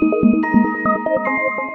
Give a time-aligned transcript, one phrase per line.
[0.00, 1.71] Thank you.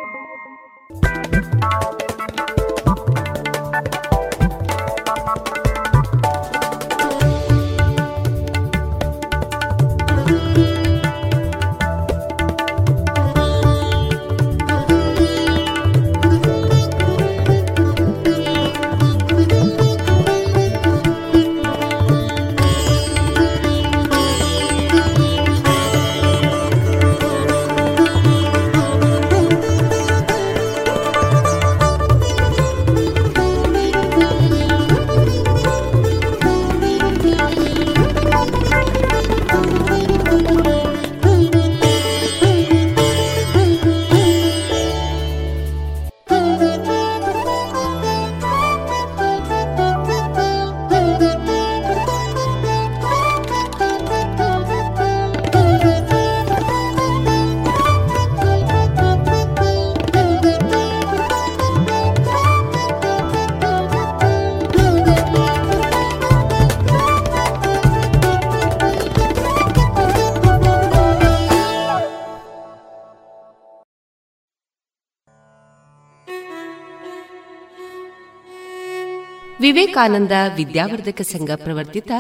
[79.68, 82.12] Vivekananda ವಿದ್ಯಾವರ್ಧಕ ಸಂಘ ಪ್ರವರ್ತಿತ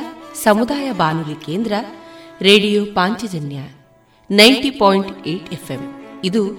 [0.44, 1.74] ಸಮುದಾಯ ಬಾನುಲಿ ಕೇಂದ್ರ,
[2.42, 3.58] radio Panchajanya
[4.32, 6.04] ninety point eight FM.
[6.24, 6.52] ಇದು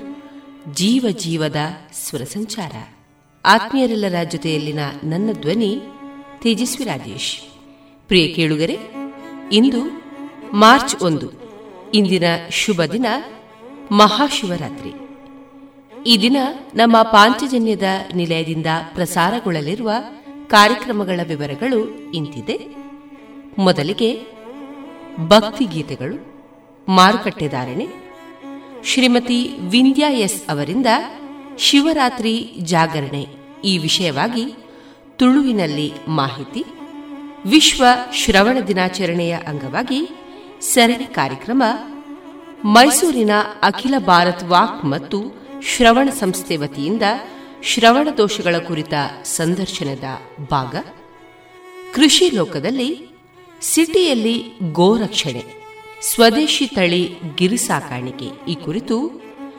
[0.75, 1.56] ಜೀವ ಜೀವದ
[1.93, 2.73] ಸ್ವರ ಸಂಚಾರ.
[3.44, 5.81] ಆತ್ಮೀಯರೆಲ್ಲರ ಜೊತೆಯಲ್ಲಿನ ನನ್ನ ಧ್ವನಿ
[6.43, 7.40] ತೇಜಸ್ವಿ ರಾಜೇಶ್.
[8.06, 8.79] ಪ್ರಿಯ ಕೇಳುಗರೆ,
[9.52, 9.82] ಇಂದು
[10.52, 11.31] ಮಾರ್ಚ್ ಒಂದು,
[11.94, 13.06] ಇಂದಿನ ಶುಭ ದಿನ
[13.93, 14.90] ಮಹಾಶಿವರಾತ್ರಿ.
[16.06, 16.37] ಈ ದಿನ
[16.75, 17.82] ನಮ್ಮ ಪಾಂಚಜನ್ಯದ
[18.14, 19.93] ನಿಲಯದಿಂದ ಪ್ರಸಾರಗೊಳ್ಳಲಿರುವ
[20.49, 22.77] ಕಾರ್ಯಕ್ರಮಗಳ ವಿವರಗಳು ಇಂತಿದೆ.
[23.59, 24.23] ಮೊದಲಿಗೆ
[25.29, 26.17] ಭಕ್ತಿಗೀತೆಗಳು
[26.89, 27.89] ಮಾರುಕಟ್ಟೆದಾರಣೆ
[28.85, 30.87] ಶ್ರೀಮತಿ ವಿಂದ್ಯಾ ಎಸ್ ಅವರಿಂದ
[31.59, 33.27] ಶಿವರಾತ್ರಿ ಜಾಗರಣೆ.
[33.65, 34.55] ಈ ವಿಷಯವಾಗಿ
[35.17, 36.65] ತುಳುವಿನಲ್ಲಿ ಮಾಹಿತಿ.
[37.47, 40.09] ವಿಶ್ವ ಶ್ರವಣ ದಿನಾಚರಣೆಯ ಅಂಗವಾಗಿ
[40.61, 41.62] ಸರಣಿ ಕಾರ್ಯಕ್ರಮ.
[42.65, 43.31] ಮೈಸೂರಿನ
[43.62, 45.23] ಅಖಿಲ ಭಾರತ್ ವಾಕ್ ಮತ್ತು
[45.62, 47.03] ಶ್ರವಣ ಸಂಸ್ಥೆ ವತಿಯಿಂದ
[47.62, 48.94] ಶ್ರವಣ ದೋಷಗಳ ಕುರಿತ
[49.25, 50.05] ಸಂದರ್ಶನದ
[50.50, 50.75] ಭಾಗ.
[51.94, 53.08] ಕೃಷಿ ಲೋಕದಲ್ಲಿ
[53.62, 55.44] ಸಿಟಿಯಲ್ಲಿ ಗೋರಕ್ಷಣೆ,
[56.02, 58.96] ಸ್ವದೇಶಿ ತಳಿ ಗಿರಿ ಸಾಕಾಣಿಕೆ ಈ ಕುರಿತು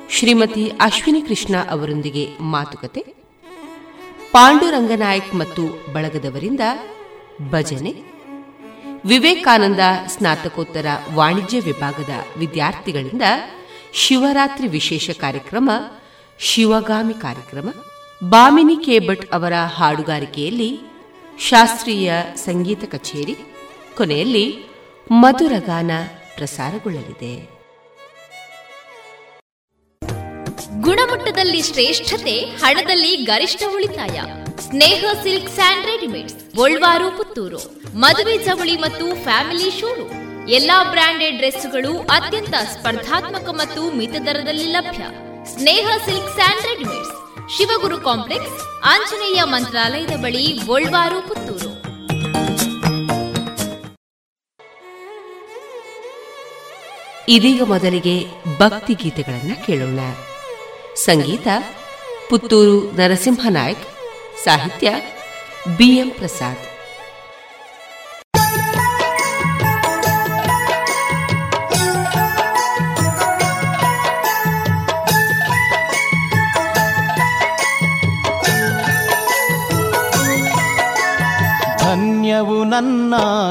[0.09, 3.01] ಶ್ರೀಮತಿ ಅಶ್ವಿನಿ ಕೃಷ್ಣ ಅವರೊಂದಿಗೆ ಮಾತುಕತೆ.
[4.31, 6.59] ಪಾಂಡುರಂಗನಾಯಕ್ ಮತ್ತು ಬಳಗದವರಿಂದ
[7.49, 7.93] ಭಜನೆ.
[9.05, 13.21] ವಿವೇಕಾನಂದ ಸ್ನಾತಕೋತ್ತರ ವಾಣಿಜ್ಯ ವಿಭಾಗದ ವಿದ್ಯಾರ್ಥಿಗಳಿಂದ
[13.93, 15.69] ಶಿವರಾತ್ರಿ ವಿಶೇಷ ಕಾರ್ಯಕ್ರಮ,
[16.39, 17.69] ಶಿವಗಾಮಿ ಕಾರ್ಯಕ್ರಮ.
[18.23, 20.79] ಬಾಮಿನಿ ಕೇಬಟ್ ಅವರ ಹಾಡುಗಾರಿಕೆಯಲ್ಲಿ
[21.39, 23.35] ಶಾಸ್ತ್ರೀಯ ಸಂಗೀತ ಕಚೇರಿ,
[23.97, 24.57] ಕೊನೆಯಲ್ಲಿ
[25.11, 25.91] ಮಧುರಗಾನ
[26.35, 27.35] ಪ್ರಸಾರಗೊಳ್ಳಲಿದೆ.
[30.81, 34.21] ಗುಣಮಟ್ಟದಲ್ಲಿ ಶ್ರೇಷ್ಠತೆ, ಹಣದಲ್ಲಿ ಗರಿಷ್ಠ ಉಳಿತಾಯ.
[34.59, 37.61] Sneha silk and readymades, Golwaru, Puttur.
[37.95, 45.03] ಮದುವೆ ಚವಳಿ ಮತ್ತು ಫ್ಯಾಮಿಲಿ ಶೋರೂಮ್ ಎಲ್ಲಾ ಬ್ರಾಂಡೆಡ್ ಡ್ರೆಸ್ಗಳು ಅತ್ಯಂತ ಸ್ಪರ್ಧಾತ್ಮಕ ಮತ್ತು ಮಿತ ದರದಲ್ಲಿ ಲಭ್ಯ.
[45.57, 47.18] Sneha silks and readymades.
[47.57, 51.69] Shivaguru complex, Anjaneya ಮಂತ್ರಾಲಯದ ಬಳಿ ಗೋಳ್ವಾರು, ಪುತ್ತೂರು.
[57.27, 58.25] ಇದೀಗ ಮೊದಲಿಗೆ
[58.57, 59.99] ಭಕ್ತಿ ಗೀತೆಗಳನ್ನು ಕೇಳೋಣ.
[60.95, 61.47] ಸಂಗೀತ,
[62.29, 63.87] ಪುತ್ತೂರು ನರಸಿಂಹನಾಯಕ್
[64.43, 64.91] ಸಾಹಿತ್ಯ
[65.77, 66.68] ಬಿಎಂ ಪ್ರಸಾದ್.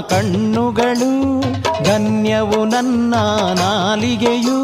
[0.01, 1.13] ಕಣ್ಣುಗಳು
[1.85, 3.15] ಧನ್ಯವು ನನ್ನ
[3.55, 4.59] ನಾಲಿಗೆಯು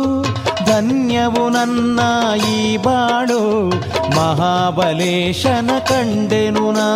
[0.64, 2.00] ಧನ್ಯವು ನನ್ನ
[2.49, 3.68] ಈ ಬಾಳು
[4.16, 6.88] ಮಹಾಬಲೇಶನ ಕಂಡೆನು ನಾ.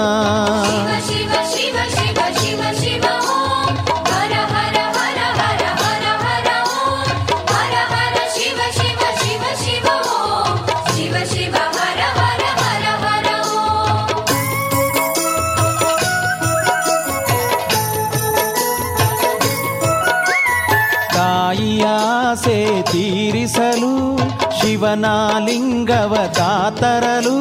[24.88, 25.06] ಶಿವನ
[25.38, 27.34] ಲಿಂಗವ ತಾತರಲು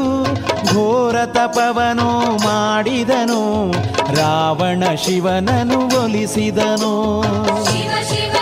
[0.65, 2.07] ಘೋರ ತಪವನು
[2.45, 3.39] ಮಾಡಿದನು
[4.15, 6.91] ರಾವಣ ಶಿವನನು ಒಲಿಸಿದನು.
[7.65, 8.36] ಶಿವ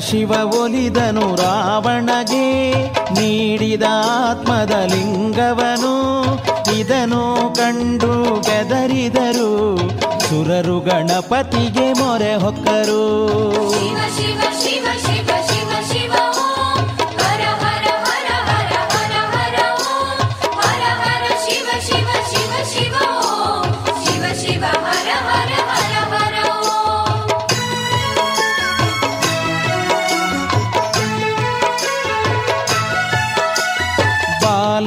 [0.00, 3.82] ಒಲಿದನು ರಾವಣಗೆ ನೀಡಿದ
[4.30, 5.94] ಆತ್ಮದ ಲಿಂಗವನು.
[6.78, 9.76] ಇದನು ಕಂಡು ಬೆದರಿದರು
[10.20, 13.30] ಸುರರು ಗಣಪತಿಗೆ ಮೊರೆ ಹೊಕ್ಕರು.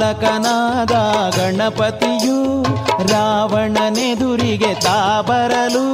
[0.04, 0.94] ಬಾಲಕನಾದ
[1.36, 2.38] ಗಣಪತಿಯು
[3.12, 5.86] ರಾವಣನೆದುರಿಗೆ ತಾಬರಲು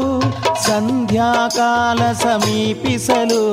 [0.64, 3.44] ಸಂಧ್ಯಾಕಾಲ ಸಮೀಪಿಸಲು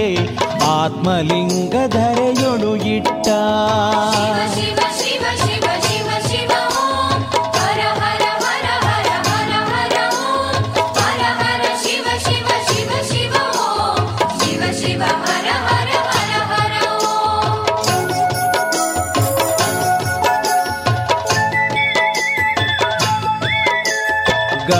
[0.73, 3.27] ಆತ್ಮಲಿಂಗ ಧರೆಯೊಳು ಇಟ್ಟ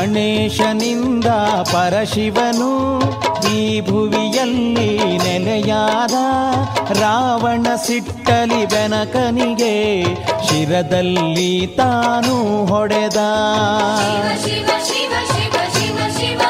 [0.02, 1.28] ಗಣೇಶನಿಂದ
[1.74, 2.70] ಪರಶಿವನು
[3.52, 6.16] ಈ ಭುವಿಯಲ್ಲಿ ನೆಲೆಯಾದ
[7.02, 9.76] ರಾವಣ ಸಿಟ್ಟಲಿ ಬೆನಕನಿಗೆ
[10.48, 13.20] ಶಿರದಲ್ಲಿ ತಾನು ಹೊಡೆದ.
[14.02, 14.70] ಶಿವ ಶಿವ
[15.32, 16.42] ಶಿವ ಶಿವ ಶಿವ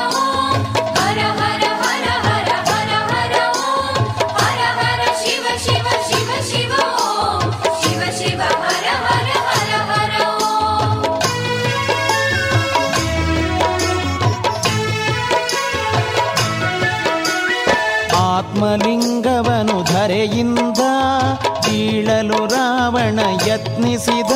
[23.51, 24.33] ಯತ್ನಿಸಿದ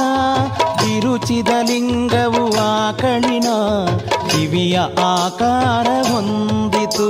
[0.79, 3.49] ತಿರುಚಿದ ಲಿಂಗವು ಆಕಳಿನ
[4.29, 4.77] ಕಿವಿಯ
[5.09, 7.09] ಆಕಾರ ಹೊಂದಿತು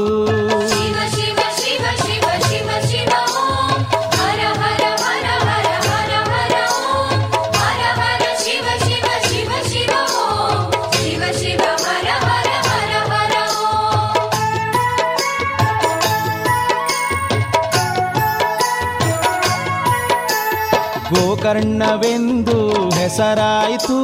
[21.46, 23.98] ಗೋಕರ್ಣವೆಂದು ಹೆಸರಾಯಿತು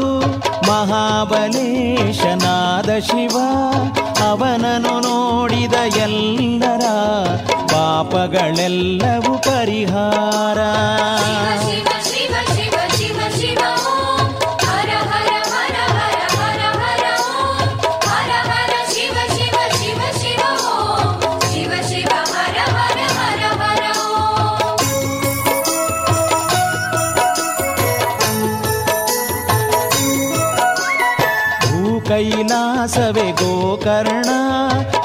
[0.68, 3.38] ಮಹಾಬಲೇಶನಾದ ಶಿವ.
[4.30, 6.86] ಅವನನು ನೋಡಿದ ಎಲ್ಲರ
[7.66, 10.60] ಪಾಪಗಳೆಲ್ಲವೂ ಪರಿಹಾರ.
[33.82, 34.30] ಗೋಕರ್ಣ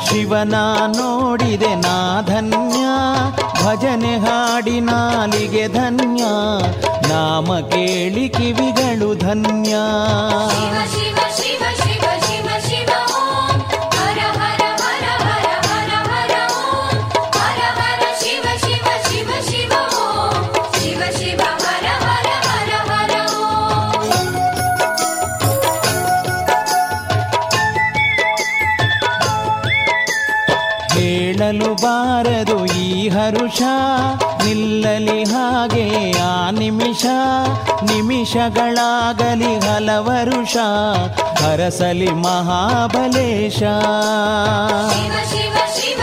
[0.09, 0.54] ಶಿವನ
[0.87, 2.87] ನೋಡಿದೆ ನಾ ಧನ್ಯ.
[3.64, 6.25] ಭಜನೆ ಹಾಡಿ ನಾಲಿಗೆ ಧನ್ಯ.
[7.09, 9.76] ನಾಮ ಕೇಳಿ ಕಿವಿಗಳು ಧನ್ಯ.
[32.16, 33.62] ಬಾರದು ಈ ಹರುಷ
[34.44, 35.85] ನಿಲ್ಲಲಿ ಹಾಗೆ
[36.20, 37.04] ಆ ನಿಮಿಷ
[37.92, 40.56] ನಿಮಿಷಗಳಾಗಲಿ ಹಲವರುಷ
[41.42, 43.61] ಹರಸಲಿ ಮಹಾಬಲೇಶ.
[44.92, 46.00] ಶಿವ ಶಿವ ಶಿವ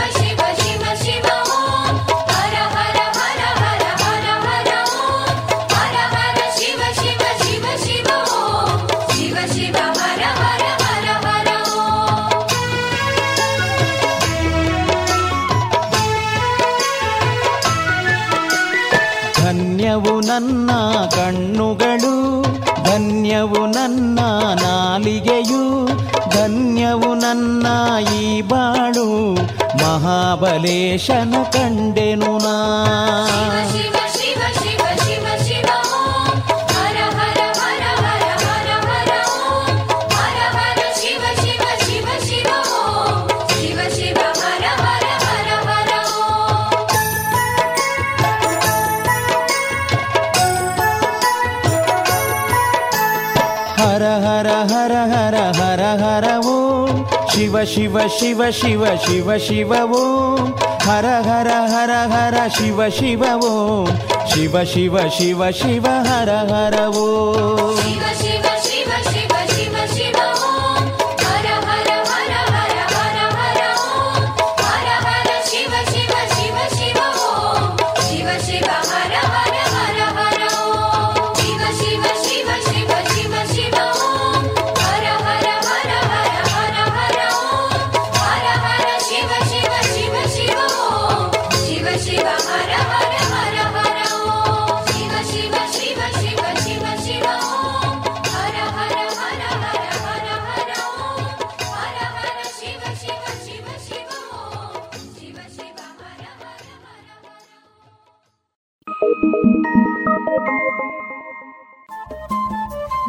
[20.34, 20.70] ನನ್ನ
[21.16, 22.14] ಕಣ್ಣುಗಳು
[22.84, 24.18] ಧನ್ಯವು ನನ್ನ
[24.62, 25.60] ನಾಲಿಗೆಯು
[26.30, 27.66] ಧನ್ಯವು ನನ್ನ
[28.14, 29.06] ಈ ಬಾಳು
[29.82, 32.56] ಮಹಾಬಲೇಶನ ಕಂಡೆನು ನಾ.
[54.24, 56.90] ಹರ ಹರ ಹರ ಹರ ಹರ ಹರ ಓಂ
[57.32, 60.42] ಶಿವ ಶಿವ ಶಿವ ಶಿವ ಶಿವ ಶಿವ ಓಂ
[60.86, 63.88] ಹರ ಹರ ಹರ ಹರ ಶಿವ ಶಿವ ಓಂ
[64.32, 67.78] ಶಿವ ಶಿವ ಶಿವ ಶಿವ ಹರ ಹರ ಓಂ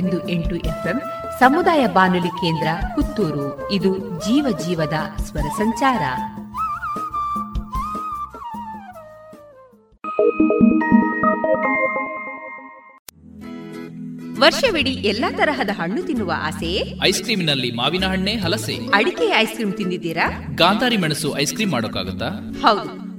[0.00, 1.02] ಬಿಂದು ಎಂಟು ಎಫ್ಎಂ
[1.38, 3.70] ಸಮುದಾಯ ಬಾನುಲಿ ಕೇಂದ್ರ ಪುತ್ತೂರು.
[3.70, 6.02] ಇದು ಜೀವ ಜೀವದ ಸ್ವರ ಸಂಚಾರ.
[14.40, 18.78] ವರ್ಷವಿಡೀ ಎಲ್ಲಾ ತರಹದ ಹಣ್ಣು ತಿನ್ನುವ ಆಸೆಯೇ ಐಸ್ನಲ್ಲಿ ಮಾವಿನ ಹಣ್ಣೆ ಹಲಸೆ.
[18.94, 20.42] ಅಡಿಕೆ ಐಸ್ ಕ್ರೀಮ್ ತಿಂದಿದ್ದೀರಾ?
[20.54, 22.28] ಗಾಂಧಾರಿ ಮೆಣಸು ಐಸ್ ಕ್ರೀಮ್ ಮಾಡೋಕ್ಕಾಗುತ್ತಾ?
[22.62, 22.97] ಹೌದು.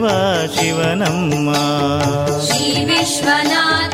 [0.00, 1.60] शिवनम्मा।
[2.46, 3.89] श्रीविश्वनाथ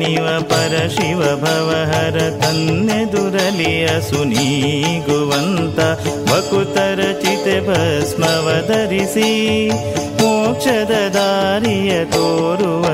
[0.00, 5.80] निव परशिव भवहर तन्यदुरलिय सुनीगुवन्त असुनी गुवन्त
[10.20, 12.84] मोक्षददारिय तोरुव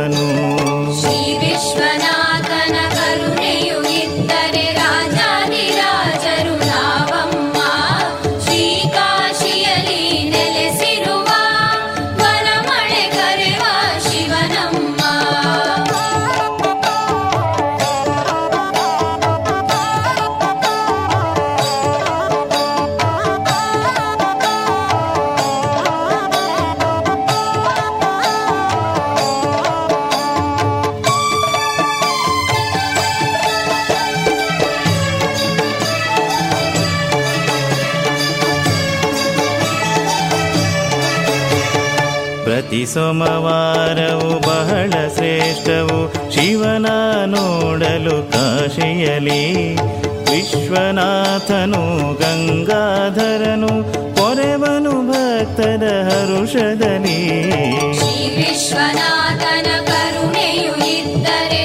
[42.94, 45.98] ಸೋಮವಾರವು ಬಹಳ ಶ್ರೇಷ್ಠವು.
[46.32, 46.86] ಶಿವನ
[47.26, 49.74] ನೋಡಲು ಕಾಶಿಯಲಿ
[50.30, 51.82] ವಿಶ್ವನಾಥನು
[52.14, 53.72] ಗಂಗಾಧರನು
[54.16, 57.20] ಪೊರೆವನು ಭಕ್ತರ ಹರುಷದಲ್ಲಿ.
[58.36, 61.64] ವಿಶ್ವನಾಥನ ಕರುಣೆಯು ಇದ್ದರೆ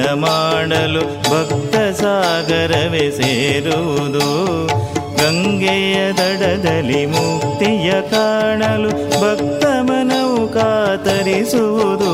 [0.00, 4.28] ದರ್ಶನ ಮಾಡಲು ಭಕ್ತ ಸಾಗರವೇ ಸೇರುವುದು.
[5.16, 8.90] ಗಂಗೆಯ ದಡದಲ್ಲಿ ಮುಕ್ತಿಯ ಕಾಣಲು
[9.22, 12.09] ಭಕ್ತ ಮನವು ಕಾತರಿಸುವುದು.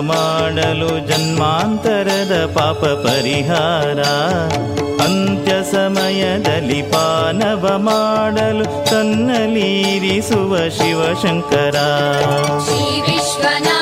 [0.00, 4.00] ಮಾಡಲು ಜನ್ಮಾಂತರದ ಪಾಪ ಪರಿಹಾರ.
[5.02, 11.76] ಅಂತ್ಯ ಸಮಯದಲ್ಲಿ ಪಾನವ ಮಾಡಲು ತನ್ನಲೀರಿಸುವ ಶಿವಶಂಕರ.
[12.64, 13.75] ಶ್ರೀ ವಿಶ್ವನಾಥನ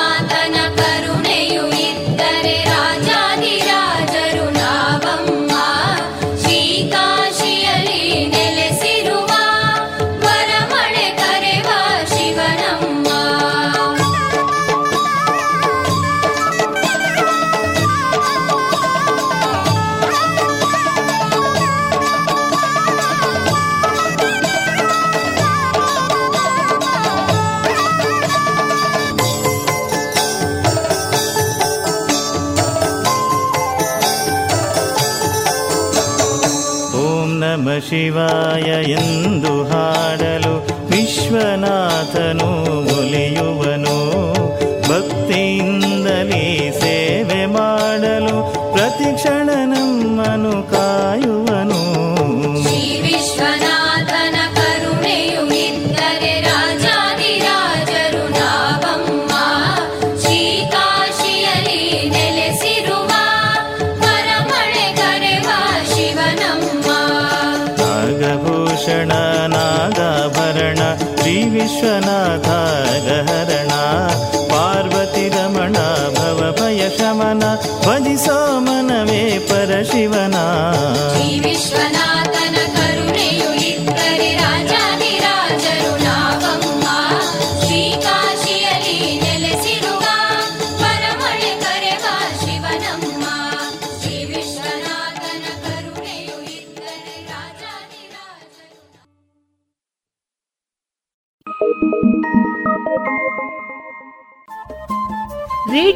[38.15, 40.53] ಶಿವಾಯ ಎಂದು ಹಾಡಲು
[40.91, 42.49] ವಿಶ್ವನಾಥನು
[42.95, 43.94] ಒಲಿಯುವನು.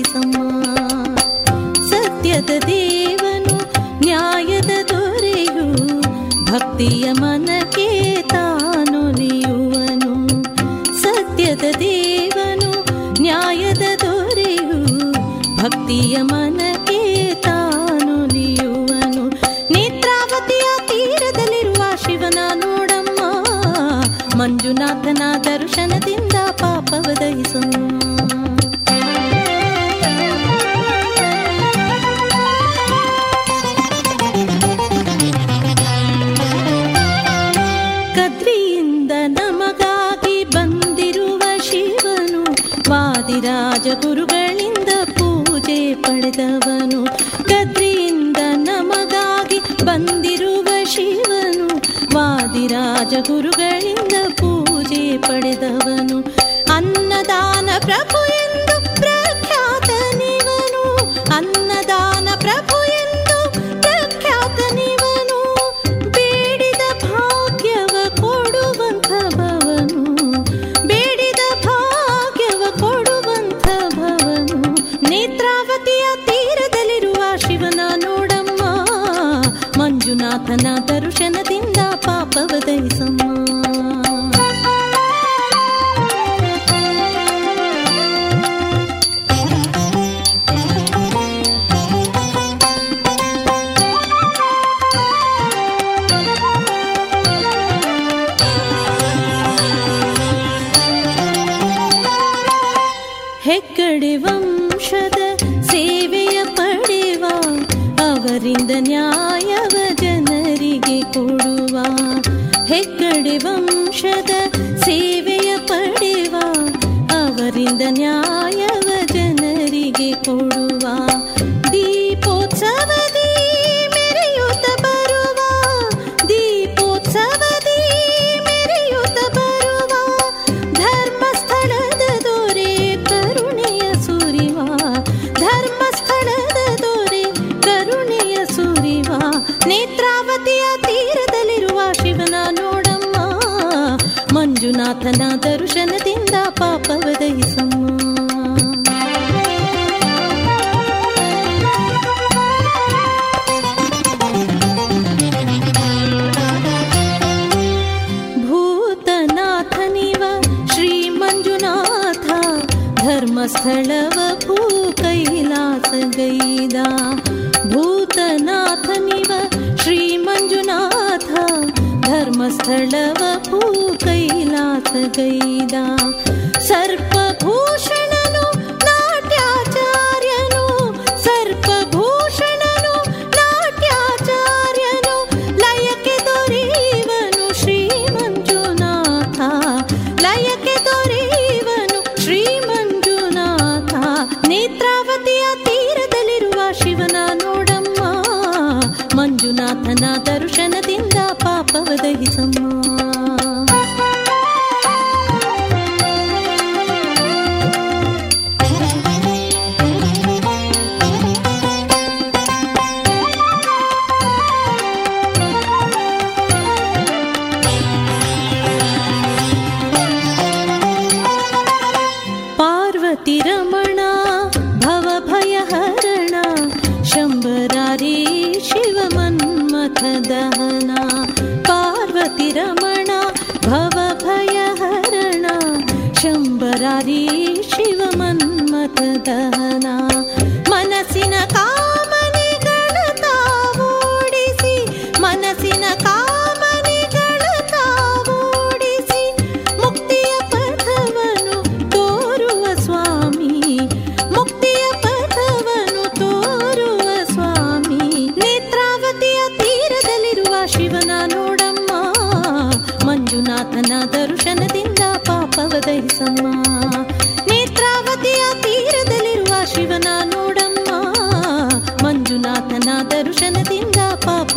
[0.00, 0.36] ದಹಿಸಮ್ಮ
[1.88, 3.54] ಸತ್ಯದ ದೇವನು
[4.02, 5.64] ನ್ಯಾಯದ ದೊರೆಯು
[6.44, 7.88] ಭಕ್ತಿಯ ಮನಕ್ಕೆ
[8.32, 10.12] ತಾನೊಲಿಯುವನು
[11.02, 12.70] ಸತ್ಯದ ದೇವನು
[13.20, 14.78] ನ್ಯಾಯದ ದೊರೆಯು
[15.56, 16.69] ಭಕ್ತಿಯ ಮನಕ್ಕೆ
[53.20, 53.59] చతురుగా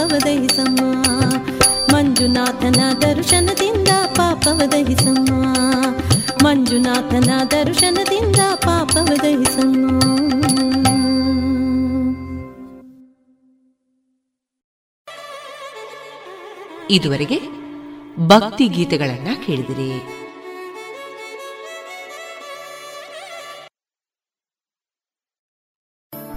[0.03, 0.79] ಪಾಪವ ದಹಿಸಮ್ಮ
[1.93, 5.43] ಮಂಜುನಾಥನ ದರ್ಶನದಿಂದ ಪಾಪವದಹಿಸಮ್ಮ.
[6.43, 10.01] ಮಂಜುನಾಥನ ದರ್ಶನದಿಂದ ಪಾಪವದಹಿಸಮ್ಮ.
[16.89, 17.41] ಇದುವರೆಗೆ
[18.27, 20.22] ಭಕ್ತಿ ಗೀತೆಗಳನ್ನ ಕೇಳಿದಿರಿ.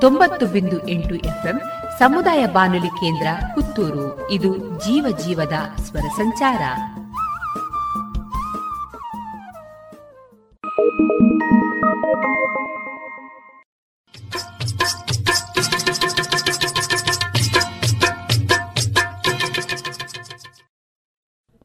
[0.00, 1.60] ತೊಂಬತ್ತು ಬಿಂದು ಎಂಟು ಎಫ್ಎಂ
[1.98, 4.30] ಸಮುದಾಯ ಬಾನುಲಿ ಕೇಂದ್ರ ಪುತ್ತೂರು.
[4.30, 6.62] ಇದು ಜೀವ ಜೀವದ ಸ್ವರ ಸಂಚಾರ.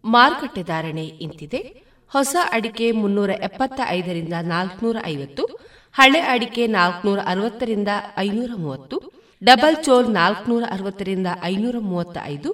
[0.03, 1.89] ಮಾರುಕಟ್ಟೆ ಧಾರಣೆ ಇಂತಿದೆ.
[2.11, 5.59] ಹೊಸ ಅಡಿಕೆ ಮುನ್ನೂರ ಎಪ್ಪತ್ತ ಐದರಿಂದ ನಾಲ್ಕನೂರ ಐವತ್ತು
[5.95, 8.97] ಹಳೆ ಅಡಿಕೆ ನಾಲ್ಕನೂರ ಅರವತ್ತರಿಂದ ಐನೂರ ಮೂವತ್ತು
[9.41, 12.49] ಡಬಲ್ ಚೋಲ್ ನಾಲ್ಕನೂರ ಅರವತ್ತರಿಂದ ಐನೂರ ಮೂವತ್ತ ಐದು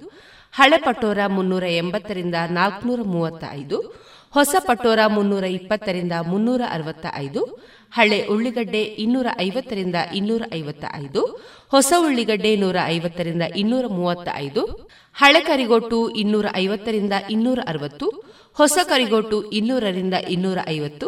[0.53, 3.77] ಹಳೆ ಪಟೋರ ಮುನ್ನೂರ ಎಂಬತ್ತರಿಂದ ನಾಲ್ಕನೂರ ಮೂವತ್ತ ಐದು
[4.33, 7.41] ಹೊಸ ಪಟೋರ ಮುನ್ನೂರ ಇಪ್ಪತ್ತರಿಂದ ಮುನ್ನೂರ ಅರವತ್ತ ಐದು
[7.93, 11.21] ಹಳೆ ಉಳ್ಳಿಗಡ್ಡೆ ಇನ್ನೂರ ಐವತ್ತರಿಂದ ಇನ್ನೂರ ಐವತ್ತ ಐದು
[11.71, 14.63] ಹೊಸ ಉಳ್ಳಿಗಡ್ಡೆ ನೂರ ಐವತ್ತರಿಂದ ಇನ್ನೂರ ಮೂವತ್ತ ಐದು
[15.15, 18.07] ಹಳೆ ಕರಿಗೊಟ್ಟು ಇನ್ನೂರ ಐವತ್ತರಿಂದ ಇನ್ನೂರ ಅರವತ್ತು
[18.57, 21.07] ಹೊಸ ಕರಿಗೊಟ್ಟು ಇನ್ನೂರರಿಂದ ಇನ್ನೂರ ಐವತ್ತು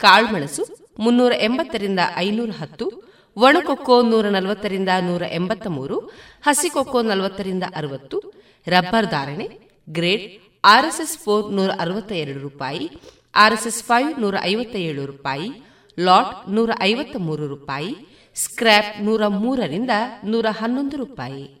[0.00, 0.64] ಕಾಳುಮೆಣಸು
[0.98, 6.00] ಮುನ್ನೂರ ಎಂಬತ್ತರಿಂದ ಐನೂರ ಹತ್ತು ಒಣಕೊಕ್ಕೋ ನೂರ ನಲವತ್ತರಿಂದ ನೂರ ಎಂಬತ್ತ ಮೂರು
[6.42, 8.32] ಹಸಿಕೊಕ್ಕೋ ನಲವತ್ತರಿಂದ ಅರವತ್ತು,
[8.66, 9.58] ರಬ್ಬರ್ ಧಾರಣೆ,
[9.90, 12.90] ಗ್ರೇಡ್, ಆರ್ಎಸ್ಎಸ್ ಫೋರ್ ನೂರ ಅರವತ್ತ ಎರಡು ರೂಪಾಯಿ,
[13.34, 15.50] ಆರ್ಎಸ್ಎಸ್ ಫೈವ್ ನೂರ ಐವತ್ತ ಏಳು ರೂಪಾಯಿ,
[15.98, 17.96] ಲಾಟ್ ನೂರ ಐವತ್ತ ಮೂರು ರೂಪಾಯಿ,
[18.34, 19.90] ಸ್ಕ್ರ್ಯಾಪ್ ನೂರ ಮೂರರಿಂದ
[20.24, 21.60] ನೂರ ಹನ್ನೊಂದು ರೂಪಾಯಿ.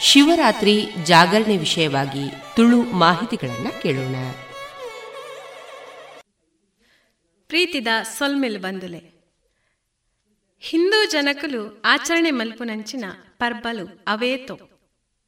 [0.00, 4.16] ಶಿವರಾತ್ರಿ ಜಾಗರಣೆ ವಿಷಯವಾಗಿ ತುಳು ಮಾಹಿತಿಗಳನ್ನು ಕೇಳೋಣ.
[7.48, 7.86] ಪ್ರೀತಿದ
[8.18, 9.18] ಸೊಲ್ಮೆಲ್ ಬಂದುಲೆ
[10.60, 13.04] ಹಿಂದೂ ಜನಕಲು ಆಚರಣೆ ಮಲ್ಪುನಂಚಿನ
[13.38, 14.56] ಪರ್ಬಲು ಅವೇತೋ,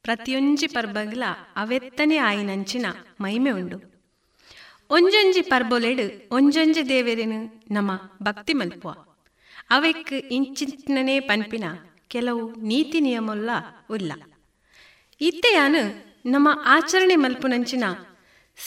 [0.03, 1.23] ಪ್ರತಿಯೊಂಜಿ ಪರ್ಬಗಳ
[1.55, 2.85] ಅವೆತ್ತನೆ ಆಯಿನಂಚಿನ
[3.21, 4.07] ಮೈಮೆ ಉಂಡು.
[4.89, 7.91] ಒಂಜೊಂಜಿ ಪರ್ಬೊಲೆಡು ಒಂಜೊಂಜಿ ದೇವೆರೆನು ನಮ್ಮ
[8.23, 8.91] ಭಕ್ತಿ ಮಲ್ಪುವ.
[9.69, 11.63] ಅವೆಕ್ ಇಂಚಿನನೇ ಪನ್ಪಿನ
[12.07, 13.49] ಕೆಲವು ನೀತಿ ನಿಯಮಲ್ಲ
[13.89, 14.11] ಉಲ್ಲ.
[15.25, 15.81] ಇತ್ತೆಯಾನು
[16.25, 17.83] ನಮ್ಮ ಆಚರಣೆ ಮಲ್ಪುನಂಚಿನ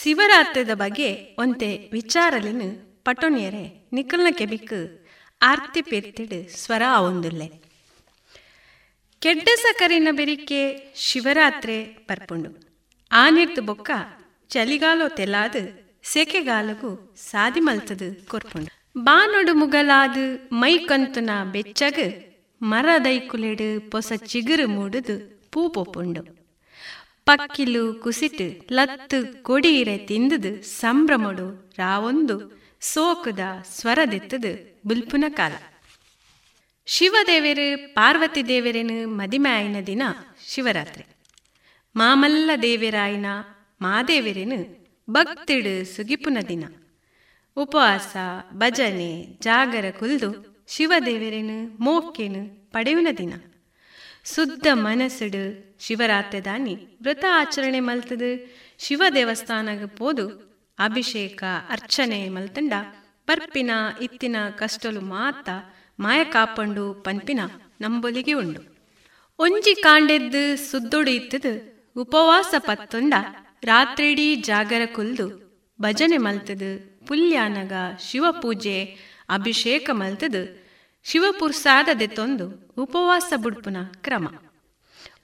[0.02, 2.62] ಶಿವರಾತ್ರಿದ ಬಗ್ಗೆ ಒಂತೆ ವಿಚಾರಲಿನ
[3.04, 4.74] ಪಟೋನಿಯರೆ ನಿಕಲ್ನ ಕೆಬಿಕ್
[5.42, 7.46] ಆರ್ತಿ ಪೇರ್ತಿಡು ಸ್ವರ ಆವೊಂದುಲ್ಲೆ
[9.20, 12.50] ಕೆಡ್ಡಸ ಕರಿನ ಬೆರಿಕೆ ಶಿವರಾತ್ರೆ ಪರ್ಪುಂಡು.
[13.12, 13.90] ಆನಿರ್ದು ಬೊಕ್ಕ
[14.48, 15.62] ಚಳಿಗಾಲೋ ತೆಲಾದು
[16.02, 18.70] ಸೆಕೆಗಾಲಗೂ ಸಾದಿ ಮಲ್ತದು ಕೊರ್ಪುಂಡು.
[19.02, 22.06] ಬಾನೊಡು ಮುಗಲಾದು ಮೈ ಕಂತುನ ಬೆಚ್ಚಗ್
[22.62, 26.33] ಮರದೈಕುಲೆಡು ಪೊಸ ಚಿಗುರು ಮೂಡುದು ಪೂ ಪೊಪ್ಪುಂಡು.
[27.24, 35.52] ಪಕ್ಕಿಲು ಕುಸಿತು ಲತ್ತು ಕೊಡೀರೆ ತಿಂದದು ಸಂಭ್ರಮಡು ರಾವೊಂದು ಸೋಕುದ ಸ್ವರದೆತ್ತದು ಬುಲ್ಪುನ ಕಾಲ.
[36.86, 40.02] ಶಿವದೇವರು ಪಾರ್ವತಿ ದೇವರೇನು ಮದಿಮೆ ದಿನ
[40.48, 41.04] ಶಿವರಾತ್ರಿ.
[41.96, 43.26] ಮಾಮಲ್ಲ ದೇವರಾಯಿನ
[43.80, 46.64] ಮಾದೇವರೇನು ಭಕ್ತಿಡು ಸುಗಿಪುನ ದಿನ.
[47.56, 48.16] ಉಪವಾಸ,
[48.52, 53.32] ಭಜನೆ, ಜಾಗರ ಕುಲ್ದು ಶಿವದೇವರೇನು ಮೋಕೇನು ಪಡೆಯುನ ದಿನ.
[54.24, 55.76] ಸುದ್ದ ಮನಸ್ಸಿಡು.
[55.80, 58.54] ಶಿವರಾತ್ರಿ ದಾನಿ ವ್ರತ ಆಚರಣೆ ಮಲ್ತದು.
[58.78, 60.28] ಶಿವ ದೇವಸ್ಥಾನಗ ಪೋದು.
[60.78, 62.72] ಅಭಿಷೇಕ, ಅರ್ಚನೆ ಮಲ್ತಂಡ.
[63.26, 63.70] ಪರ್ಪಿನ
[64.02, 65.48] ಇತ್ತಿನ ಕಷ್ಟಲು ಮಾತ
[66.00, 67.40] ಮಾಯ ಕಾಪಂಡು ಪನ್ಪಿನ
[67.80, 68.76] ನಂಬೊಲಿಗೆ ಉಂಡು.
[69.38, 73.14] ಒಂಜಿ ಕಾಂಡೆದ್ದು ಸುದ್ದೊಡು ಇತ್ತದು ಉಪವಾಸ ಪತ್ತೊಂಡ.
[73.64, 75.44] ರಾತ್ರಿಡೀ ಜಾಗರ ಕುಲ್ದು.
[75.80, 77.00] ಭಜನೆ ಮಲ್ತದು.
[77.06, 77.72] ಪುಲ್ಯಾನಗ
[78.10, 78.84] ಶಿವಪೂಜೆ,
[79.28, 80.63] ಅಭಿಷೇಕ ಮಲ್ತದು.
[81.04, 84.26] ಶಿವಪುರ್ಸಾದದೆತ್ತೊಂದು ಉಪವಾಸ ಬುಡ್ಪುನ ಕ್ರಮ.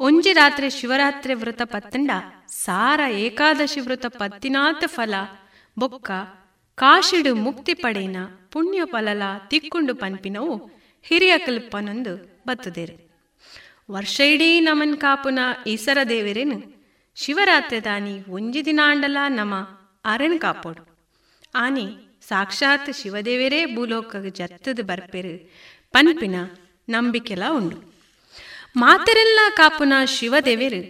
[0.00, 2.10] ಒಂಜಿ ರಾತ್ರಿ ಶಿವರಾತ್ರಿ ವ್ರತ ಪತ್ತಂಡ
[2.48, 5.14] ಸಾರ ಏಕಾದಶಿ ವ್ರತ ಪತ್ತಿನಾಥ ಫಲ
[5.78, 6.10] ಬೊಕ್ಕ
[6.74, 8.16] ಕಾಶಿಡು ಮುಕ್ತಿ ಪಡೆಯಿನ
[8.52, 10.54] ಪುಣ್ಯ ಫಲಲ ತಿಕ್ಕುಂಡು ಪನ್ಪಿನವು
[11.02, 12.12] ಹಿರಿಯ ಕಲ್ಪನೊಂದು
[12.46, 12.96] ಬತ್ತುದೇರು.
[13.90, 16.58] ವರ್ಷ ಇಡೀ ನಮನ್ ಕಾಪುನ ಈಸರ ದೇವರೇನು
[17.16, 19.54] ಶಿವರಾತ್ರಿ ದಾನಿ ಒಂಜಿ ದಿನಾಂಡಲ ನಮ
[20.04, 20.82] ಅರೆನ್ ಕಾಪೋಡು
[21.54, 21.86] ಆನಿ
[22.30, 25.50] ಸಾಕ್ಷಾತ್ ಶಿವದೇವರೇ ಭೂಲೋಕ ಜತ್ತದ ಬರ್ಪೆರು.
[25.92, 26.34] ಪನ್ಪಿನ
[26.88, 27.94] ನಂಬಿಕೆಲ ಉಂಡು.
[28.76, 30.80] ಮಾತೆರೆಲ್ಲ ಕಾಪುನ ಶಿವದೇವೆರು,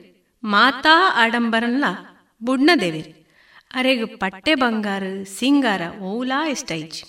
[0.45, 1.85] ಮಾತಾ ಆಡಂಬರನ್ಲ
[2.43, 3.27] ಬುಡ್ನ ದೇವೆರು
[3.75, 5.03] ಅರೆಗು ಪಟ್ಟೆ ಬಂಗಾರ,
[5.39, 7.05] ಸಿಂಗಾರ ಓಲಾ ಇಷ್ಟೈಜ್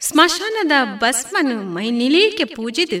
[0.00, 2.98] ಸ್ಮಶಾನದ ಬಸ್ಮನು ಮೈ ನಿಲೀಕೆ ಪೂಜಿದು.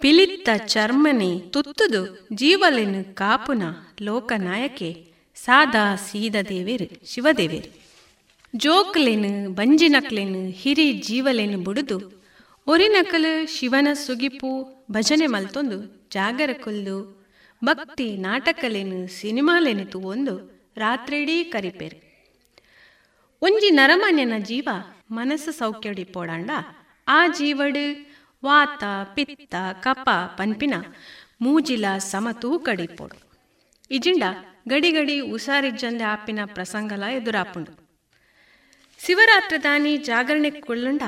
[0.00, 3.62] ಪಿಲಿತ್ತ ಚರ್ಮನೆ ತುತ್ತುದು ಜೀವಲಿನ ಕಾಪುನ
[4.02, 7.81] ಲೋಕನಾಯಕೆ, ಸಾದಾ ಸೀದ ದೇವೇರು, ಶಿವದೇವೇರು.
[8.56, 12.22] ಜೋಕ್ಲೆನು ಬಂಜಿನಕ್ಲೆನು ಹಿರಿ ಜೀವಲೆನು ಬುಡುದು.
[12.66, 17.22] ಒರಿನಕಲು ಶಿವನ ಸುಗಿಪು ಭಜನೆ ಮಲ್ತೊಂದು, ಜಾಗರ ಕೊಲ್ಲು.
[17.64, 22.12] ಭಕ್ತಿ ನಾಟಕಲೇನು, ಸಿನಿಮಾಲೆನು ಒಂದು ರಾತ್ರಿಡೀ ಕರಿಪೇರು.
[23.42, 24.68] ಒಂಜಿ ನರಮನ್ಯನ ಜೀವ
[25.10, 26.50] ಮನಸ್ಸು ಸೌಖ್ಯಡಿ ಪೋಡಾಂಡ.
[27.08, 28.12] ಆ ಜೀವಡು
[28.44, 28.84] ವಾತ,
[29.14, 30.74] ಪಿತ್ತ, ಕಪ, ಪನ್ಪಿನ
[31.40, 33.22] ಮೂಜಿಲ ಸಮತೂ ಕಡಿಪೋಡು
[33.90, 34.22] ಇಜಿಂಡ
[34.68, 37.81] ಗಡಿ ಗಡಿ ಉಸಾರಿಜ್ಜಂದೆ ಆಪಿನ ಪ್ರಸಂಗಲ ಎದುರಾಪುಂಡು.
[39.06, 41.02] ಶಿವರಾತ್ರಿ ಜಾಗರಣೆ ಕೊಳ್ಳಂಡ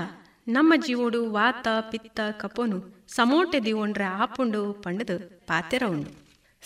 [0.49, 6.11] ನಮ್ಮ ಜೀವೋಡು ವಾತ, ಪಿತ್ತ, ಕಪೋನು ಸಮೋಟೆ ದಿವೊಂಡ್ರೆ ಆಪುಂಡು ಪಂಡದು ಪಾತೆರ ಉಂಡು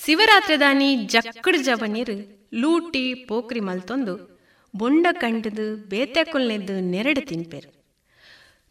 [0.05, 4.39] ಶಿವರಾತ್ರಿ ದಾನಿ ಜಕ್ಕಡ್ ಜವನಿರ್ ನೀರು ಲೂಟಿ ಪೋಕ್ರಿ ಮಲ್ತೊಂದು
[4.75, 7.71] ಬೊಂಡ ಕಂಡದು ಬೇತೆಕೊಲ್ನೆದ್ದು ನೆರಡು ತಿನ್ಪೇರು.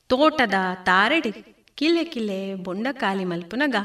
[0.07, 0.53] ತೋಟದ
[0.85, 1.31] ತಾರಡಿ
[1.75, 3.75] ಕಿಲೆ ಕಿಲೆ ಬೊಂಡ ಕಾಲಿ ಮಲ್ಪುನಗ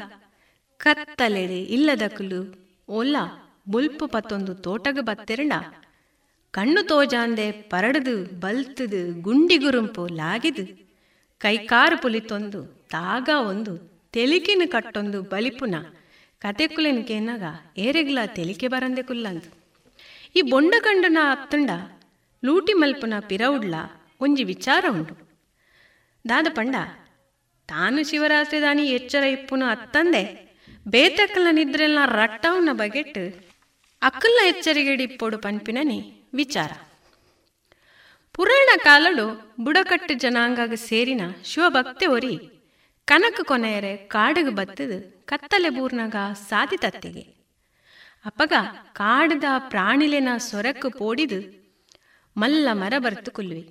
[0.79, 2.55] ಕತ್ತಲೆಡೆ ಇಲ್ಲದಕುಲು
[2.89, 3.17] ಒಲ್ಲ
[3.69, 5.53] ಬುಲ್ಪು ಪತ್ತೊಂದು ತೋಟಗ ಬತ್ತೆರಣ
[6.57, 10.65] ಕಣ್ಣು ತೋಜಾಂದೆ ಪರಡದು, ಬಲ್ತದು, ಗುಂಡಿಗುರುಂಪು ಲಾಗಿದು.
[11.41, 12.61] ಕೈಕಾರು ಪುಲಿತೊಂದು,
[12.95, 13.73] ತಾಗ ಒಂದು,
[14.13, 15.75] ತೆಲಿಕಿನ ಕಟ್ಟೊಂದು ಬಲಿಪುನ.
[16.43, 17.43] ಕತೆಕುಲೆನ ಕೇನಾಗ
[17.79, 19.51] ಏರೆಗ್ಲ ತೆಲಿಕೆ ಬರಂದೆ ಕುಲ್ಲಂದು.
[20.37, 21.71] ಈ ಬೊಂಡ ಕಂಡನ ಅತ್ತಂಡ,
[22.43, 23.75] ಲೂಟಿ ಮಲ್ಪುನ ಪಿರವುಡ್ಲ
[24.21, 25.15] ಒಂಜಿ ವಿಚಾರ ಉಂಡು
[26.29, 26.77] ದಾದ ಪಂಡ,
[27.69, 30.25] ತಾನು ಶಿವರಾತ್ರಿ ದಾನಿ ಎಚ್ಚರ ಇಪ್ಪುನ ಅತ್ತಂದೆ
[30.95, 33.23] ಬೇತಕ್ಕಲ ನಿದ್ರೆಲ್ಲ ರಟ್ಟವನ ಬಗೆಟ್
[34.03, 36.73] ಅಕ್ಕಲ್ಲ ಎಚ್ಚರಿಗೆಡಿಪ್ಪೋಡು ಪನ್ಪಿನನಿ ವಿಚಾರ.
[38.35, 42.35] ಪುರಾಣ ಕಾಲಳು ಬುಡಕಟ್ಟು ಜನಾಂಗಗ ಸೇರಿನ ಶಿವಭಕ್ತಿ ಒರಿ
[43.05, 46.17] ಕನಕ ಕೊನೆಯರೆ ಕಾಡಿಗೆ ಬತ್ತದು ಕತ್ತಲೆ ಬೂರ್ನಗ
[46.49, 47.43] ಸಾದಿ ತತ್ತಿಗೆ.
[48.25, 48.53] ಅಪಗ
[48.93, 51.69] ಕಾಡದ ಪ್ರಾಣಿಲೆನ ಸೊರಕ್ಕು ಪೋಡಿದು
[52.37, 53.63] ಮಲ್ಲ ಮರ ಬರ್ತು ಕುಲ್ವಿ.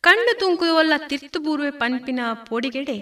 [0.00, 2.98] ಕಣ್ಣು ತುಂಕುವಲ್ಲ ತಿರ್ತು ಬೂರ್ವೆ ಪಂಪಿನ ಪೋಡಿಗೆಡೆ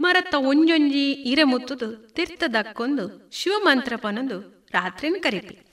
[0.00, 5.67] ಮರತ್ತ ಒಂಜೊಂಜಿ ಇರೆ ಮುತ್ತುದು ತಿರ್ತದಕ್ಕೊಂದು ಶಿವಮಂತ್ರ ಪನೊಂದು ರಾತ್ರಿನ ಕರಿಪಿ.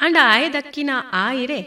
[0.00, 1.60] ಅಂಡ ಆಯದಕ್ಕಿನ ಆ ಇರೆ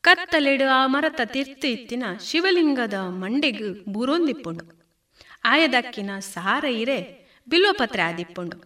[0.00, 4.92] ಕತ್ತಲೆಡು ಆ ಮರತ ತಿರ್ತು ಇತ್ತಿನ ಶಿವಲಿಂಗದ ಮಂಡೆಗು ಬೂರೊಂದಿಪ್ಪುಂಡು.
[5.44, 8.56] ಆಯದಕ್ಕಿನ ಸಾರ ಇರೆ ಬಿಲ್ವಪತ್ರೆ ಆದಿಪ್ಪುಂಡು.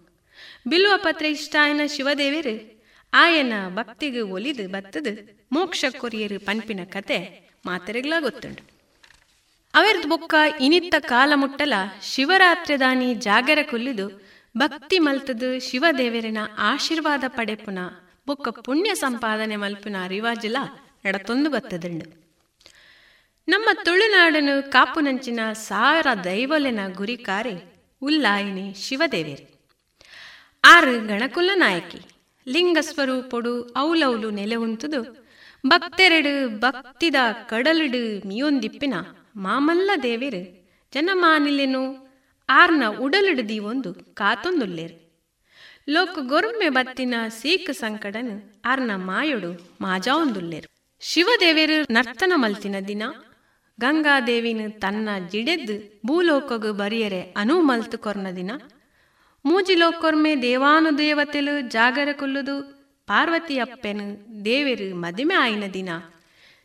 [0.68, 2.82] ಬಿಲ್ವಪತ್ರೆ ಇಷ್ಟ ಆಯನ ಶಿವದೇವಿರು,
[3.14, 7.18] ಆಯನ ಭಕ್ತಿಗೆ ಒಲಿದು ಬತ್ತದು ಮೋಕ್ಷ ಕೊರಿಯರು ಪನ್ಪಿನ ಕತೆ
[7.66, 8.62] ಮಾತರೆಗ್ಲ ಗೊತ್ತುಂಡು.
[9.74, 11.72] ಅವೆರ್ದ್ ಬೊಕ್ಕ ಇನಿತ್ತ ಕಾಲ ಮುಟ್ಟಲ
[12.02, 14.24] ಶಿವರಾತ್ರಿದಾನಿ ಜಾಗರ ಕೊಲ್ಲಿದು
[14.56, 17.78] ಭಕ್ತಿ ಮಲ್ತದು ಶಿವದೇವರಿನ ಆಶೀರ್ವಾದ ಪಡೆಪುನ
[18.26, 20.56] ಬೊಕ್ಕ ಪುಣ್ಯ ಸಂಪಾದನೆ ಮಲ್ಪಿನ ಅರಿವಾಜಿಲ
[21.06, 22.06] ನಡತೊಂದು ಬತ್ತದಂಡು.
[23.48, 27.54] ನಮ್ಮ ತುಳುನಾಡನು ಕಾಪುನಂಚಿನ ಸಾರ ದೈವಲೆನ ಗುರಿಕಾರೆ
[28.02, 29.46] ಉಲ್ಲಾಯಿನಿ ಶಿವದೇವೇರಿ
[30.64, 32.00] ಆರು ಗಣಕುಲ ನಾಯಕಿ,
[32.46, 35.02] ಲಿಂಗ ಸ್ವರೂಪಡು ಔಲೌಲು ನೆಲೆ ಉಂತುದು,
[35.66, 37.14] ಭಕ್ತೆರೆಡು ಭಕ್ತಿದ
[37.46, 38.94] ಕಡಲಿಡು ಮಿಯೊಂದಿಪ್ಪಿನ
[39.36, 40.42] ಮಾಮಲ್ಲ ದೇವೇರು
[40.92, 42.14] ಜನಮಾನಿಲೆನು
[42.48, 45.03] ಆರ್ನ ಉಡಲಿಡು ದೀವೊಂದು ಕಾತೊಂದುಲ್ಲೇರು.
[45.88, 50.68] ಲೋಕ ಗೊರ್ಮೆ ಬತ್ತಿನ ಸೀಕ್ ಸಂಕಡನ್ ಅರ್ನ ಮಾಯೊಡು ಮಾಜಾವೊಂದುಲ್ಲೇರು.
[51.00, 53.02] ಶಿವದೇವೇರು ನರ್ತನ ಮಲ್ತಿನ ದಿನ,
[53.80, 58.50] ಗಂಗಾದೇವಿನ ತನ್ನ ಜಿಡೆದ್ ಭೂಲೋಕಗು ಬರಿಯರೆ ಅನು ಮಲ್ತು ಕೊರ್ನ ದಿನ.
[59.44, 62.62] ಮೂಜಿ ಲೋಕೊರ್ಮೆ ದೇವಾನು ದೇವತೆಲು ಜಾಗರ ಕೊಲ್ಲುದು,
[63.06, 65.88] ಪಾರ್ವತಿ ಅಪ್ಪೆನು ದೇವೆರು ಮದಿಮೆ ಆಯ್ನ ದಿನ.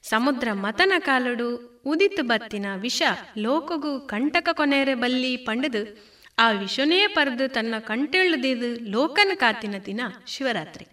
[0.03, 3.01] ಸಮುದ್ರ ಮತನ ಕಾಲಡು ಉದಿತ್ ಬತ್ತಿನ ವಿಷ
[3.37, 6.09] ಲೋಕಗು ಕಂಟಕ ಕೊನೆರೆ ಬಲ್ಲಿ ಪಂಡದು.
[6.39, 10.87] ಆ ವಿಷನೇ ಪರದು ತನ್ನ ಕಂಟೆಳ್ಳುದಿದು ಲೋಕನ ಕಾತಿನ ದಿನ ಶಿವರಾತ್ರಿ.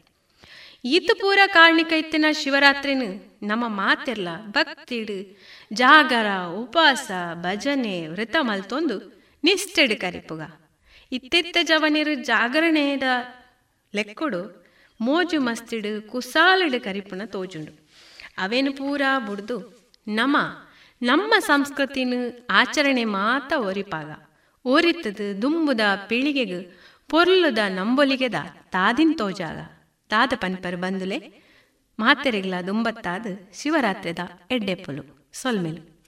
[0.85, 5.39] ಈತ ಪೂರ ಕಾರಣಿಕೈತಿನ ಶಿವರಾತ್ರಿನ ನಮ್ಮ ಮಾತೆರ್ಲ ಭಕ್ತಿಡು
[5.73, 10.41] ಜಾಗರ, ಉಪವಾಸ, ಭಜನೆ, ವ್ರತ ಮಲ್ತೊಂದು ನಿಷ್ಠೆಡು ಕರಿಪುಗ.
[11.13, 13.03] ಇತ್ತೆತ್ತ ಜವನಿರು ಜಾಗರಣೆದ
[13.95, 14.67] ಲೆಕ್ಕೊಡು
[15.01, 17.89] ಮೋಜು ಮಸ್ತಿಡು ಕುಸಾಲಿಡು ಕರಿಪುನ ತೋಜುಂಡು.
[18.39, 20.37] ಅವೇನು ಪೂರ ಬುಡ್ದು ನಮ
[21.03, 22.15] ನಮ್ಮ ಸಂಸ್ಕೃತಿನ
[22.51, 24.26] ಆಚರಣೆ ಮಾತ ಒರಿಪಾಗ.
[24.67, 26.73] ಓರಿತ್ತದು ದುಂಬುದ ಪೀಳಿಗೆಗ
[27.09, 28.35] ಪೊರ್ಲುದ ನಂಬೊಲಿಗೆದ
[28.71, 29.59] ತಾದಿನ್ ತೋಜಾಗ.
[30.09, 31.47] ತಾದ ಪನ್ಪರ್ ಬಂದುಲೆ
[31.99, 34.19] ಮಾತೆರೆಗ್ಲ ದುಂಬತ್ತಾದ ಶಿವರಾತ್ರಿದ
[34.51, 35.31] ಎಡ್ಡೆಪ್ಪಲು.
[35.33, 36.01] ಸೊಲ್ಮೆಲು.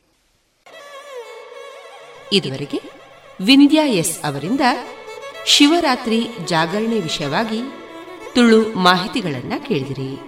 [2.32, 2.80] ಇದುವರೆಗೆ
[3.40, 4.60] ವಿಂದ್ಯಾ ಎಸ್ ಅವರಿಂದ
[5.46, 7.60] ಶಿವರಾತ್ರಿ ಜಾಗರಣೆ ವಿಷಯವಾಗಿ
[8.34, 10.27] ತುಳು ಮಾಹಿತಿಗಳನ್ನ ಕೇಳಿದಿರಿ.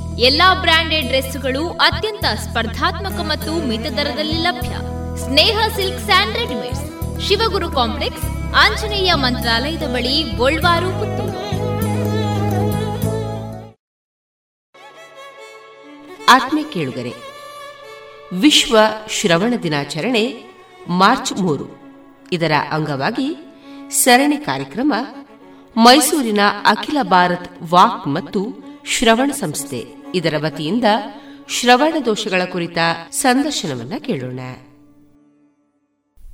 [0.19, 4.69] ಎಲ್ಲಾ ಬ್ರಾಂಡೆಡ್ ಡ್ರೆಸ್ಗಳು ಅತ್ಯಂತ ಸ್ಪರ್ಧಾತ್ಮಕ ಮತ್ತು ಮಿತ ದರದಲ್ಲಿ ಲಭ್ಯ.
[5.17, 7.21] Sneha silks and readymades.
[7.27, 8.23] Shivaguru complex,
[8.55, 11.41] Anjaneya ಮಂತ್ರಾಲಯದ ಬಳಿ ಗೋಲ್ವಾರು ಪುತ್ತೂರು.
[16.29, 17.13] ಆತ್ಮೀಯ ಕೇಳುಗರೆ,
[18.33, 18.77] ವಿಶ್ವ
[19.09, 20.43] ಶ್ರವಣ ದಿನಾಚರಣೆ
[20.87, 21.81] ಮಾರ್ಚ್ ಮೂರು.
[22.31, 23.35] ಇದರ ಅಂಗವಾಗಿ
[23.89, 24.93] ಸರಣಿ ಕಾರ್ಯಕ್ರಮ
[25.77, 30.00] ಮೈಸೂರಿನ ಅಖಿಲ ಭಾರತ್ ವಾಕ್ ಮತ್ತು ಶ್ರವಣ ಸಂಸ್ಥೆ.
[30.15, 30.83] ಇದರ ವತಿಯಿಂದ
[31.49, 32.77] ಶ್ರವಣ ದೋಷಗಳ ಕುರಿತ
[33.11, 34.39] ಸಂದರ್ಶನವನ್ನ ಕೇಳೋಣ.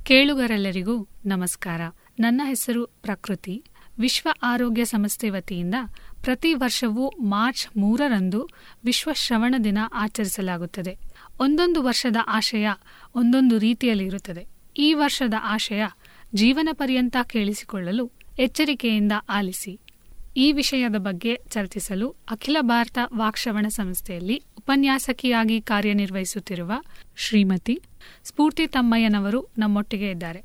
[0.02, 1.80] ಕೇಳುಗರೆಲ್ಲರಿಗೂ ನಮಸ್ಕಾರ.
[2.20, 3.64] ನನ್ನ ಹೆಸರು ಪ್ರಕೃತಿ.
[3.98, 5.74] ವಿಶ್ವ ಆರೋಗ್ಯ ಸಂಸ್ಥೆ ವತಿಯಿಂದ
[6.22, 8.48] ಪ್ರತಿ ವರ್ಷವೂ ಮಾರ್ಚ್ ಮೂರರಂದು
[8.84, 10.98] ವಿಶ್ವ ಶ್ರವಣ ದಿನ ಆಚರಿಸಲಾಗುತ್ತದೆ.
[11.40, 12.68] ಒಂದೊಂದು ವರ್ಷದ ಆಶಯ
[13.14, 14.46] ಒಂದೊಂದು ರೀತಿಯಲ್ಲಿ ಇರುತ್ತದೆ.
[14.76, 15.84] ಈ ವರ್ಷದ ಆಶಯ
[16.34, 19.80] ಜೀವನ ಪರ್ಯಂತ ಕೇಳಿಸಿಕೊಳ್ಳಲು ಎಚ್ಚರಿಕೆಯಿಂದ ಆಲಿಸಿ.
[20.38, 26.72] ಈ ವಿಷಯದ ಬಗ್ಗೆ ಚರ್ಚಿಸಲು ಅಖಿಲ ಭಾರತ ವಾಕ್ಶ್ರವಣ ಸಂಸ್ಥೆಯಲ್ಲಿ ಉಪನ್ಯಾಸಕಿಯಾಗಿ ಕಾರ್ಯನಿರ್ವಹಿಸುತ್ತಿರುವ
[27.16, 27.80] ಶ್ರೀಮತಿ
[28.24, 30.40] ಸ್ಫೂರ್ತಿ ತಮ್ಮಯ್ಯನವರು ನಮ್ಮೊಟ್ಟಿಗೆ ಇದ್ದಾರೆ.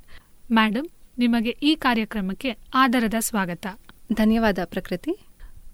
[0.51, 0.87] ಮೇಡಮ್
[1.19, 3.65] ನಿಮಗೆ ಈ ಕಾರ್ಯಕ್ರಮಕ್ಕೆ ಆದರದ ಸ್ವಾಗತ.
[4.13, 5.13] ಧನ್ಯವಾದ ಪ್ರಕೃತಿ.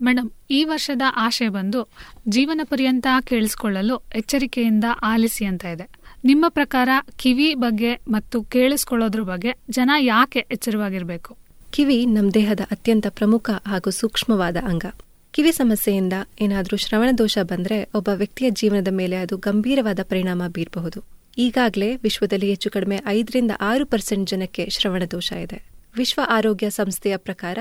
[0.02, 1.88] ಮೇಡಮ್ ಈ ವರ್ಷದ ಆಶೆ ಬಂದು
[2.28, 5.88] ಜೀವನ ಪರ್ಯಂತ ಕೇಳಿಸ್ಕೊಳ್ಳಲು ಎಚ್ಚರಿಕೆಯಿಂದ ಆಲಿಸಿ ಅಂತ ಇದೆ.
[6.26, 11.49] ನಿಮ್ಮ ಪ್ರಕಾರ ಕಿವಿ ಬಗ್ಗೆ ಮತ್ತು ಕೇಳಿಸ್ಕೊಳ್ಳೋದ್ರ ಬಗ್ಗೆ ಜನ ಯಾಕೆ ಎಚ್ಚರವಾಗಿರಬೇಕು?
[11.72, 14.86] ಕಿವಿ ನಮ್ಮ ದೇಹದ ಅತ್ಯಂತ ಪ್ರಮುಖ ಹಾಗೂ ಸೂಕ್ಷ್ಮವಾದ ಅಂಗ.
[15.32, 21.04] ಕಿವಿ ಸಮಸ್ಯೆಯಿಂದ ಏನಾದರೂ ಶ್ರವಣ ದೋಷ ಬಂದ್ರೆ ಒಬ್ಬ ವ್ಯಕ್ತಿಯ ಜೀವನದ ಮೇಲೆ ಅದು ಗಂಭೀರವಾದ ಪರಿಣಾಮ ಬೀರಬಹುದು.
[21.38, 25.70] ಈಗಾಗಲೇ ವಿಶ್ವದಲ್ಲಿ ಹೆಚ್ಚು ಕಡಿಮೆ ಐದರಿಂದ ಆರು ಪರ್ಸೆಂಟ್ ಜನಕ್ಕೆ ಶ್ರವಣ ದೋಷ ಇದೆ.
[25.96, 27.58] ವಿಶ್ವ ಆರೋಗ್ಯ ಸಂಸ್ಥೆಯ ಪ್ರಕಾರ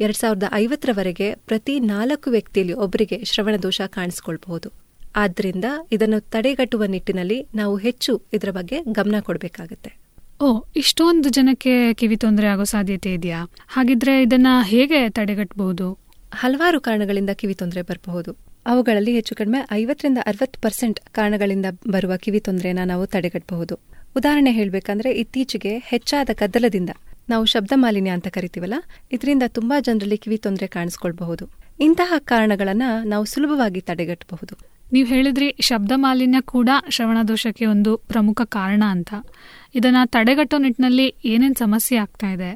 [0.00, 4.72] ಎರಡ್ ಸಾವಿರದ ಐವತ್ತರವರೆಗೆ ಪ್ರತಿ ನಾಲ್ಕು ವ್ಯಕ್ತಿಯಲ್ಲಿ ಒಬ್ಬರಿಗೆ ಶ್ರವಣ ದೋಷ ಕಾಣಿಸಿಕೊಳ್ಬಹುದು.
[5.16, 10.03] ಆದ್ದರಿಂದ ಇದನ್ನು ತಡೆಗಟ್ಟುವ ನಿಟ್ಟಿನಲ್ಲಿ ನಾವು ಹೆಚ್ಚು ಇದರ ಬಗ್ಗೆ ಗಮನ ಕೊಡಬೇಕಾಗತ್ತೆ.
[10.44, 13.40] ಓ ಇಷ್ಟೊಂದು ಜನಕ್ಕೆ ಕಿವಿ ತೊಂದರೆ ಆಗೋ ಸಾಧ್ಯತೆ ಇದೆಯಾ?
[13.68, 15.86] ಹಾಗಿದ್ರೆ ಇದನ್ನ ಹೇಗೆ ತಡೆಗಟ್ಟಬಹುದು
[16.34, 18.32] ಹಲವಾರು ಕಾರಣಗಳಿಂದ ಕಿವಿ ತೊಂದರೆ ಬರಬಹುದು.
[18.66, 23.74] ಅವುಗಳಲ್ಲಿ ಹೆಚ್ಚು ಕಡಿಮೆ ಐವತ್ತರಿಂದ ಅರವತ್ತು ಪರ್ಸೆಂಟ್ ಕಾರಣಗಳಿಂದ ಬರುವ ಕಿವಿ ತೊಂದರೆನ ನಾವು ತಡೆಗಟ್ಟಬಹುದು
[24.16, 26.90] ಉದಾಹರಣೆ ಹೇಳಬೇಕಂದ್ರೆ ಇತ್ತೀಚೆಗೆ ಹೆಚ್ಚಾದ ಗದ್ದಲದಿಂದ
[27.28, 28.74] ನಾವು ಶಬ್ದ ಮಾಲಿನ್ಯ ಅಂತ ಕರಿತೀವಲ್ಲ
[29.12, 31.50] ಇದರಿಂದ ತುಂಬಾ ಜನರಲ್ಲಿ ಕಿವಿ ತೊಂದರೆ ಕಾಣಿಸ್ಕೊಳ್ಬಹುದು.
[31.80, 34.54] ಇಂತಹ ಕಾರಣಗಳನ್ನ ನಾವು ಸುಲಭವಾಗಿ ತಡೆಗಟ್ಟಬಹುದು
[34.92, 39.14] ನೀವು ಹೇಳಿದ್ರಿ ಶಬ್ದ ಮಾಲಿನ್ಯ ಕೂಡ ಶ್ರವಣ ದೋಷಕ್ಕೆ ಒಂದು ಪ್ರಮುಖ ಕಾರಣ ಅಂತ.
[39.74, 42.50] ಇದನ್ನ ತಡೆಗಟ್ಟೋ ನಿಟ್ಟಿನಲ್ಲಿ ಏನೇನು ಸಮಸ್ಯೆ ಆಗ್ತಾ ಇದೆ?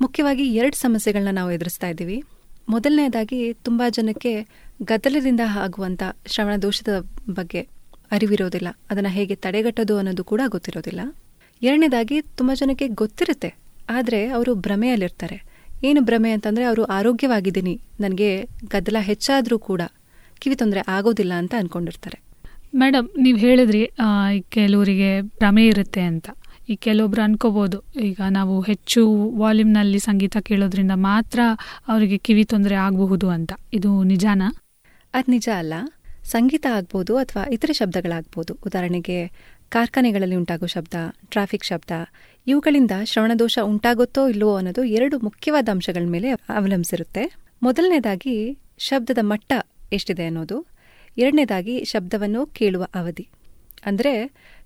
[0.00, 2.22] ಮುಖ್ಯವಾಗಿ ಎರಡು ಸಮಸ್ಯೆಗಳನ್ನ ನಾವು ಎದುರಿಸ್ತಾ ಇದ್ದೀವಿ.
[2.68, 4.32] ಮೊದಲನೇದಾಗಿ ತುಂಬ ಜನಕ್ಕೆ
[4.82, 6.88] ಗದ್ದಲದಿಂದ ಆಗುವಂತ ಶ್ರವಣ ದೋಷದ
[7.30, 7.60] ಬಗ್ಗೆ
[8.12, 8.68] ಅರಿವಿರೋದಿಲ್ಲ.
[8.90, 11.00] ಅದನ್ನ ಹೇಗೆ ತಡೆಗಟ್ಟೋದು ಅನ್ನೋದು ಕೂಡ ಗೊತ್ತಿರೋದಿಲ್ಲ.
[11.62, 13.54] ಎರಡನೇದಾಗಿ ತುಂಬ ಜನಕ್ಕೆ ಗೊತ್ತಿರುತ್ತೆ.
[13.90, 15.38] ಆದ್ರೆ ಅವರು ಭ್ರಮೆಯಲ್ಲಿರ್ತಾರೆ.
[15.84, 17.80] ಏನು ಭ್ರಮೆ ಅಂತಂದ್ರೆ ಅವರು ಆರೋಗ್ಯವಾಗಿದ್ದೀನಿ.
[18.00, 19.82] ನನಗೆ ಗದ್ದಲ ಹೆಚ್ಚಾದರೂ ಕೂಡ
[20.38, 22.18] ಕಿವಿ ತೊಂದರೆ ಆಗೋದಿಲ್ಲ ಅಂತ ಅನ್ಕೊಂಡಿರ್ತಾರೆ.
[22.74, 23.90] ಮೇಡಮ್ ನೀವು ಹೇಳಿದ್ರಿ
[24.50, 26.30] ಕೆಲವರಿಗೆ ಭ್ರಮೆ ಇರುತ್ತೆ ಅಂತ.
[26.68, 31.40] ಈ ಕೆಲವೊಬ್ರು ಅನ್ಕೋಬಹುದು ಈಗ ನಾವು ಹೆಚ್ಚು ವಾಲ್ಯೂಮ್ನಲ್ಲಿ ಸಂಗೀತ ಕೇಳೋದ್ರಿಂದ ಮಾತ್ರ
[31.88, 33.52] ಅವರಿಗೆ ಕಿವಿ ತೊಂದರೆ ಆಗಬಹುದು ಅಂತ.
[33.72, 34.42] ಇದು ನಿಜಾನ?
[35.14, 35.74] ಅದ್ ನಿಜ ಅಲ್ಲ.
[36.24, 38.58] ಸಂಗೀತ ಆಗ್ಬೋದು ಅಥವಾ ಇತರೆ ಶಬ್ದಗಳಾಗ್ಬೋದು.
[38.66, 39.28] ಉದಾಹರಣೆಗೆ
[39.68, 40.94] ಕಾರ್ಖಾನೆಗಳಲ್ಲಿ ಉಂಟಾಗೋ ಶಬ್ದ
[41.30, 41.90] ಟ್ರಾಫಿಕ್ ಶಬ್ದ,
[42.46, 47.36] ಇವುಗಳಿಂದ ಶ್ರವಣದೋಷ ಉಂಟಾಗುತ್ತೋ ಇಲ್ಲವೋ ಅನ್ನೋದು ಎರಡು ಮುಖ್ಯವಾದ ಅಂಶಗಳ ಮೇಲೆ ಅವಲಂಬಿಸಿರುತ್ತೆ.
[47.62, 49.52] ಮೊದಲನೇದಾಗಿ ಶಬ್ದದ ಮಟ್ಟ
[49.92, 50.66] ಎಷ್ಟಿದೆ ಅನ್ನೋದು.
[51.18, 53.28] ಎರಡನೇದಾಗಿ ಶಬ್ದವನ್ನು ಕೇಳುವ ಅವಧಿ.
[53.84, 54.12] ಅಂದರೆ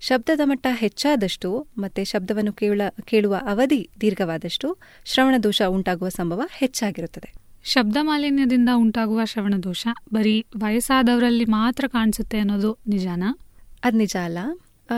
[0.01, 1.49] ಶಬ್ದದ ಮಟ್ಟ ಹೆಚ್ಚಾದಷ್ಟು
[1.79, 7.35] ಮತ್ತೆ ಶಬ್ದವನ್ನು ಕೇಳ ಕೇಳುವ ಅವಧಿ ದೀರ್ಘವಾದಷ್ಟು ಶ್ರವಣದೋಷ ಉಂಟಾಗುವ ಸಂಭವ ಹೆಚ್ಚಾಗಿರುತ್ತದೆ.
[7.65, 13.39] ಶಬ್ದ ಮಾಲಿನ್ಯದಿಂದ ಉಂಟಾಗುವ ಶ್ರವಣ ದೋಷ ಬರೀ ವಯಸ್ಸಾದವರಲ್ಲಿ ಮಾತ್ರ ಕಾಣಿಸುತ್ತೆ ಅನ್ನೋದು ನಿಜಾನಾ?
[13.85, 14.39] ಅದು ನಿಜ ಅಲ್ಲ.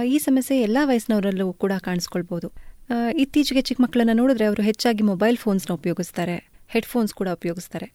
[0.05, 2.49] ಈ ಸಮಸ್ಯೆ ಎಲ್ಲಾ ವಯಸ್ಸಿನವರಲ್ಲೂ ಕೂಡ ಕಾಣಿಸ್ಕೊಳ್ಬಹುದು
[2.91, 6.35] ಆ, ಇತ್ತೀಚೆಗೆ ಚಿಕ್ಕ ಮಕ್ಕಳನ್ನು ನೋಡಿದ್ರೆ ಅವರು ಹೆಚ್ಚಾಗಿ ಮೊಬೈಲ್ ಫೋನ್ಸ್ನ ಉಪಯೋಗಿಸ್ತಾರೆ
[6.69, 7.87] ಹೆಡ್ಫೋನ್ಸ್ ಕೂಡ ಉಪಯೋಗಿಸ್ತಾರೆ.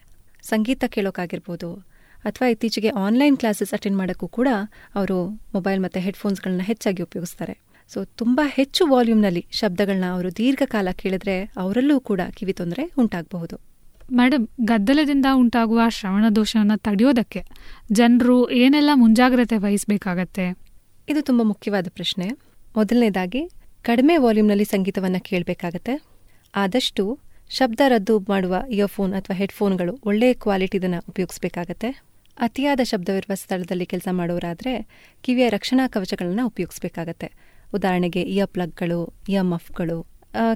[0.43, 1.89] ಸಂಗೀತ ಕೇಳೋಕ್ಕಾಗಿರ್ಬೋದು
[2.26, 4.47] ಅಥವಾ ಇತ್ತೀಚೆಗೆ ಆನ್ಲೈನ್ ಕ್ಲಾಸಸ್ ಅಟೆಂಡ್ ಮಾಡೋಕ್ಕೂ ಕೂಡ
[4.95, 7.57] ಅವರು ಮೊಬೈಲ್ ಮತ್ತು ಹೆಡ್ಫೋನ್ಸ್ಗಳನ್ನ ಹೆಚ್ಚಾಗಿ ಉಪಯೋಗಿಸ್ತಾರೆ.
[7.93, 13.59] ಸೊ ತುಂಬ ಹೆಚ್ಚು ವಾಲ್ಯೂಮ್ನಲ್ಲಿ ಶಬ್ದಗಳನ್ನ ಅವರು ದೀರ್ಘಕಾಲ ಕೇಳಿದ್ರೆ ಅವರಲ್ಲೂ ಕೂಡ ಕಿವಿ ತೊಂದರೆ ಉಂಟಾಗಬಹುದು.
[14.11, 17.45] ಮೇಡಮ್ ಗದ್ದಲದಿಂದ ಉಂಟಾಗುವ ಶ್ರವಣ ದೋಷವನ್ನು ತಡೆಯೋದಕ್ಕೆ
[17.91, 20.57] ಜನರು ಏನೆಲ್ಲ ಮುಂಜಾಗ್ರತೆ ವಹಿಸಬೇಕಾಗತ್ತೆ?
[21.09, 22.30] ಇದು ತುಂಬ ಮುಖ್ಯವಾದ ಪ್ರಶ್ನೆ.
[22.76, 23.49] ಮೊದಲನೇದಾಗಿ
[23.84, 26.01] ಕಡಿಮೆ ವಾಲ್ಯೂಮ್ನಲ್ಲಿ ಸಂಗೀತವನ್ನು ಕೇಳಬೇಕಾಗತ್ತೆ.
[26.55, 32.09] ಆದಷ್ಟು ಶಬ್ದ ರದ್ದು ಮಾಡುವ ಇಯರ್ಫೋನ್ ಅಥವಾ ಹೆಡ್ಫೋನ್ಗಳು ಒಳ್ಳೆಯ ಕ್ವಾಲಿಟಿದನ್ನು ಉಪಯೋಗಿಸಬೇಕಾಗತ್ತೆ.
[32.42, 34.74] ಅತಿಯಾದ ಶಬ್ದವಿರುವ ಸ್ಥಳದಲ್ಲಿ ಕೆಲಸ ಮಾಡೋರಾದರೆ
[35.22, 37.30] ಕಿವಿಯ ರಕ್ಷಣಾ ಕವಚಗಳನ್ನು ಉಪಯೋಗಿಸಬೇಕಾಗತ್ತೆ.
[37.74, 39.98] ಉದಾಹರಣೆಗೆ ಇಯರ್ ಪ್ಲಗ್ಗಳು ಇಯರ್ ಮಫ್ಗಳು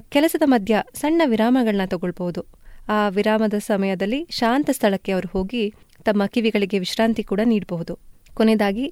[0.08, 2.42] ಕೆಲಸದ ಮಧ್ಯ ಸಣ್ಣ ವಿರಾಮಗಳನ್ನ ತಗೊಳ್ಬಹುದು.
[2.88, 5.62] ಆ ವಿರಾಮದ ಸಮಯದಲ್ಲಿ ಶಾಂತ ಸ್ಥಳಕ್ಕೆ ಅವರು ಹೋಗಿ
[6.04, 7.98] ತಮ್ಮ ಕಿವಿಗಳಿಗೆ ವಿಶ್ರಾಂತಿ ಕೂಡ ನೀಡಬಹುದು.
[8.34, 8.86] ಕೊನೆಯದಾಗಿ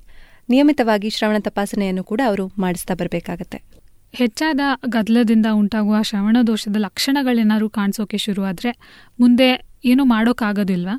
[0.48, 3.58] ನಿಯಮಿತವಾಗಿ ಶ್ರವಣ ತಪಾಸಣೆಯನ್ನು ಕೂಡ ಅವರು ಮಾಡಿಸ್ತಾ ಬರಬೇಕಾಗತ್ತೆ.
[4.12, 8.70] ಹೆಚ್ಚಾದ ಗದ್ದಲದಿಂದ ಉಂಟಾಗುವ ಶ್ರವಣ ದೋಷದ ಲಕ್ಷಣಗಳೇನಾದ್ರು ಕಾಣಿಸೋಕೆ ಶುರುವಾದ್ರೆ
[9.20, 9.48] ಮುಂದೆ
[9.84, 10.96] ಏನು ಮಾಡೋಕ್ಕಾಗೋದಿಲ್ವಾ?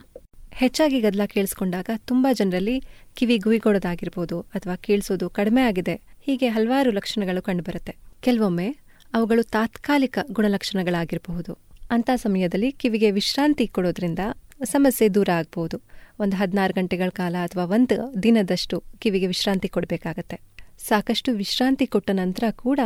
[0.53, 2.83] ಹೆಚ್ಚಾಗಿ ಗದ್ದಲ ಕೇಳಿಸ್ಕೊಂಡಾಗ ತುಂಬಾ ಜನರಲ್ಲಿ
[3.15, 5.95] ಕಿವಿ ಗುಯಿಗೊಡೋದಾಗಿರ್ಬೋದು ಅಥವಾ ಕೇಳಿಸೋದು ಕಡಿಮೆ ಆಗಿದೆ.
[6.21, 7.95] ಹೀಗೆ ಹಲವಾರು ಲಕ್ಷಣಗಳು ಕಂಡುಬರುತ್ತೆ.
[8.21, 8.75] ಕೆಲವೊಮ್ಮೆ
[9.13, 11.57] ಅವುಗಳು ತಾತ್ಕಾಲಿಕ ಗುಣಲಕ್ಷಣಗಳಾಗಿರಬಹುದು.
[11.91, 14.19] ಅಂತ ಸಮಯದಲ್ಲಿ ಕಿವಿಗೆ ವಿಶ್ರಾಂತಿ ಕೊಡೋದ್ರಿಂದ
[14.63, 15.81] ಸಮಸ್ಯೆ ದೂರ ಆಗಬಹುದು.
[16.19, 20.39] ಒಂದು ಹದಿನಾರು ಗಂಟೆಗಳ ಕಾಲ ಅಥವಾ ಒಂದು ದಿನದಷ್ಟು ಕಿವಿಗೆ ವಿಶ್ರಾಂತಿ ಕೊಡಬೇಕಾಗತ್ತೆ.
[20.77, 22.79] ಸಾಕಷ್ಟು ವಿಶ್ರಾಂತಿ ಕೊಟ್ಟ ನಂತರ ಕೂಡ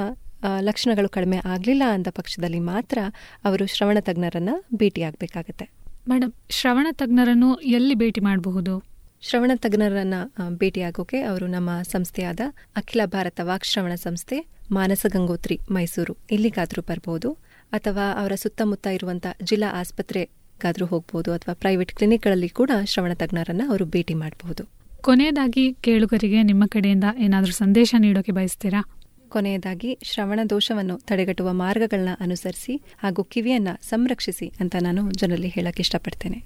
[0.62, 2.98] ಲಕ್ಷಣಗಳು ಕಡಿಮೆ ಆಗಲಿಲ್ಲ ಅಂದ ಪಕ್ಷದಲ್ಲಿ ಮಾತ್ರ
[3.44, 5.77] ಅವರು ಶ್ರವಣ ತಜ್ಞರನ್ನ ಭೇಟಿಯಾಗಬೇಕಾಗತ್ತೆ.
[6.10, 8.74] ಮೇಡಮ್ ಶ್ರವಣ ತಜ್ಞರನ್ನು ಎಲ್ಲಿ ಭೇಟಿ ಮಾಡಬಹುದು?
[9.22, 10.14] ಶ್ರವಣ ತಜ್ಞರನ್ನ
[10.50, 12.40] ಭೇಟಿಯಾಗೋಕೆ ಅವರು ನಮ್ಮ ಸಂಸ್ಥೆಯಾದ
[12.76, 14.38] ಅಖಿಲ ಭಾರತ ವಾಕ್ಶ್ರವಣ ಸಂಸ್ಥೆ
[14.72, 17.32] ಮಾನಸ ಗಂಗೋತ್ರಿ ಮೈಸೂರು ಇಲ್ಲಿಗಾದರೂ ಬರಬಹುದು
[17.72, 24.14] ಅಥವಾ ಅವರ ಸುತ್ತಮುತ್ತ ಇರುವಂತ ಜಿಲ್ಲಾ ಆಸ್ಪತ್ರೆಗಾದರೂ ಹೋಗಬಹುದು ಅಥವಾ ಪ್ರೈವೇಟ್ ಕ್ಲಿನಿಕ್ಗಳಲ್ಲಿ ಕೂಡ ಶ್ರವಣ ತಜ್ಞರನ್ನ ಅವರು ಭೇಟಿ
[24.14, 24.64] ಮಾಡಬಹುದು.
[25.02, 28.82] ಕೊನೆಯದಾಗಿ ಕೇಳುಗರಿಗೆ ನಿಮ್ಮ ಕಡೆಯಿಂದ ಏನಾದರೂ ಸಂದೇಶ ನೀಡೋಕೆ ಬಯಸ್ತೀರಾ?
[29.30, 36.40] ಕೊನೆಯದಾಗಿ ಶ್ರವಣ ದೋಷವನ್ನು ತಡೆಗಟ್ಟುವ ಮಾರ್ಗಗಳನ್ನ ಅನುಸರಿಸಿ ಹಾಗೂ ಕಿವಿಯನ್ನ ಸಂರಕ್ಷಿಸಿ ಅಂತ ನಾನು ಜನರಲ್ಲಿ ಹೇಳಕ್ ಇಷ್ಟಪಡ್ತೇನೆ.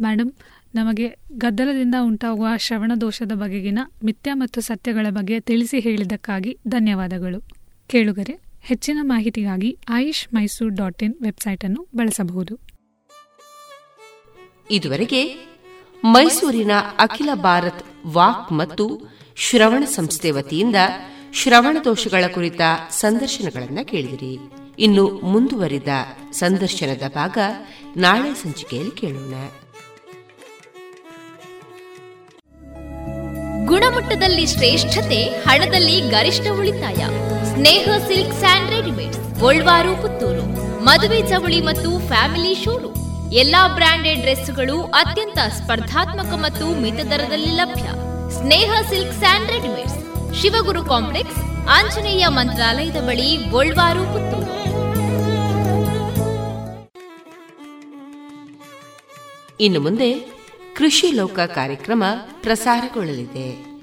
[0.00, 0.32] ಮೇಡಮ್
[0.74, 1.06] ನಮಗೆ
[1.38, 7.40] ಗದ್ದಲದಿಂದ ಉಂಟಾಗುವ ಶ್ರವಣ ದೋಷದ ಬಗೆಗಿನ ಮಿಥ್ಯ ಮತ್ತು ಸತ್ಯಗಳ ಬಗ್ಗೆ ತಿಳಿಸಿ ಹೇಳಿದ್ದಕ್ಕಾಗಿ ಧನ್ಯವಾದಗಳು.
[7.88, 12.54] ಕೇಳುಗರೆ ಹೆಚ್ಚಿನ ಮಾಹಿತಿಗಾಗಿ Ayush Mysore dot in website ಅನ್ನು ಬಳಸಬಹುದು.
[14.70, 15.20] ಇದುವರೆಗೆ
[16.04, 18.84] ಮೈಸೂರಿನ ಅಖಿಲ ಭಾರತ್ ವಾಕ್ ಮತ್ತು
[19.36, 20.76] ಶ್ರವಣ ಸಂಸ್ಥೆ ವತಿಯಿಂದ
[21.36, 22.60] ಶ್ರವಣ ದೋಷಗಳ ಕುರಿತ
[22.90, 24.38] ಸಂದರ್ಶನಗಳನ್ನು ಕೇಳಿದಿರಿ.
[24.78, 25.88] ಇನ್ನು ಮುಂದುವರಿದ
[26.32, 27.38] ಸಂದರ್ಶನದ ಭಾಗ
[27.96, 29.34] ನಾಳೆ ಸಂಚಿಕೆಯಲ್ಲಿ ಕೇಳೋಣ.
[33.66, 36.96] ಗುಣಮಟ್ಟದಲ್ಲಿ ಶ್ರೇಷ್ಠತೆ, ಹಣದಲ್ಲಿ ಗರಿಷ್ಠ ಉಳಿತಾಯ.
[37.54, 40.44] Sneha silk and readymade Golwaru, Puttur.
[40.84, 43.34] ಮದುವೆ ಚವಳಿ ಮತ್ತು ಫ್ಯಾಮಿಲಿ ಶೋರೂಮ್.
[43.34, 47.84] ಎಲ್ಲಾ ಬ್ರಾಂಡೆಡ್ ಡ್ರೆಸ್ಗಳು ಅತ್ಯಂತ ಸ್ಪರ್ಧಾತ್ಮಕ ಮತ್ತು ಮಿತ ದರದಲ್ಲಿ ಲಭ್ಯ.
[48.40, 51.38] Sneha silks and readymades Shivaguru complex
[51.70, 53.36] Anjaneya ಮಂತ್ರಾಲಯದ ಬಳಿ
[54.04, 54.56] ಪುತ್ತೂರು.
[59.60, 60.14] ಇನ್ನು ಮುಂದೆ
[60.76, 62.04] ಕೃಷಿ ಲೋಕ ಕಾರ್ಯಕ್ರಮ
[62.40, 63.75] ಪ್ರಸಾರಗೊಳ್ಳಲಿದೆ.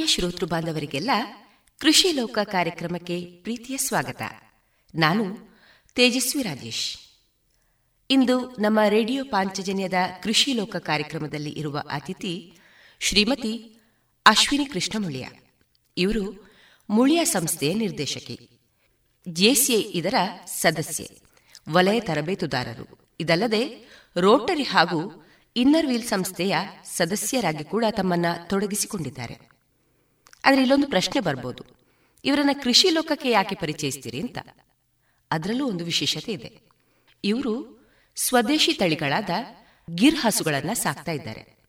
[0.00, 1.10] ಆತ್ಮೀಯ ಶ್ರೋತೃ ಬಾಂಧವರಿಗೆಲ್ಲ
[1.78, 4.22] ಕೃಷಿ ಲೋಕ ಕಾರ್ಯಕ್ರಮಕ್ಕೆ ಪ್ರೀತಿಯ ಸ್ವಾಗತ.
[4.94, 5.36] ನಾನು
[5.94, 6.98] ತೇಜಸ್ವಿ ರಾಜೇಶ್.
[8.10, 12.52] ಇಂದು ನಮ್ಮ ರೇಡಿಯೋ ಪಾಂಚಜನ್ಯದ ಕೃಷಿ ಲೋಕ ಕಾರ್ಯಕ್ರಮದಲ್ಲಿ ಇರುವ ಅತಿಥಿ
[13.00, 13.80] ಶ್ರೀಮತಿ
[14.26, 15.28] ಅಶ್ವಿನಿ ಕೃಷ್ಣ ಮುಳಿಯ
[15.96, 16.54] ಇವರು
[16.90, 18.60] ಮುಳಿಯ ಸಂಸ್ಥೆಯ ನಿರ್ದೇಶಕಿ.
[19.28, 20.14] ಜೆಸಿಎ ಇದರ
[20.46, 21.10] ಸದಸ್ಯೆ,
[21.70, 23.14] ವಲಯ ತರಬೇತುದಾರರು.
[23.20, 25.26] ಇದಲ್ಲದೆ ರೋಟರಿ ಹಾಗೂ
[25.56, 29.49] ಇನ್ನರ್ ವೀಲ್ ಸಂಸ್ಥೆಯ ಸದಸ್ಯರಾಗಿ ಕೂಡ ತಮ್ಮನ್ನ ತೊಡಗಿಸಿಕೊಂಡಿದ್ದಾರೆ.
[30.44, 31.64] ಆದರೆ ಇಲ್ಲೊಂದು ಪ್ರಶ್ನೆ ಬರ್ಬೋದು.
[32.24, 34.38] ಇವರನ್ನ ಕೃಷಿ ಲೋಕಕ್ಕೆ ಯಾಕೆ ಪರಿಚಯಿಸ್ತೀರಿ ಅಂತ.
[35.30, 36.60] ಅದರಲ್ಲೂ ಒಂದು ವಿಶೇಷತೆ ಇದೆ.
[37.24, 37.54] ಇವರು
[38.16, 39.30] ಸ್ವದೇಶಿ ತಳಿಗಳಾದ
[39.94, 41.60] ಗಿರ್ ಹಸುಗಳನ್ನ ಸಾಕ್ತಾ ಇದ್ದಾರೆ.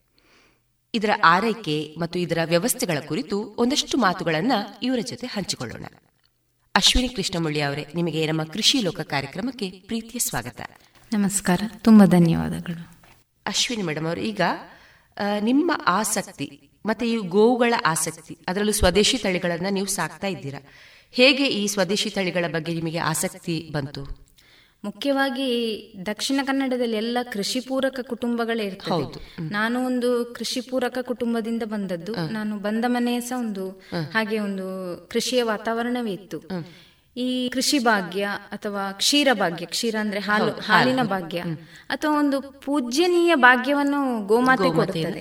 [0.93, 4.51] ಇದರ ಆರೈಕೆ ಮತ್ತು ಇದರ ವ್ಯವಸ್ಥೆಗಳ ಕುರಿತು ಒಂದಷ್ಟು ಮಾತುಗಳನ್ನ
[4.84, 5.86] ಇವರ ಜೊತೆ ಹಂಚಿಕೊಳ್ಳೋಣ.
[6.76, 10.61] ಅಶ್ವಿನಿ ಕೃಷ್ಣಮುಳ್ಳಿ ಅವರೇ ನಿಮಗೆ ನಮ್ಮ ಕೃಷಿ ಲೋಕ ಕಾರ್ಯಕ್ರಮಕ್ಕೆ ಪ್ರೀತಿಯ ಸ್ವಾಗತ.
[11.13, 13.03] ನಮಸ್ಕಾರ ತುಂಬಾ ಧನ್ಯವಾದಗಳು.
[13.45, 14.41] ಅಶ್ವಿನಿ ಮೇಡಮ್ ಅವರು ಈಗ
[15.39, 20.60] ನಿಮ್ಮ ಆಸಕ್ತಿ ಮತ್ತೆ ಈ ಗೋವುಗಳ ಆಸಕ್ತಿ ಅದರಲ್ಲೂ ಸ್ವದೇಶಿ ತಳಿಗಳನ್ನ ನೀವು ಸಾಕ್ತಾ ಇದ್ದೀರಾ?
[21.12, 24.32] ಹೇಗೆ ಈ ಸ್ವದೇಶಿ ತಳಿಗಳ ಬಗ್ಗೆ ನಿಮಗೆ ಆಸಕ್ತಿ ಬಂತು?
[24.84, 25.48] ಮುಖ್ಯವಾಗಿ
[26.06, 29.04] ದಕ್ಷಿಣ ಕನ್ನಡದಲ್ಲಿ ಎಲ್ಲ ಕೃಷಿ ಪೂರಕ ಕುಟುಂಬಗಳೇ ಇರ್ತವೆ
[29.50, 32.16] ನಾನು ಒಂದು ಕೃಷಿ ಪೂರಕ ಕುಟುಂಬದಿಂದ ಬಂದದ್ದು.
[32.32, 33.70] ನಾನು ಬಂದ ಮನೆಯ ಸಹ ಒಂದು
[34.12, 34.66] ಹಾಗೆ ಒಂದು
[35.12, 36.38] ಕೃಷಿಯ ವಾತಾವರಣವೇ ಇತ್ತು.
[37.18, 41.43] ಈ ಕೃಷಿ ಭಾಗ್ಯ ಅಥವಾ ಕ್ಷೀರ ಭಾಗ್ಯ ಕ್ಷೀರ ಅಂದ್ರೆ ಹಾಲು ಹಾಲಿನ ಭಾಗ್ಯ
[41.89, 45.20] ಅಥವಾ ಒಂದು ಪೂಜ್ಯನೀಯ ಭಾಗ್ಯವನ್ನು ಗೋಮಾತೆ ಕೊಡುತ್ತದೆ.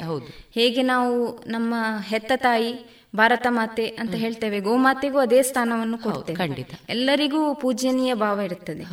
[0.55, 1.75] ಹೇಗೆ ನಾವು ನಮ್ಮ
[2.07, 6.39] ಹೆತ್ತ ತಾಯಿ ಭಾರತ ಮಾತೆ ಅಂತ ಹೇಳ್ತೇವೆ ಗೋಮಾತೆಗೂ ಅದೇ ಸ್ಥಾನವನ್ನು ಕೊಡ್ತೇವೆ.
[6.39, 6.71] ಖಂಡಿತ.
[6.89, 8.85] ಎಲ್ಲರಿಗೂ ಪೂಜ್ಯನೀಯ ಭಾವ ಇರುತ್ತದೆ.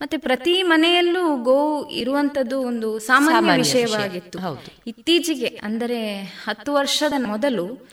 [0.00, 4.38] ಮತ್ತೆ ಪ್ರತಿ ಮನೆಯಲ್ಲೂ ಗೋ ಇರುವಂತದ್ದು ಒಂದು ಸಾಮಾನ್ಯ ವಿಷಯವಾಗಿತ್ತು.
[4.86, 7.88] ಇತ್ತೀಚೆಗೆ ಅಂದರೆ ಹತ್ತು ವರ್ಷದ ಮೊದಲು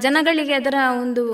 [0.00, 1.24] ಜನಗಳಿಗೆ ಅದರ ಒಂದು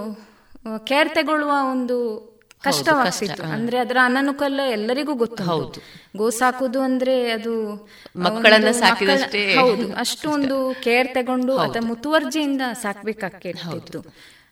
[0.87, 2.30] ಕೇರ್ ತಗೊಳ್ಳುವ ಒಂದು
[2.65, 5.81] ಕಷ್ಟವಾಗ್ತಿತ್ತು ಅಂದ್ರೆ ಅದರ ಅನನುಕೂಲ ಎಲ್ಲರಿಗೂ ಗೊತ್ತು ಹೌದು.
[6.17, 7.53] ಗೋ ಸಾಕುದು ಅಂದ್ರೆ ಅದು
[8.17, 8.69] ಮಕ್ಕಳನ್ನ
[9.59, 14.01] ಹೌದು ಅಷ್ಟೊಂದು ಒಂದು ಕೇರ್ ತಗೊಂಡು ಅಥವಾ ಮುತುವರ್ಜಿಯಿಂದ ಸಾಕ್ಬೇಕಾಗ್ತಿತ್ತು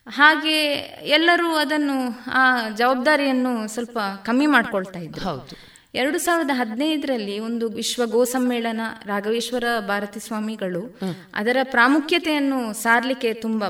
[0.06, 0.64] ಹಾಗೆ
[1.09, 1.96] ಎಲ್ಲರೂ ಅದನ್ನು
[2.32, 5.24] ಆ ಜವಾಬ್ದಾರಿಯನ್ನು ಸ್ವಲ್ಪ ಕಮ್ಮಿ ಮಾಡ್ಕೊಳ್ತಾ ಇದ್ರು.
[5.24, 5.56] ಹೌದು.
[5.99, 10.99] ಎರಡು ಸಾವಿರದ ಹದಿನೈದರಲ್ಲಿ ಒಂದು ವಿಶ್ವ ಗೋ ಸಮ್ಮೇಳನ ರಾಘವೇಶ್ವರ ಭಾರತಿ ಸ್ವಾಮಿಗಳು
[11.34, 13.66] ಅದರ ಪ್ರಾಮುಖ್ಯತೆಯನ್ನು ಸಾರ್ಲಿಕ್ಕೆ ತುಂಬಾ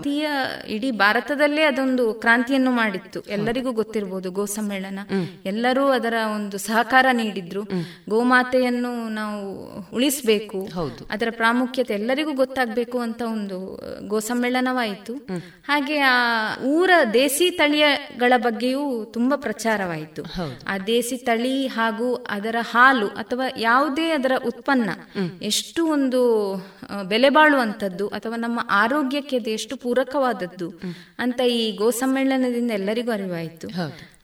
[0.69, 3.21] ಇಡೀ ಭಾರತದಲ್ಲೇ ಅದೊಂದು ಕ್ರಾಂತಿಯನ್ನು ಮಾಡಿತ್ತು.
[3.21, 4.99] ಎಲ್ಲರಿಗೂ ಗೊತ್ತಿರಬಹುದು ಗೋ ಸಮ್ಮೇಳನ
[5.45, 7.63] ಎಲ್ಲರೂ ಅದರ ಒಂದು ಸಹಕಾರ ನೀಡಿದ್ರು.
[8.09, 9.47] ಗೋಮಾತೆಯನ್ನು ನಾವು
[9.95, 10.69] ಉಳಿಸಬೇಕು.
[11.11, 13.59] ಅದರ ಪ್ರಾಮುಖ್ಯತೆ ಎಲ್ಲರಿಗೂ ಗೊತ್ತಾಗಬೇಕು ಅಂತ ಒಂದು
[14.09, 15.15] ಗೋ ಸಮ್ಮೇಳನವಾಯಿತು
[15.69, 16.17] ಹಾಗೆ ಆ
[16.65, 20.23] ಊರ ದೇಸಿ ತಳಿಯಗಳ ಬಗ್ಗೆಯೂ ತುಂಬಾ ಪ್ರಚಾರವಾಯಿತು.
[20.69, 24.91] ಆ ದೇಸಿ ತಳಿ ಹಾಗೂ ಅದರ ಹಾಲು ಅಥವಾ ಯಾವುದೇ ಅದರ ಉತ್ಪನ್ನ
[25.43, 26.21] ಎಷ್ಟು ಒಂದು
[27.09, 30.81] ಬೆಲೆ ಬಾಳುವಂಥದ್ದು ಅಥವಾ ನಮ್ಮ ಆರೋಗ್ಯಕ್ಕೆ ಅದು ಎಷ್ಟು ಪೂರಕವಾದದ್ದು
[31.19, 33.69] ಅಂತ ಈ ಗೋ ಸಮ್ಮೇಳನದಿಂದ ಎಲ್ಲರಿಗೂ ಅರಿವಾಯಿತು.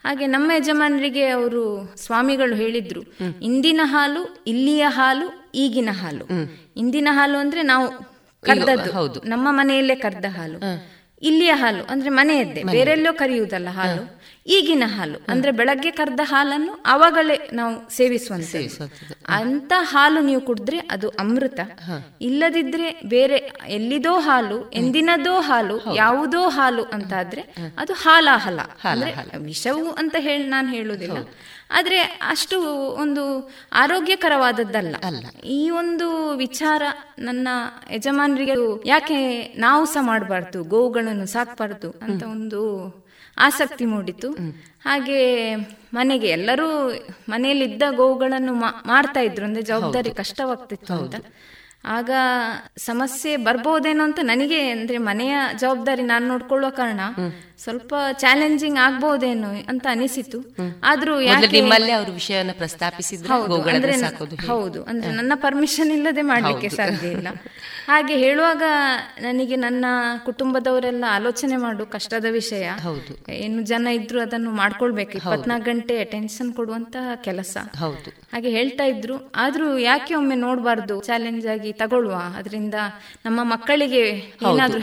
[0.05, 3.03] ಹಾಗೆ ನಮ್ಮ ಯಜಮಾನರಿಗೆ ಅವರು ಸ್ವಾಮಿಗಳು ಹೇಳಿದ್ರು
[3.42, 6.24] ಇಂದಿನ ಹಾಲು ಇಲ್ಲಿಯ ಹಾಲು ಈಗಿನ ಹಾಲು.
[6.76, 7.88] ಇಂದಿನ ಹಾಲು ಅಂದ್ರೆ ನಾವು
[8.40, 9.22] ಕರ್ದದ್ದು.
[9.24, 10.59] ನಮ್ಮ ಮನೆಯಲ್ಲೇ ಕರ್ದ ಹಾಲು.
[11.22, 14.23] ಇಲ್ಲಿಯ ಹಾಲು ಅಂದ್ರೆ ಮನೆಯದ್ದೇ ಬೇರೆಲ್ಲೋ ಕರೆಯುವುದಲ್ಲ ಹಾಲು.
[14.47, 15.18] ಈಗಿನ ಹಾಲು.
[15.28, 18.45] ಅಂದ್ರೆ ಬೆಳಗ್ಗೆ ಕರೆದ ಹಾಲನ್ನು ಅವಾಗಲೇ ನಾವು ಸೇವಿಸುವಂತ
[19.28, 21.61] ಅಂತ ಹಾಲು ನೀವು ಕುಡಿದ್ರೆ ಅದು ಅಮೃತ.
[22.20, 27.40] ಇಲ್ಲದಿದ್ರೆ ಬೇರೆ ಎಲ್ಲಿದೋ ಹಾಲು ಎಂದಿನದೋ ಹಾಲು ಯಾವುದೋ ಹಾಲು ಅಂತ ಆದ್ರೆ
[27.78, 28.61] ಅದು ಹಾಲಾಹಲ.
[28.84, 31.16] ಅಂದ್ರೆ ವಿಷವು ಅಂತ ಹೇಳಿ ನಾನು ಹೇಳುವುದಿಲ್ಲ.
[31.70, 32.62] ಆದ್ರೆ ಅಷ್ಟು
[32.95, 34.97] ಒಂದು ಆರೋಗ್ಯಕರವಾದದ್ದಲ್ಲ.
[35.45, 36.82] ಈ ಒಂದು ವಿಚಾರ
[37.18, 37.49] ನನ್ನ
[37.90, 38.53] ಯಜಮಾನರಿಗೆ
[38.86, 43.03] ಯಾಕೆ ನಾವು ಸಹ ಮಾಡಬಾರ್ದು ಗೋವುಗಳನ್ನು ಸಾಕ್ಬಾರ್ದು ಅಂತ ಒಂದು
[43.39, 44.30] ಆಸಕ್ತಿ ಮೂಡಿತು.
[44.85, 45.55] ಹಾಗೆ
[45.95, 46.93] ಮನೆಗೆ ಎಲ್ಲರೂ
[47.28, 48.55] ಮನೆಯಲ್ಲಿದ್ದ ಗೋವುಗಳನ್ನು
[48.87, 49.45] ಮಾಡ್ತಾ ಇದ್ರು.
[49.47, 51.14] ಅಂದ್ರೆ ಜವಾಬ್ದಾರಿ ಕಷ್ಟವಾಗ್ತಿತ್ತು ಅಂತ.
[51.85, 52.11] ಆಗ
[52.76, 57.01] ಸಮಸ್ಯೆ ಬರ್ಬೋದೇನೋ ಅಂತ ನನಗೆ ಅಂದ್ರೆ ಮನೆಯ ಜವಾಬ್ದಾರಿ ನಾನು ನೋಡ್ಕೊಳ್ಳುವ ಕಾರಣ
[57.64, 60.56] ಸ್ವಲ್ಪ ಚಾಲೆಂಜಿಂಗ್ ಆಗ್ಬಹುದೇನೋ ಅಂತ ಅನಿಸಿತು.
[60.84, 63.34] ಆದ್ರೂ ನಿಮ್ಮಲ್ಲೇ ಅವರು ವಿಷಯವನ್ನು ಪ್ರಸ್ತಾಪಿಸಿದ್ರು
[64.46, 67.28] ಹೌದು ಅಂದ್ರೆ ನನ್ನ ಪರ್ಮಿಷನ್ ಇಲ್ಲದೆ ಮಾಡ್ಲಿಕ್ಕೆ ಸಾಧ್ಯ ಇಲ್ಲ.
[67.88, 68.62] ಹಾಗೆ ಹೇಳುವಾಗ
[69.20, 69.84] ನನಗೆ ನನ್ನ
[70.24, 72.70] ಕುಟುಂಬದವರೆಲ್ಲ ಆಲೋಚನೆ ಮಾಡು ಕಷ್ಟದ ವಿಷಯ.
[72.82, 73.32] ಹೌದು.
[73.32, 75.12] ಏನು ಜನ ಇದ್ರು ಅದನ್ನು ಮಾಡ್ಕೊಳ್ಬೇಕು.
[75.12, 77.56] ಇಪ್ಪತ್ನಾಲ್ಕು ಗಂಟೆ ಅಟೆನ್ಷನ್ ಕೊಡುವಂತ ಕೆಲಸ.
[77.78, 78.10] ಹೌದು.
[78.32, 79.32] ಹಾಗೆ ಹೇಳ್ತಾ ಇದ್ರು.
[79.36, 81.02] ಆದ್ರೂ ಯಾಕೆ ಒಮ್ಮೆ ನೋಡಬಾರ್ದು?
[81.02, 82.74] ಚಾಲೆಂಜ್ ಆಗಿ ತಗೊಳ್ಳುವ ಅದರಿಂದ
[83.24, 84.08] ನಮ್ಮ ಮಕ್ಕಳಿಗೆ
[84.52, 84.78] ಏನಾದ್ರೂ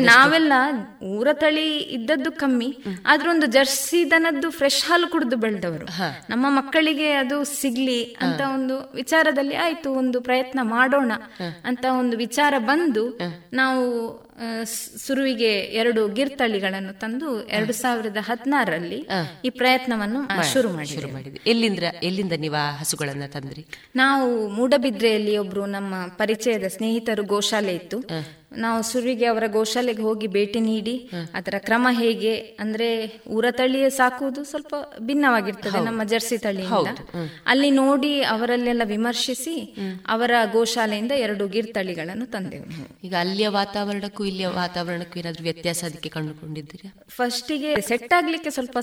[0.00, 0.52] ನಾವೆಲ್ಲ
[1.02, 2.76] ಊರ ತಳಿ ಇದ್ದದ್ದು ಕಮ್ಮಿ
[3.06, 5.86] ಆದ್ರೂ ಒಂದು ಜರ್ಸಿ ದನದ್ದು ಫ್ರೆಶ್ ಹಾಲು ಕುಡಿದು ಬೆಳೆದವರು.
[6.30, 11.12] ನಮ್ಮ ಮಕ್ಕಳಿಗೆ ಅದು ಸಿಗ್ಲಿ ಅಂತ ಒಂದು ವಿಚಾರದಲ್ಲಿ ಆಯ್ತು ಒಂದು ಪ್ರಯತ್ನ ಮಾಡೋಣ
[11.64, 13.18] ಅಂತ ಒಂದು ವಿಚಾರ ಬಂದು
[13.52, 13.84] ನಾವು
[15.04, 17.28] ಸುರುವಿಗೆ ಎರಡು ಗಿರ್ತಳಿಗಳನ್ನು ತಂದು
[17.58, 19.00] ಎರಡು ಸಾವಿರದ ಹದಿನಾರರಲ್ಲಿ
[19.44, 20.20] ಈ ಪ್ರಯತ್ನವನ್ನು
[20.52, 23.64] ಶುರು ಮಾಡಿ ಎಲ್ಲಿಂದ ಎಲ್ಲಿಂದ ನೀವು ಹಸುಗಳನ್ನು ತಂದ್ರಿ?
[23.96, 24.26] ನಾವು
[24.58, 27.98] ಮೂಡಬಿದ್ರೆಯಲ್ಲಿ ಒಬ್ರು ನಮ್ಮ ಪರಿಚಯದ ಸ್ನೇಹಿತರು ಗೋಶಾಲೆ ಇತ್ತು.
[28.62, 30.94] ನಾವು ಸುರುವಿಗೆ ಅವರ ಗೋಶಾಲೆಗೆ ಹೋಗಿ ಭೇಟಿ ನೀಡಿ
[31.38, 32.32] ಅದರ ಕ್ರಮ ಹೇಗೆ
[32.62, 32.88] ಅಂದ್ರೆ
[33.36, 34.72] ಊರ ತಳಿಯೇ ಸಾಕುವುದು ಸ್ವಲ್ಪ
[35.08, 36.90] ಭಿನ್ನವಾಗಿರ್ತದೆ ನಮ್ಮ ಜರ್ಸಿ ತಳಿಯಿಂದ.
[37.52, 39.54] ಅಲ್ಲಿ ನೋಡಿ ಅವರಲ್ಲೆಲ್ಲ ವಿಮರ್ಶಿಸಿ
[40.08, 42.66] ಅವರ ಗೋಶಾಲೆಯಿಂದ ಎರಡು ಗಿರ್ ತಳಿಗಳನ್ನು ತಂದೆವು
[43.04, 46.90] ಈಗ ಅಲ್ಲಿಯ ವಾತಾವರಣಕ್ಕೂ ಇಲ್ಲಿಯ ವಾತಾವರಣಕ್ಕೂ ಏನಾದ್ರೂ ವ್ಯತ್ಯಾಸ ಅದಕ್ಕೆ ಕಂಡುಕೊಂಡಿದ್ದೀರಾ?
[47.16, 48.78] ಫಸ್ಟಿಗೆ ಸೆಟ್ ಆಗ್ಲಿಕ್ಕೆ ಸ್ವಲ್ಪ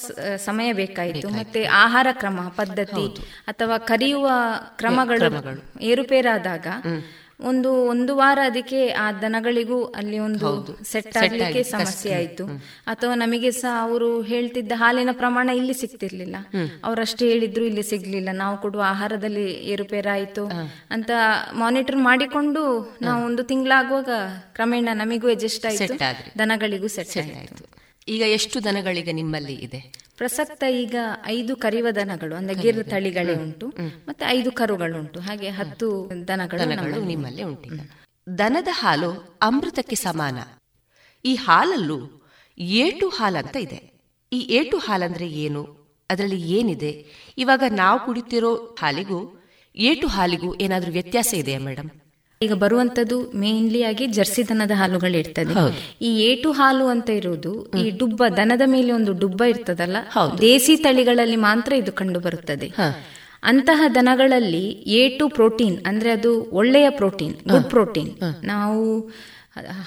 [0.45, 1.27] ಸಮಯ ಬೇಕಾಯಿತು.
[1.39, 3.05] ಮತ್ತೆ ಆಹಾರ ಕ್ರಮ ಪದ್ಧತಿ
[3.47, 4.27] ಅಥವಾ ಕರೆಯುವ
[4.79, 5.29] ಕ್ರಮಗಳು
[5.91, 6.67] ಏರುಪೇರಾದಾಗ
[7.41, 12.45] ಒಂದು ಒಂದು ವಾರ ಅದಕ್ಕೆ ಆ ದನಗಳಿಗೂ ಅಲ್ಲಿ ಒಂದು ಸೆಟ್ ಆಗ್ಲಿಕ್ಕೆ ಸಮಸ್ಯೆ ಆಯ್ತು.
[12.87, 16.35] ಅಥವಾ ನಮಗೆ ಸಹ ಅವರು ಹೇಳ್ತಿದ್ದ ಹಾಲಿನ ಪ್ರಮಾಣ ಇಲ್ಲಿ ಸಿಗ್ತಿರ್ಲಿಲ್ಲ.
[16.83, 18.29] ಅವರಷ್ಟು ಹೇಳಿದ್ರು ಇಲ್ಲಿ ಸಿಗ್ಲಿಲ್ಲ.
[18.33, 20.45] ನಾವು ಕೊಡುವ ಆಹಾರದಲ್ಲಿ ಏರುಪೇರಾಯ್ತು
[20.91, 21.11] ಅಂತ
[21.53, 24.09] ಮಾನಿಟರ್ ಮಾಡಿಕೊಂಡು ನಾವು ಒಂದು ತಿಂಗಳಾಗುವಾಗ
[24.53, 25.99] ಕ್ರಮೇಣ ನಮಿಗೂ ಅಡ್ಜಸ್ಟ್ ಆಯ್ತು.
[26.39, 27.77] ದನಗಳಿಗೂ ಸೆಟ್ ಆಯ್ತು.
[28.07, 29.79] ಈಗ ಎಷ್ಟು ದನಗಳಿಗೆ ನಿಮ್ಮಲ್ಲಿ ಇದೆ?
[30.17, 30.95] ಪ್ರಸಕ್ತ ಈಗ
[31.25, 33.67] ಐದು ಕರಿವ ದನಗಳು ಅಂದ್ರೆ ಗಿರ್ ತಳಿಗಳೇ ಉಂಟು.
[34.07, 35.87] ಮತ್ತೆ ಐದು ಕರುಗಳು ಉಂಟು ಹಾಗೆ ಹತ್ತು
[36.27, 37.69] ದನಗಳು ನಿಮ್ಮಲ್ಲಿ ಉಂಟು
[38.39, 40.37] ದನದ ಹಾಲು ಅಮೃತಕ್ಕೆ ಸಮಾನ.
[41.25, 41.99] ಈ ಹಾಲಲ್ಲೂ
[42.57, 43.79] ಏಟು ಹಾಲಂತ ಇದೆ.
[44.31, 45.61] ಈ ಏಟು ಹಾಲಂದ್ರೆ ಏನು?
[46.09, 46.91] ಅದರಲ್ಲಿ ಏನಿದೆ?
[47.37, 49.19] ಇವಾಗ ನಾವು ಕುಡಿತಿರೋ ಹಾಲಿಗೂ
[49.77, 51.89] ಏಟು ಹಾಲಿಗೂ ಏನಾದರೂ ವ್ಯತ್ಯಾಸ ಇದೆಯಾ ಮೇಡಮ್
[52.41, 55.53] ಈಗ ಬರುವಂತದ್ದು ಮೇನ್ಲಿ ಆಗಿ ಜರ್ಸಿ ದನದ ಹಾಲುಗಳು ಇರ್ತದೆ.
[56.01, 59.97] ಈ ಏಟು ಹಾಲು ಅಂತ ಇರುವುದು ಈ ಡುಬ್ಬ ದನದ ಮೇಲೆ ಒಂದು ಡುಬ್ಬ ಇರ್ತದಲ್ಲ
[60.41, 62.67] ದೇಸಿ ತಳಿಗಳಲ್ಲಿ ಮಾತ್ರ ಇದು ಕಂಡು ಬರುತ್ತದೆ.
[63.43, 64.65] ಅಂತಹ ದನಗಳಲ್ಲಿ
[65.01, 68.11] ಏಟು ಪ್ರೋಟೀನ್ ಅಂದ್ರೆ ಅದು ಒಳ್ಳೆಯ ಪ್ರೋಟೀನ್ ಗುಡ್ ಪ್ರೋಟೀನ್.
[68.43, 68.99] ನಾವು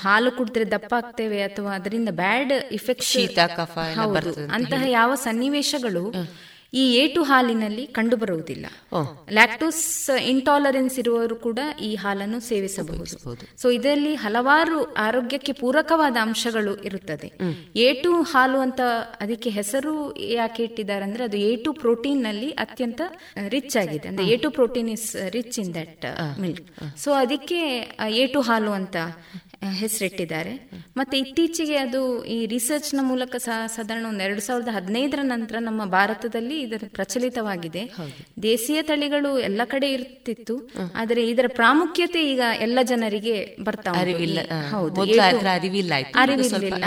[0.03, 3.79] ಹಾಲು ಕುಡಿದ್ರೆ ದಪ್ಪ ಆಗ್ತೇವೆ ಅಥವಾ ಅದರಿಂದ ಬ್ಯಾಡ್ ಇಫೆಕ್ಟ್ ಶೀತ ಕಫ
[4.53, 6.05] ಅಂತಹ ಯಾವ ಸನ್ನಿವೇಶಗಳು
[6.73, 8.66] ಈ ಏಟು ಹಾಲಿನಲ್ಲಿ ಕಂಡುಬರುವುದಿಲ್ಲ.
[9.33, 9.85] ಲ್ಯಾಕ್ಟೋಸ್
[10.33, 13.16] ಇಂಟಾಲರೆನ್ಸ್ ಇರುವವರು ಕೂಡ ಈ ಹಾಲನ್ನು ಸೇವಿಸಬಹುದು.
[13.62, 17.31] ಸೊ ಇದರಲ್ಲಿ ಹಲವಾರು ಆರೋಗ್ಯಕ್ಕೆ ಪೂರಕವಾದ ಅಂಶಗಳು ಇರುತ್ತದೆ.
[17.77, 18.81] ಏಟು ಹಾಲು ಅಂತ
[19.21, 23.01] ಅದಕ್ಕೆ ಹೆಸರು ಯಾಕೆ ಇಟ್ಟಿದ್ದಾರೆ ಅಂದ್ರೆ ಅದು ಏಟು ಪ್ರೋಟೀನ್ನಲ್ಲಿ ಅತ್ಯಂತ
[23.49, 24.09] ರಿಚ್ ಆಗಿದೆ.
[24.09, 26.07] ಅಂದ್ರೆ ಏಟು protein is rich in that
[26.41, 27.61] milk so ಅದಕ್ಕೆ
[28.23, 28.97] ಏಟು ಹಾಲು ಅಂತ
[29.63, 30.71] ಹೆಸರಿಟ್ಟಿದ್ದಾರೆ.
[30.97, 36.61] ಮತ್ತೆ ಇತ್ತೀಚೆಗೆ ಅದು ಈ ರಿಸರ್ಚ್ನ ಮೂಲಕ ಸಹ ಸಾಧಾರಣ ಒಂದು ಎರಡು ಸಾವಿರದ ಹದಿನೈದರ ನಂತರ ನಮ್ಮ ಭಾರತದಲ್ಲಿ
[36.61, 37.93] ಇದರ ಪ್ರಚಲಿತವಾಗಿದೆ.
[38.43, 44.39] ದೇಶೀಯ ತಳಿಗಳು ಎಲ್ಲ ಕಡೆ ಇರ್ತಿತ್ತು ಆದರೆ ಇದರ ಪ್ರಾಮುಖ್ಯತೆ ಈಗ ಎಲ್ಲ ಜನರಿಗೆ ಬರ್ತಾ ಅರಿವಿಲ್ಲ.
[46.15, 46.85] ಅರಿವಿಲ್ಲ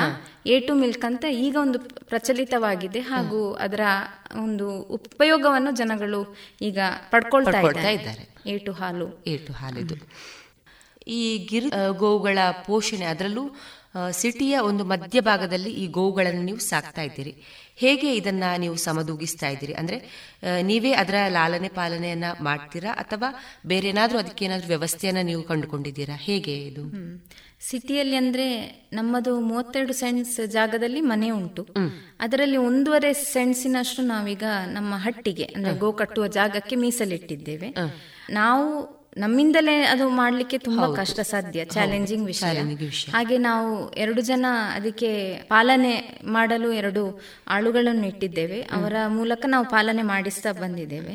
[0.67, 2.99] ಟು ಮಿಲ್ಕ್ ಅಂತ ಈಗ ಒಂದು ಪ್ರಚಲಿತವಾಗಿದೆ.
[2.99, 3.79] ಹಾಗೂ ಅದರ
[4.35, 8.33] ಒಂದು ಉಪಯೋಗವನ್ನು ಜನಗಳು ಈಗ ಪಡ್ಕೊಳ್ತಾ ಇದ್ದಾರೆ.
[8.45, 9.23] ಎ ಟು ಹಾಲು.
[9.27, 9.95] ಏಟು ಹಾಲಿದು.
[11.07, 13.55] ಈ ಗಿರ್ ಗೋವುಗಳ ಪೋಷಣೆ ಅದರಲ್ಲೂ
[14.11, 17.43] ಸಿಟಿಯ ಒಂದು ಮಧ್ಯಭಾಗದಲ್ಲಿ ಈ ಗೋವುಗಳನ್ನು ನೀವು ಸಾಕ್ತಾ ಇದ್ದೀರಿ.
[17.75, 19.73] ಹೇಗೆ ಇದನ್ನ ನೀವು ಸಮದೂಗಿಸ್ತಾ ಇದ್ದೀರಿ?
[19.73, 19.97] ಅಂದ್ರೆ
[20.61, 22.91] ನೀವೇ ಅದರ ಲಾಲನೆ ಪಾಲನೆಯನ್ನ ಮಾಡ್ತೀರಾ?
[22.93, 23.29] ಅಥವಾ
[23.65, 26.15] ಬೇರೆ ಏನಾದರೂ ಅದಕ್ಕೆ ಏನಾದರೂ ವ್ಯವಸ್ಥೆಯನ್ನ ನೀವು ಕಂಡುಕೊಂಡಿದ್ದೀರಾ?
[26.15, 26.83] ಹೇಗೆ ಇದು?
[27.69, 28.47] ಸಿಟಿಯಲ್ಲಿ ಅಂದ್ರೆ
[28.93, 31.67] ನಮ್ಮದು ಮೂವತ್ತೆರಡು ಸೆಂಟ್ಸ್ ಜಾಗದಲ್ಲಿ ಮನೆ ಉಂಟು.
[32.19, 37.75] ಅದರಲ್ಲಿ ಒಂದೂವರೆ ಸೆಂಟ್ಸಿನಷ್ಟು ನಾವೀಗ ನಮ್ಮ ಹಟ್ಟಿಗೆ ಅಂದ್ರೆ ಗೋ ಕಟ್ಟುವ ಜಾಗಕ್ಕೆ ಮೀಸಲಿಟ್ಟಿದ್ದೇವೆ.
[38.29, 42.47] ನಾವು ನಮ್ಮಿಂದಲೇ ಅದು ಮಾಡಲಿಕ್ಕೆ ತುಂಬಾ ಕಷ್ಟ ಸಾಧ್ಯ ಚಾಲೆಂಜಿಂಗ್ ವಿಷಯ.
[43.11, 48.61] ಹಾಗೆ ನಾವು ಎರಡು ಜನ ಅದಕ್ಕೆ ಪಾಲನೆ ಮಾಡಲು ಎರಡು ಆಳುಗಳನ್ನು ಇಟ್ಟಿದ್ದೇವೆ.
[48.61, 51.13] ಅವರ ಮೂಲಕ ನಾವು ಪಾಲನೆ ಮಾಡಿಸ್ತಾ ಬಂದಿದ್ದೇವೆ.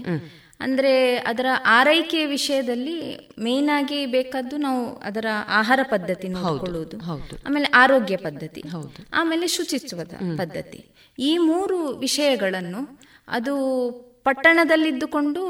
[0.60, 6.98] ಅಂದ್ರೆ ಅದರ ಆರೈಕೆ ವಿಷಯದಲ್ಲಿ ಮೇನ್ ಆಗಿ ಬೇಕಾದ್ದು ನಾವು ಅದರ ಆಹಾರ ಪದ್ಧತಿ ನೋಡಿಕೊಳ್ಳುವುದು.
[7.46, 8.62] ಆಮೇಲೆ ಆರೋಗ್ಯ ಪದ್ಧತಿ.
[9.12, 10.86] ಆಮೇಲೆ ಶುಚಿತ್ವದ ಪದ್ಧತಿ.
[11.18, 15.42] ಈ ಮೂರು ವಿಷಯಗಳನ್ನು ಅದು ಪಟ್ಟಣದಲ್ಲಿದ್ದುಕೊಂಡು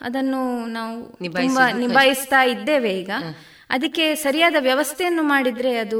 [0.00, 3.10] ಅದನ್ನು ನಾವು ತುಂಬಾ ನಿಭಾಯಿಸ್ತಾ ಇದ್ದೇವೆ ಈಗ.
[3.70, 5.98] ಅದಕ್ಕೆ ಸರಿಯಾದ ವ್ಯವಸ್ಥೆಯನ್ನು ಮಾಡಿದ್ರೆ ಅದು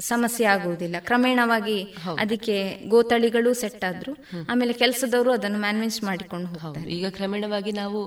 [0.00, 0.96] ಸಮಸ್ಯೆ ಆಗುವುದಿಲ್ಲ.
[1.00, 1.78] ಕ್ರಮೇಣವಾಗಿ
[2.18, 2.56] ಅದಕ್ಕೆ
[2.88, 4.12] ಗೋತಳಿಗಳು ಸೆಟ್ ಆದ್ರು.
[4.50, 6.90] ಆಮೇಲೆ ಕೆಲಸದವರು ಅದನ್ನು ಮ್ಯಾನೇಜ್ ಮಾಡಿಕೊಂಡು ಹೋಗ್ತಾರೆ.
[6.90, 8.00] ಈಗ ಕ್ರಮೇಣವಾಗಿ ನಾವು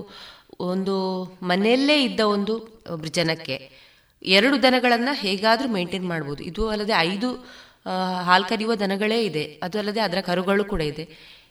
[0.59, 0.95] ಒಂದು
[1.43, 2.53] ಮನೆಯಲ್ಲೇ ಇದ್ದ ಒಂದು
[3.11, 3.57] ಜನಕ್ಕೆ
[4.23, 6.43] ಎರಡು ದನಗಳನ್ನ ಹೇಗಾದ್ರೂ ಮೇಂಟೈನ್ ಮಾಡ್ಬೋದು.
[6.43, 7.29] ಇದು ಅಲ್ಲದೆ ಐದು
[8.25, 9.43] ಹಾಲ್ ಕರೆಯುವ ದನಗಳೇ ಇದೆ.
[9.63, 11.05] ಅದು ಅಲ್ಲದೆ ಅದರ ಕರುಗಳು ಕೂಡ ಇದೆ.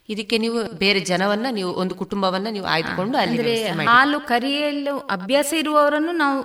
[0.08, 6.38] ಇದಕ್ಕೆ ನೀವು ಬೇರೆ ಜನವನ್ನ ನೀವು ಒಂದು ಕುಟುಂಬವನ್ನ ನೀವು ಆಯ್ದುಕೊಂಡು ಅಲ್ಲಿ ಹಾಲು ಕರಿಯಲು ಅಭ್ಯಾಸ ಇರುವವರನ್ನು ನಾವು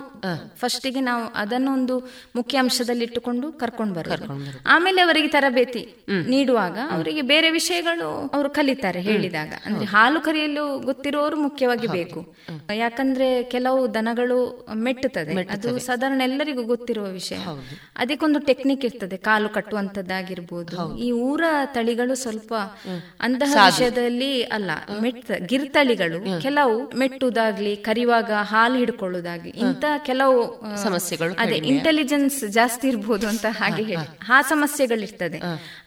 [0.56, 4.26] ಫಸ್ಟಿಗೆ ನಾವು ಅದನ್ನು ಒಂದು ಮುಖ್ಯ ಅಂಶದಲ್ಲಿಟ್ಟುಕೊಂಡು ಕರ್ಕೊಂಡು ಬರೋದು.
[4.66, 5.82] ಆಮೇಲೆ ಅವರಿಗೆ ತರಬೇತಿ
[6.28, 9.52] ನೀಡುವಾಗ ಅವರಿಗೆ ಬೇರೆ ವಿಷಯಗಳು ಅವರು ಕಲಿತಾರೆ ಹೇಳಿದಾಗ.
[9.66, 12.20] ಅಂದ್ರೆ ಹಾಲು ಕರಿಯಲು ಗೊತ್ತಿರುವವರು ಮುಖ್ಯವಾಗಿ ಬೇಕು.
[12.74, 14.38] ಯಾಕಂದ್ರೆ ಕೆಲವು ದನಗಳು
[14.74, 15.42] ಮೆಟ್ಟುತ್ತದೆ.
[15.44, 17.38] ಅದು ಸಾಧಾರಣ ಎಲ್ಲರಿಗೂ ಗೊತ್ತಿರುವ ವಿಷಯ.
[17.96, 19.16] ಅದಕ್ಕೊಂದು ಟೆಕ್ನಿಕ್ ಇರ್ತದೆ.
[19.16, 21.44] ಕಾಲು ಕಟ್ಟುವಂತದ್ದಾಗಿರ್ಬೋದು ಈ ಊರ
[21.74, 22.54] ತಳಿಗಳು ಸ್ವಲ್ಪ
[23.20, 30.38] ಅಂತಹ ವಿಷಯದಲ್ಲಿ ಅಲ್ಲ ಮೆಟ್ಟ ಗಿರ್ತಳಿಗಳು ಕೆಲವು ಮೆಟ್ಟುದಾಗ್ಲಿ ಕರಿವಾಗ ಹಾಲು ಹಿಡ್ಕೊಳ್ಳುದಾಗ್ಲಿ ಇಂತ ಕೆಲವು
[30.82, 31.54] ಸಮಸ್ಯೆಗಳು ಅದೇ.
[31.68, 34.06] ಇಂಟೆಲಿಜೆನ್ಸ್ ಜಾಸ್ತಿ ಇರ್ಬೋದು ಅಂತ ಹಾಗೆ ಹೇಳಿ.
[34.30, 35.38] ಆ ಸಮಸ್ಯೆಗಳಿರ್ತದೆ.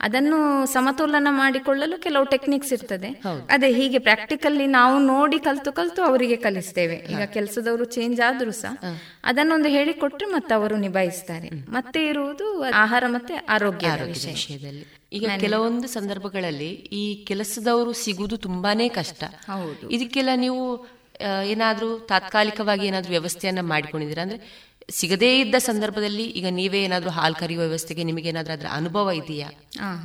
[0.02, 3.22] ಅದನ್ನು ಸಮತೋಲನ ಮಾಡಿಕೊಳ್ಳಲು ಕೆಲವು ಟೆಕ್ನಿಕ್ಸ್ ಇರ್ತದೆ.
[3.50, 6.96] ಅದೇ ಹೀಗೆ ಪ್ರಾಕ್ಟಿಕಲ್ಲಿ ನಾವು ನೋಡಿ ಕಲ್ತು ಕಲ್ತು ಅವರಿಗೆ ಕಲಿಸ್ತೇವೆ.
[6.96, 8.76] ಈಗ ಕೆಲಸದವರು ಚೇಂಜ್ ಆದ್ರೂ ಸಹ
[9.24, 14.86] ಅದನ್ನೊಂದು ಹೇಳಿಕೊಟ್ರೆ ಮತ್ತೆ ಅವರು ನಿಭಾಯಿಸ್ತಾರೆ ಮತ್ತೆ ಇರುವುದು ಆಹಾರ ಮತ್ತೆ ಆರೋಗ್ಯ ವಿಷಯದಲ್ಲಿ.
[15.12, 19.24] ಈಗ ಕೆಲವೊಂದು ಸಂದರ್ಭಗಳಲ್ಲಿ ಈ ಕೆಲಸದವರು ಸಿಗುವುದು ತುಂಬಾನೇ ಕಷ್ಟ.
[19.24, 19.90] ಹೌದು.
[19.90, 20.86] ಇದಕ್ಕೆಲ್ಲ ನೀವು
[21.22, 24.22] ಏನಾದರೂ ಏನಾದ್ರೂ ತಾತ್ಕಾಲಿಕವಾಗಿ ಏನಾದರೂ ವ್ಯವಸ್ಥೆಯನ್ನ ಮಾಡಿಕೊಂಡಿದ್ದೀರಾ?
[24.22, 29.50] ಅಂದ್ರೆ ಸಿಗದೇ ಇದ್ದ ಸಂದರ್ಭದಲ್ಲಿ ಈಗ ನೀವೇ ಏನಾದರೂ ಹಾಲ್ ಕರೆಯುವ ವ್ಯವಸ್ಥೆಗೆ ನಿಮಗೆ ಏನಾದ್ರೂ ಅದರ ಅನುಭವ ಇದೆಯಾ?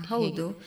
[0.09, 0.63] ಹೌದು?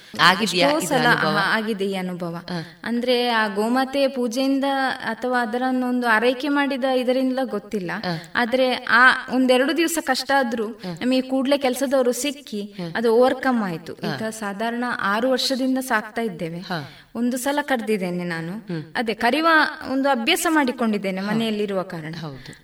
[1.40, 2.36] ಆಗಿದೆ ಈ ಅನುಭವ.
[2.84, 4.64] ಅಂದ್ರೆ ಆ ಗೋಮಾತೆ ಪೂಜೆಯಿಂದ
[5.02, 7.92] ಅಥವಾ ಅದರನ್ನೊಂದು ಆರೈಕೆ ಮಾಡಿದ ಇದರಿಂದ ಗೊತ್ತಿಲ್ಲ.
[8.36, 10.68] ಆದ್ರೆ ಆ ಒಂದೆರಡು ದಿವಸ ಕಷ್ಟ ಆದ್ರೂ
[11.02, 13.94] ನಮಗೆ ಕೂಡ್ಲೆ ಕೆಲಸದವರು ಸಿಕ್ಕಿ ಅದು ಓವರ್ಕಮ್ ಆಯ್ತು.
[13.94, 16.60] ಈಗ ಸಾಧಾರಣ ಆರು ವರ್ಷದಿಂದ ಸಾಕ್ತಾ ಇದ್ದೇವೆ.
[17.16, 18.54] ಒಂದು ಸಲ ಕರೆದಿದ್ದೇನೆ ನಾನು.
[18.96, 19.48] ಅದೇ ಕರಿವ
[19.92, 22.14] ಒಂದು ಅಭ್ಯಾಸ ಮಾಡಿಕೊಂಡಿದ್ದೇನೆ ಮನೆಯಲ್ಲಿರುವ ಕಾರಣ.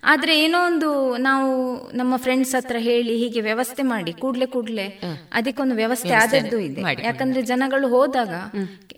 [0.04, 1.50] ಆದ್ರೆ ಏನೋ ಒಂದು ನಾವು
[1.92, 4.86] ನಮ್ಮ ಫ್ರೆಂಡ್ಸ್ ಹತ್ರ ಹೇಳಿ ಹೀಗೆ ವ್ಯವಸ್ಥೆ ಮಾಡಿ ಕೂಡ್ಲೆ ಕೂಡ್ಲೆ
[5.32, 6.82] ಅದಕ್ಕೊಂದು ವ್ಯವಸ್ಥೆ ಆದದ್ದು ಇದೆ.
[7.04, 8.34] ಯಾಕಂದ್ರೆ ಜನಗಳು ಹೋದಾಗ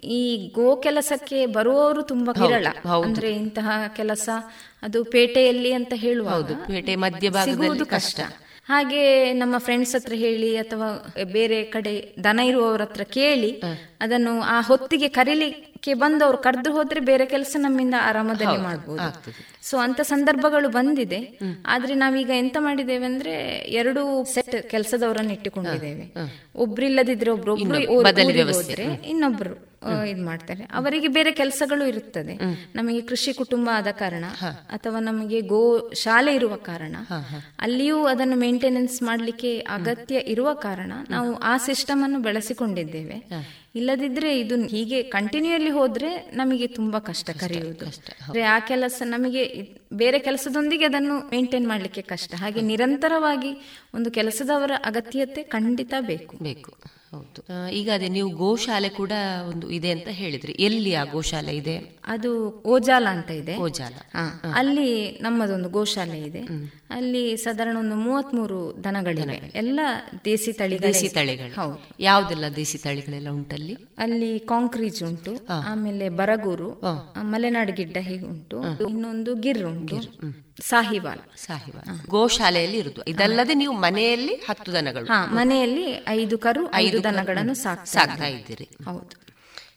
[0.05, 2.67] ಈ ಗೋ ಕೆಲಸಕ್ಕೆ ಬರುವವರು ತುಂಬಾ ಕಿರಳ
[3.05, 4.29] ಅಂದ್ರೆ ಇಂತಹ ಕೆಲಸ
[4.83, 8.21] ಅದು ಪೇಟೆಯಲ್ಲಿ ಅಂತ ಹೇಳುವಾಗ ಪೇಟೆ ಮಧ್ಯಭಾಗದಲ್ಲಿ ಸಿಗುವುದು ಕಷ್ಟ.
[8.73, 10.89] ಹಾಗೆ ನಮ್ಮ ಫ್ರೆಂಡ್ಸ್ ಹತ್ರ ಹೇಳಿ ಅಥವಾ
[11.33, 13.63] ಬೇರೆ ಕಡೆ ದನ ಇರುವವರ ಹತ್ರ ಕೇಳಿ
[14.01, 19.03] ಅದನ್ನು ಆ ಹೊತ್ತಿಗೆ ಕರೀಲಿಕ್ಕೆ ಬಂದವರು ಕರೆದು ಹೋದ್ರೆ ಬೇರೆ ಕೆಲಸ ನಮ್ಮಿಂದ ಆರಾಮದಲ್ಲಿ ಮಾಡಬಹುದು
[19.63, 21.39] ಸೊ ಅಂತ ಸಂದರ್ಭಗಳು ಬಂದಿದೆ.
[21.67, 23.35] ಆದ್ರೆ ನಾವೀಗ ಎಂತ ಮಾಡಿದ್ದೇವೆ ಅಂದ್ರೆ
[23.81, 26.07] ಎರಡು ಸೆಟ್ ಕೆಲಸದವರನ್ನು ಇಟ್ಟುಕೊಂಡಿದ್ದೇವೆ.
[26.57, 27.79] ಒಬ್ರಿಲ್ಲದಿದ್ರೆ ಒಬ್ರು ಒಬ್ರು
[29.05, 29.72] ಇನ್ನೊಬ್ರು.
[30.09, 30.65] ಇದ್ ಮಾಡ್ತಾರೆ.
[30.65, 32.35] ಅವರಿಗೆ ಬೇರೆ ಕೆಲಸಗಳು ಇರುತ್ತದೆ.
[32.75, 34.25] ನಮಗೆ ಕೃಷಿ ಕುಟುಂಬ ಆದ ಕಾರಣ
[34.71, 36.97] ಅಥವಾ ನಮಗೆ ಗೋ ಶಾಲೆ ಇರುವ ಕಾರಣ
[37.59, 43.29] ಅಲ್ಲಿಯೂ ಅದನ್ನು ಮೇಂಟೆನೆನ್ಸ್ ಮಾಡಲಿಕ್ಕೆ ಅಗತ್ಯ ಇರುವ ಕಾರಣ ನಾವು ಆ ಸಿಸ್ಟಮ್ ಅನ್ನು ಬೆಳೆಸಿಕೊಂಡಿದ್ದೇವೆ.
[43.75, 47.87] ಇಲ್ಲದಿದ್ರೆ ಇದು ಹೀಗೆ ಕಂಟಿನ್ಯೂಲಿ ಹೋದ್ರೆ ನಮಗೆ ತುಂಬಾ ಕಷ್ಟ ಕರೆಯುವುದು.
[47.87, 49.43] ಅಂದ್ರೆ ಆ ಕೆಲಸ ನಮಗೆ
[49.93, 52.35] ಬೇರೆ ಕೆಲಸದೊಂದಿಗೆ ಅದನ್ನು ಮೇಂಟೈನ್ ಮಾಡಲಿಕ್ಕೆ ಕಷ್ಟ.
[52.35, 56.37] ಹಾಗೆ ನಿರಂತರವಾಗಿ ಒಂದು ಕೆಲಸದವರ ಅಗತ್ಯತೆ ಖಂಡಿತ ಬೇಕು.
[56.43, 57.02] ಬೇಕು.
[57.13, 57.71] ಹೌದು.
[57.71, 59.13] ಈಗ ಅದೇ ನೀವು ಗೋಶಾಲೆ ಕೂಡ
[59.51, 60.53] ಒಂದು ಇದೆ ಅಂತ ಹೇಳಿದ್ರಿ.
[60.53, 61.99] ಎಲ್ಲಿ ಆ ಗೋಶಾಲೆ ಇದೆ?
[62.05, 63.57] ಅದು ಓಜಾಲ ಅಂತ ಇದೆ.
[63.57, 63.95] ಓಜಾಲ.
[64.55, 66.41] ಅಲ್ಲಿ ನಮ್ಮದೊಂದು ಗೋಶಾಲೆ ಇದೆ.
[66.91, 69.53] ಅಲ್ಲಿ ಸಾಧಾರಣ ಒಂದು ಮೂವತ್ಮೂರು ದನಗಳಿವೆ.
[69.55, 69.81] ಎಲ್ಲ
[70.25, 71.55] ದೇಸಿ ತಳಿ ದೇಸಿ ತಳಿಗಳು.
[71.61, 71.79] ಹೌದು.
[72.01, 73.77] ಯಾವ್ದೆಲ್ಲ ದೇಸಿ ತಳಿಗಳೆಲ್ಲ ಉಂಟಲ್ಲಿ?
[73.99, 76.81] ಅಲ್ಲಿ ಕಾಂಕ್ರೀಜ್ ಉಂಟು ಆಮೇಲೆ ಬರಗೂರು
[77.21, 79.97] ಮಲೆನಾಡು ಗಿಡ್ಡ ಹೀಗೆ ಉಂಟು ಇನ್ನೊಂದು ಗಿರ್ ಉಂಟು.
[80.63, 81.21] ಸಾಹಿವಾಲ್.
[81.37, 82.09] ಸಾಹಿವಾಲ್.
[82.09, 83.03] ಗೋಶಾಲೆಯಲ್ಲಿ ಇರುದು.
[83.03, 85.05] ಇದಲ್ಲದೆ ನೀವು ಮನೆಯಲ್ಲಿ ಹತ್ತು ದನಗಳು.
[85.05, 88.69] ಹಾ ಮನೆಯಲ್ಲಿ ಐದು ಕರು ಐದು ದನಗಳನ್ನು ಸಾಕ್ತಾ ಇದ್ದೀರಿ.
[88.85, 89.23] ಹೌದು.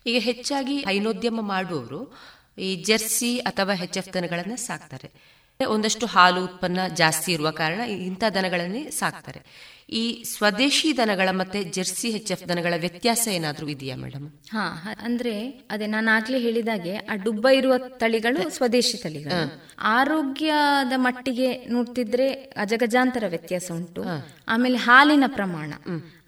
[0.08, 2.18] ಈಗ ಹೆಚ್ಚಾಗಿ ಹೈನೋದ್ಯಮ ಮಾಡುವವರು
[2.58, 5.36] ಈ ಜೆರ್ಸಿ ಅಥವಾ ಹೆಚ್ ಎಫ್ ದನಗಳನ್ನ ಸಾಕ್ತಾರೆ.
[5.68, 9.76] ಒಂದಷ್ಟು ಹಾಲು ಉತ್ಪನ್ನ ಜಾಸ್ತಿ ಇರುವ ಕಾರಣ ಇಂಥ ದನಗಳನ್ನೇ ಸಾಕ್ತಾರೆ.
[9.90, 14.30] ಈ ಸ್ವದೇಶಿ ದನಗಳ ಮತ್ತೆ ಜೆರ್ಸಿ ಹೆಚ್ ಎಫ್ ದನಗಳ ವ್ಯತ್ಯಾಸ ಏನಾದರೂ ಇದೆಯಾ ಮೇಡಮ್?
[14.52, 19.62] ಹಾ ಅಂದ್ರೆ ಅದೇ ನಾನು ಆಗ್ಲೇ ಹೇಳಿದಾಗೆ ಆ ಡುಬ್ಬ ಇರುವ ತಳಿಗಳು ಸ್ವದೇಶಿ ತಳಿಗಳು.
[19.80, 24.04] ಆರೋಗ್ಯದ ಮಟ್ಟಿಗೆ ನೋಡ್ತಿದ್ರೆ ಅಜಗಜಾಂತರ ವ್ಯತ್ಯಾಸ ಉಂಟು.
[24.48, 25.74] ಆಮೇಲೆ ಹಾಲಿನ ಪ್ರಮಾಣ.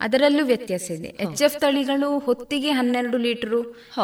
[0.00, 1.08] ಅದರಲ್ಲೂ ವ್ಯತ್ಯಾಸ ಇದೆ.
[1.20, 3.54] ಎಚ್ ಎಫ್ ತಳಿಗಳು ಹೊತ್ತಿಗೆ ಹನ್ನೆರಡು ಲೀಟರ್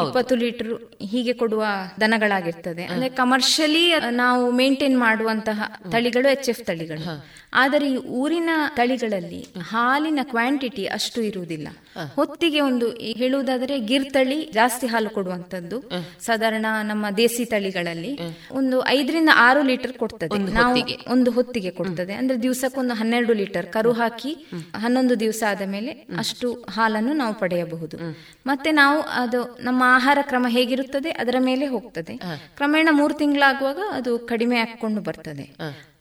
[0.01, 0.73] ಇಪ್ಪತ್ತು ಲೀಟರ್
[1.11, 1.65] ಹೀಗೆ ಕೊಡುವ
[2.01, 2.83] ದನಗಳಾಗಿರ್ತದೆ.
[2.83, 7.05] ಅಂದ್ರೆ ಕಮರ್ಷಿಯಲಿ ನಾವು ಮೇಂಟೈನ್ ಮಾಡುವಂತಹ ತಳಿಗಳು ಎಚ್ ಎಫ್ ತಳಿಗಳು.
[7.53, 11.67] ಆದರೆ ಈ ಊರಿನ ತಳಿಗಳಲ್ಲಿ ಹಾಲಿನ ಕ್ವಾಂಟಿಟಿ ಅಷ್ಟು ಇರುವುದಿಲ್ಲ.
[12.15, 12.87] ಹೊತ್ತಿಗೆ ಒಂದು
[13.21, 15.77] ಹೇಳುವುದಾದ್ರೆ ಗಿರ್ ತಳಿ ಜಾಸ್ತಿ ಹಾಲು ಕೊಡುವಂತದ್ದು
[16.25, 18.13] ಸಾಧಾರಣ ನಮ್ಮ ದೇಸಿ ತಳಿಗಳಲ್ಲಿ
[18.51, 20.39] ಒಂದು ಐದರಿಂದ ಆರು ಲೀಟರ್ ಕೊಡ್ತದೆ.
[20.59, 20.75] ನಾವು
[21.11, 22.13] ಒಂದು ಹೊತ್ತಿಗೆ ಕೊಡ್ತದೆ.
[22.13, 24.33] ಅಂದ್ರೆ ದಿವಸಕ್ಕೊಂದು ಹನ್ನೆರಡು ಲೀಟರ್ ಕರು ಹಾಕಿ
[24.77, 27.97] ಹನ್ನೊಂದು ದಿವಸ ಆದ ಮೇಲೆ ಅಷ್ಟು ಹಾಲನ್ನು ನಾವು ಪಡೆಯಬಹುದು.
[28.45, 32.15] ಮತ್ತೆ ನಾವು ಅದು ನಮ್ಮ ಆಹಾರ ಕ್ರಮ ಹೇಗಿರುತ್ತದೆ ಅದರ ಮೇಲೆ ಹೋಗ್ತದೆ.
[32.57, 35.45] ಕ್ರಮೇಣ ಮೂರು ತಿಂಗಳಾಗುವಾಗ ಅದು ಕಡಿಮೆ ಹಾಕೊಂಡು ಬರ್ತದೆ.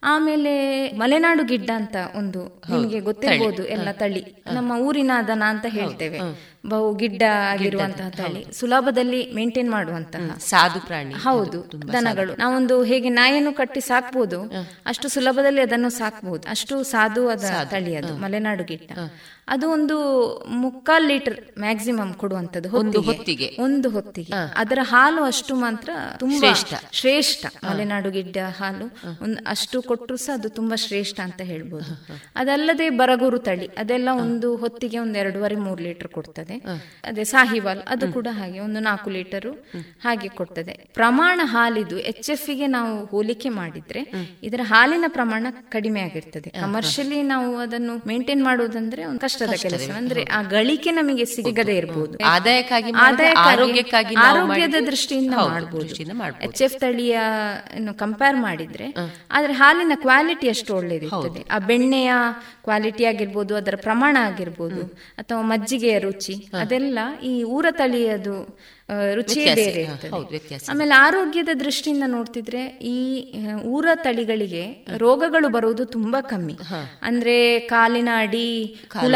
[0.06, 0.52] ಆಮೇಲೆ
[0.92, 4.22] ಮಲೆನಾಡು ಗಿಡ್ಡ ಅಂತ ಒಂದು ನಿಮ್ಗೆ ಗೊತ್ತಿರ್ಬೋದು ಎಲ್ಲ ತಳಿ.
[4.52, 6.18] ನಮ್ಮ ಊರಿನ ದನ ಅಂತ ಹೇಳ್ತೇವೆ.
[6.68, 8.46] ಬಹು ಗಿಡ್ಡ ಆಗಿರುವಂತಹ ತಳಿ.
[8.52, 10.20] ಸುಲಭದಲ್ಲಿ ಮೇಂಟೈನ್ ಮಾಡುವಂತಹ.
[10.38, 11.14] ಸಾಧು ಪ್ರಾಣಿ.
[11.14, 11.72] ಹೌದು.
[11.92, 12.32] ದನಗಳು.
[12.38, 14.42] ನಾವೊಂದು ಹೇಗೆ ನಾಯನ್ನು ಕಟ್ಟಿ ಸಾಕ್ಬೋದು
[14.86, 18.90] ಅಷ್ಟು ಸುಲಭದಲ್ಲಿ ಅದನ್ನು ಸಾಕ್ಬಹುದು ಅಷ್ಟು ಸಾಧು ಅದ ತಳಿ ಅದು ಮಲೆನಾಡು ಗಿಡ್ಡ.
[19.48, 19.96] ಅದು ಒಂದು
[20.48, 23.56] ಮುಕ್ಕಾಲ್ ಲೀಟರ್ ಮ್ಯಾಕ್ಸಿಮಮ್ ಕೊಡುವಂತದ್ದು ಒಂದು ಹೊತ್ತಿಗೆ.
[23.60, 24.32] ಒಂದು ಹೊತ್ತಿಗೆ.
[24.56, 26.54] ಅದರ ಹಾಲು ಅಷ್ಟು ಮಾತ್ರ ತುಂಬಾ
[26.92, 27.44] ಶ್ರೇಷ್ಠ.
[27.64, 28.86] ಮಲೆನಾಡು ಗಿಡ್ಡ ಹಾಲು.
[29.22, 32.04] ಒಂದು ಅಷ್ಟು ಕೊಟ್ಟರು ಸಹ ಅದು ತುಂಬಾ ಶ್ರೇಷ್ಠ ಅಂತ ಹೇಳ್ಬೋದು.
[32.36, 33.66] ಅದಲ್ಲದೆ ಬರಗೂರು ತಳಿ.
[33.66, 36.56] ಅದೆಲ್ಲ ಒಂದು ಹೊತ್ತಿಗೆ ಒಂದು ಎರಡೂವರೆ ಮೂರು ಲೀಟರ್ ಕೊಡ್ತದೆ.
[37.04, 37.82] ಅದೇ ಸಾಹಿವಾಲ್.
[37.88, 39.46] ಅದು ಕೂಡ ಹಾಗೆ ಒಂದು ನಾಲ್ಕು ಲೀಟರ್
[40.04, 40.72] ಹಾಗೆ ಕೊಡ್ತದೆ.
[40.72, 44.00] ಪ್ರಮಾಣ ಹಾಲಿದು ಎಚ್ ಎಫ್ಗೆ ನಾವು ಹೋಲಿಕೆ ಮಾಡಿದ್ರೆ
[44.42, 46.50] ಇದರ ಹಾಲಿನ ಪ್ರಮಾಣ ಕಡಿಮೆ ಆಗಿರ್ತದೆ.
[46.50, 49.88] ಕಮರ್ಷಿಯಲಿ ನಾವು ಅದನ್ನು ಮೇಂಟೈನ್ ಮಾಡುವುದಂದ್ರೆ ಒಂದು ಕಷ್ಟದ ಕೆಲಸ.
[49.96, 52.90] ಅಂದ್ರೆ ಆ ಗಳಿಕೆ ನಮಗೆ ಸಿಗದೇ ಇರಬಹುದು ಆದಾಯಕ್ಕಾಗಿ
[53.52, 55.94] ಆರೋಗ್ಯಕ್ಕಾಗಿ ಆರೋಗ್ಯದ ದೃಷ್ಟಿಯಿಂದ ಮಾಡಬಹುದು
[56.48, 57.16] ಎಚ್ ಎಫ್ ತಳಿಯ
[57.96, 58.88] ಕಂಪೇರ್ ಮಾಡಿದ್ರೆ
[59.30, 61.40] ಆದ್ರೆ ಹಾಲಿನ ಕ್ವಾಲಿಟಿ ಅಷ್ಟು ಒಳ್ಳೇದಿರ್ತದೆ.
[61.50, 62.10] ಆ ಬೆಣ್ಣೆಯ
[62.64, 64.82] ಕ್ವಾಲಿಟಿ ಆಗಿರ್ಬೋದು ಅದರ ಪ್ರಮಾಣ ಆಗಿರ್ಬೋದು
[65.18, 68.36] ಅಥವಾ ಮಜ್ಜಿಗೆಯ ರುಚಿ ಅದೆಲ್ಲ ಈ ಊರ ತಳಿಯದು
[69.14, 69.82] ರುಚಿಯೇ ಬೇರೆ
[70.70, 72.96] ಆಮೇಲೆ ಆರೋಗ್ಯದ ದೃಷ್ಟಿಯಿಂದ ನೋಡ್ತಿದ್ರೆ ಈ
[73.64, 74.64] ಊರ ತಳಿಗಳಿಗೆ
[74.96, 76.56] ರೋಗಗಳು ಬರುವುದು ತುಂಬಾ ಕಮ್ಮಿ.
[77.02, 77.36] ಅಂದ್ರೆ
[77.68, 78.48] ಕಾಲಿನ ಅಡಿ
[79.00, 79.14] ಹುಳ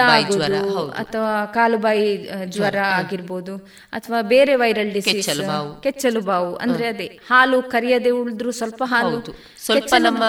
[0.98, 2.08] ಅಥವಾ ಕಾಲುಬಾಯಿ
[2.46, 3.56] ಜ್ವರ ಆಗಿರ್ಬೋದು
[3.92, 5.28] ಅಥವಾ ಬೇರೆ ವೈರಲ್ ಡಿಸೀಸ್
[5.82, 6.56] ಕೆಚ್ಚಲು ಬಾವು.
[6.56, 9.18] ಅಂದ್ರೆ ಅದೇ ಹಾಲು ಕರಿಯದೆ ಉಳಿದ್ರು ಸ್ವಲ್ಪ ಹಾಲು
[9.68, 10.24] ಸ್ವಲ್ಪ ನಮ್ಮ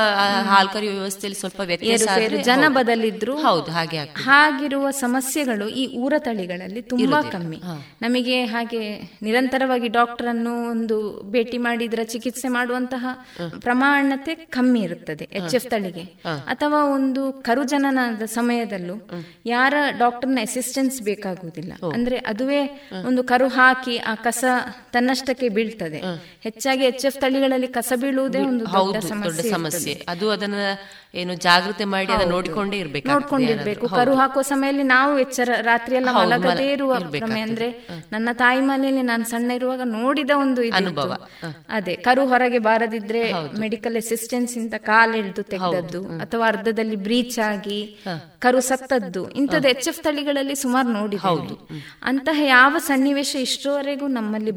[0.48, 2.08] ಹಾಲ್ಕರಿ ವ್ಯವಸ್ಥೆಯಲ್ಲಿ ಸ್ವಲ್ಪ ವ್ಯತ್ಯಾಸ
[2.46, 7.60] ಜನ ಬದಲಿದ್ರು ಹೌದು ಹಾಗೆ ಹಾಗಿರುವ ಸಮಸ್ಯೆಗಳು ಈ ಊರ ತಳಿಗಳಲ್ಲಿ ತುಂಬಾ ಕಮ್ಮಿ.
[8.02, 8.82] ನಮಗೆ ಹಾಗೆ
[9.22, 10.98] ನಿರಂತರವಾಗಿ ಡಾಕ್ಟರ್ ಅನ್ನು ಒಂದು
[11.32, 13.06] ಭೇಟಿ ಮಾಡಿದ್ರ ಚಿಕಿತ್ಸೆ ಮಾಡುವಂತಹ
[13.60, 16.06] ಪ್ರಮಾಣತೆ ಕಮ್ಮಿ ಇರುತ್ತದೆ ಎಚ್ ಎಫ್ ತಳಿಗೆ.
[16.54, 18.96] ಅಥವಾ ಒಂದು ಕರುಜನನದ ಸಮಯದಲ್ಲೂ
[19.46, 21.74] ಯಾರ ಡಾಕ್ಟರ್ನ ಅಸಿಸ್ಟೆನ್ಸ್ ಬೇಕಾಗುವುದಿಲ್ಲ.
[21.94, 22.62] ಅಂದ್ರೆ ಅದುವೇ
[23.06, 24.44] ಒಂದು ಕರು ಹಾಕಿ ಆ ಕಸ
[24.94, 26.02] ತನ್ನಷ್ಟಕ್ಕೆ ಬೀಳ್ತದೆ.
[26.44, 28.66] ಹೆಚ್ಚಾಗಿ ಎಚ್ ಎಫ್ ತಳಿಗಳಲ್ಲಿ ಕಸ ಬೀಳುವುದೇ ಒಂದು
[29.30, 30.56] ದೊಡ್ಡ ಸಮಸ್ಯೆ ಅದು ಅದನ್ನ
[31.14, 33.90] ಏನು ಜಾಗೃತಿ ಮಾಡಿ ಅದನ್ನ ನೋಡಿಕೊಂಡೇ ಇರ್ಬೇಕು ನೋಡ್ಕೊಂಡಿರ್ಬೇಕು.
[33.90, 36.94] ಕರು ಹಾಕುವ ಸಮಯದಲ್ಲಿ ನಾವು ಎಚ್ಚರ ರಾತ್ರಿಯೆಲ್ಲ ಮಲಗದೇ ಇರುವ
[37.42, 41.18] ಅಂದ್ರೆ ನನ್ನ ತಾಯಿ ಮನೆಯಲ್ಲಿ ನಾನು ಸಣ್ಣ ಇರುವಾಗ ನೋಡಿದ ಒಂದು ಅನುಭವ.
[41.70, 48.00] ಅದೇ ಕರು ಹೊರಗೆ ಬಾರದಿದ್ರೆ ಮೆಡಿಕಲ್ ಅಸಿಸ್ಟೆನ್ಸ್ ಇಂತ ಇಂದ ಎಳೆದು ತೆಗೆದದ್ದು ಅಥವಾ ಅರ್ಧದಲ್ಲಿ ಬ್ರೀಚ್ ಆಗಿ
[48.40, 51.68] ಕರು ಸತ್ತದ್ದು ಇಂಥದ್ದು ಎಚ್ ಎಫ್ ತಳಿಗಳಲ್ಲಿ ಸುಮಾರು ನೋಡಿ ಹೌದು.
[52.04, 54.52] ಅಂತಹ ಯಾವ ಸನ್ನಿವೇಶ ಇಷ್ಟರವರೆಗೂ ನಮ್ಮಲ್ಲಿ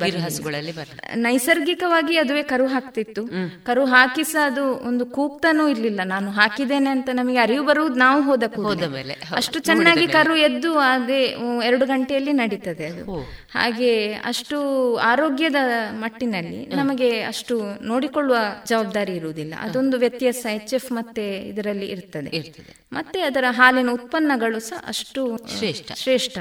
[1.16, 3.24] ನೈಸರ್ಗಿಕವಾಗಿ ಅದುವೇ ಕರು ಹಾಕ್ತಿತ್ತು.
[3.64, 6.00] ಕರು ಹಾಕಿಸ ಅದು ಒಂದು ಕೂಗ್ತಾನೂ ಇರ್ಲಿಲ್ಲ.
[6.04, 11.22] ನಾನು ಹಾಕಿದ್ದೇನೆ ಅಂತ ನಮಗೆ ಅರಿವು ಬರುವುದು ನಾವು ಹೋದ ಹೋದ ಮೇಲೆ ಅಷ್ಟು ಚೆನ್ನಾಗಿ ಕರು ಎದ್ದು ಅದೇ
[11.64, 13.20] ಎರಡು ಗಂಟೆಯಲ್ಲಿ ನಡೀತದೆ ಅದು.
[13.54, 14.58] ಹಾಗೆ ಅಷ್ಟು
[14.96, 15.54] ಆರೋಗ್ಯದ
[15.90, 18.36] ಮಟ್ಟಿನಲ್ಲಿ ನಮಗೆ ಅಷ್ಟು ನೋಡಿಕೊಳ್ಳುವ
[18.66, 19.54] ಜವಾಬ್ದಾರಿ ಇರುವುದಿಲ್ಲ.
[19.60, 22.62] ಅದೊಂದು ವ್ಯತ್ಯಾಸ ಎಚ್ ಎಫ್ ಮತ್ತೆ ಇದರಲ್ಲಿ ಇರ್ತದೆ.
[22.92, 25.92] ಮತ್ತೆ ಅದರ ಹಾಲಿನ ಉತ್ಪನ್ನಗಳು ಸಹ ಅಷ್ಟು ಶ್ರೇಷ್ಠ.
[25.92, 26.38] ಶ್ರೇಷ್ಠ.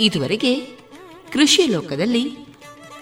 [0.00, 0.66] ಇದುವರೆಗೆ
[1.32, 2.30] ಕೃಷಿ ಲೋಕದಲ್ಲಿ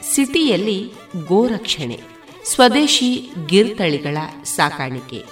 [0.03, 0.93] ಸಿಟಿಯಲ್ಲಿ
[1.27, 2.12] ಗೋರಕ್ಷಣೆ.
[2.45, 5.25] ಸ್ವದೇಶಿ ಗಿರ್ ತಳಿಗಳ ಸಾಕಾಣಿಕೆ.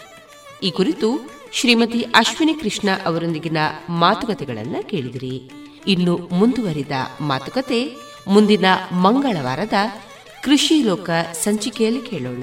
[0.62, 3.56] ಈ ಕುರಿತು ಶ್ರೀಮತಿ ಅಶ್ವಿನಿ ಕೃಷ್ಣ ಅವರೊಂದಿಗಿನ
[3.88, 5.50] ಮಾತುಕತೆಗಳನ್ನು ಕೇಳಿದಿರಿ.
[5.86, 7.96] ಇನ್ನು ಮುಂದುವರಿದ ಮಾತುಕತೆ
[8.26, 9.72] ಮುಂದಿನ ಮಂಗಳವಾರದ
[10.42, 12.42] ಕೃಷಿ ಲೋಕ ಸಂಚಿಕೆಯಲ್ಲಿ ಕೇಳೋಣ.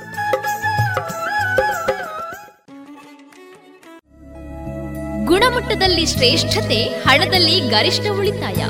[6.05, 8.61] ಶ್ರೇಷ್ಠತೆ, ಹಣದಲ್ಲಿ ಗರಿಷ್ಠ ಉಳಿತಾಯ.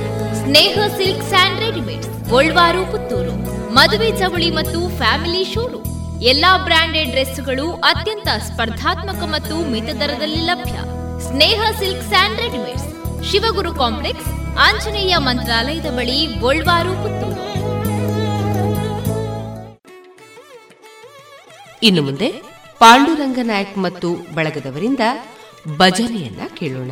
[0.44, 3.32] Sneha silk and readymades Golwaru, Puttur.
[3.74, 6.22] ಮದುವೆ ಚವಳಿ ಮತ್ತು ಫ್ಯಾಮಿಲಿ ಶೋರೂಮ್.
[6.22, 10.78] ಎಲ್ಲಾ ಬ್ರಾಂಡೆಡ್ ಡ್ರೆಸ್ಗಳು ಅತ್ಯಂತ ಸ್ಪರ್ಧಾತ್ಮಕ ಮತ್ತು ಮಿತ ದರದಲ್ಲಿ ಲಭ್ಯ.
[11.28, 12.88] Sneha silks and readymades.
[13.32, 14.28] Shivaguru complex,
[14.60, 17.42] Anjaneya ಮಂತ್ರಾಲಯದ ಬಳಿ ಗೋಲ್ವಾರು, ಪುತ್ತೂರು.
[21.84, 22.32] ಇನ್ನು ಮುಂದೆ
[22.80, 25.00] ಪಾಂಡುರಂಗ ನಾಯಕ್ ಮತ್ತು ಬಳಗದವರಿಂದ
[25.78, 26.92] ಭಜನೆಯನ್ನ ಕೇಳೋಣ.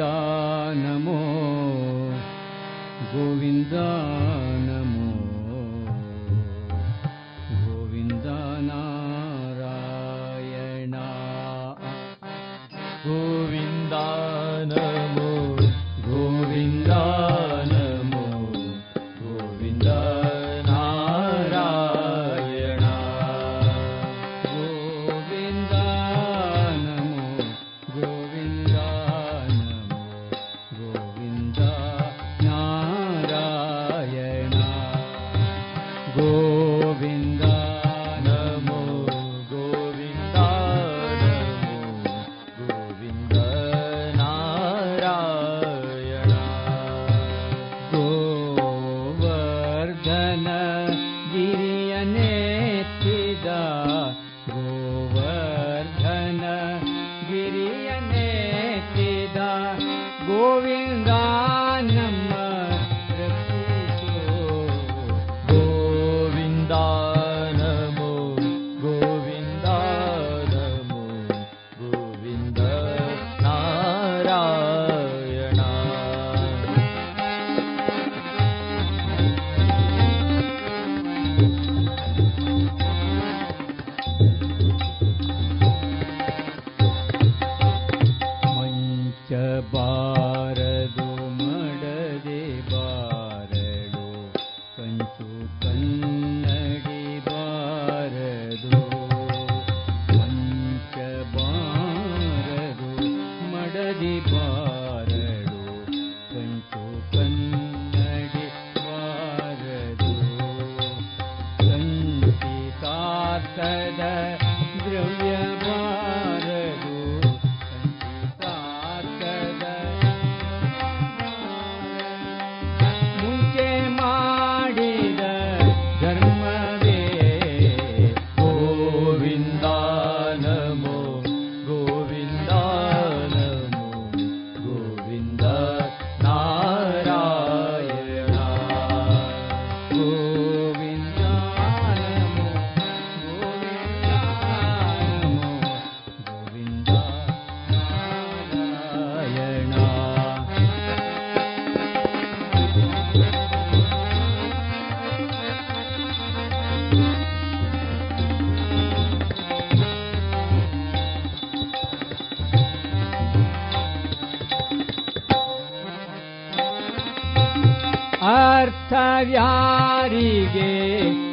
[0.00, 0.29] दा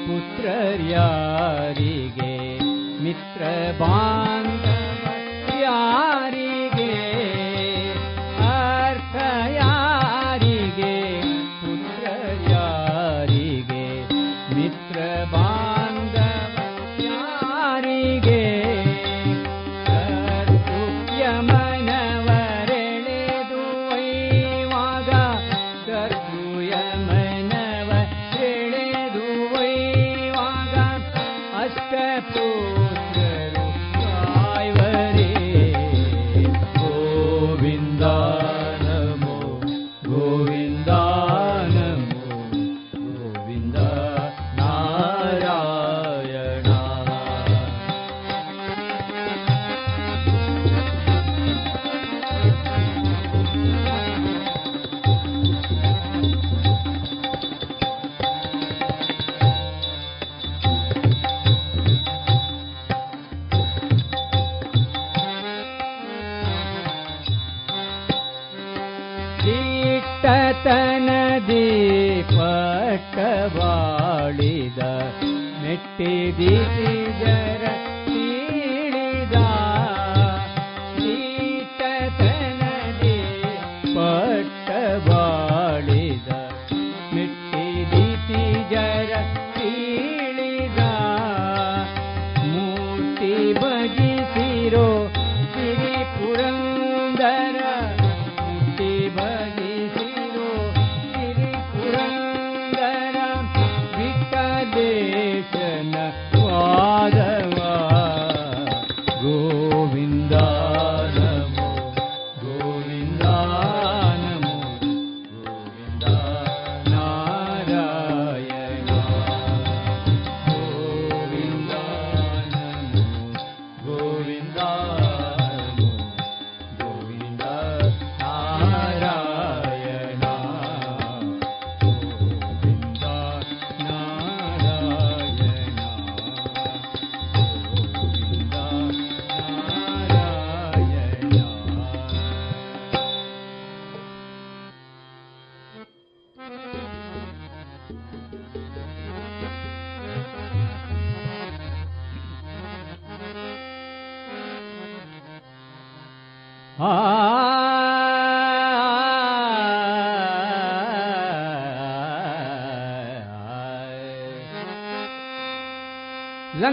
[0.07, 0.47] पुत्र
[0.81, 2.59] यि गे
[3.03, 3.77] मित्र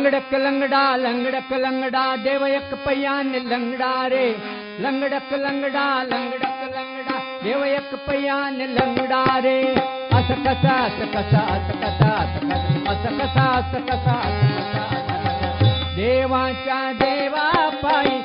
[0.05, 4.35] ਲੰਗੜਕ ਲੰਗੜਾ ਲੰਗੜਕ ਲੰਗੜਾ, ਦੇਵ ਇੱਕ ਪਈਆ ਨੇ ਲੰਗੜਾ ਰੇ।
[4.81, 9.77] ਲੰਗੜਕ ਲੰਗੜਾ ਲੰਗੜਕ ਲੰਗੜਾ, ਦੇਵ ਇੱਕ ਪਈਆ ਨੇ ਲੰਗੜਾ ਰੇ।
[10.19, 12.13] ਅਸ ਕਸਾ ਅਸ ਕਸਾ ਅਸ ਕਸਾ
[12.93, 14.21] ਅਸ ਕਸਾ ਅਸ ਕਸਾ
[15.97, 18.23] ਦੇਵਾਂਚਾ ਦੇਵਾ ਪਾਈ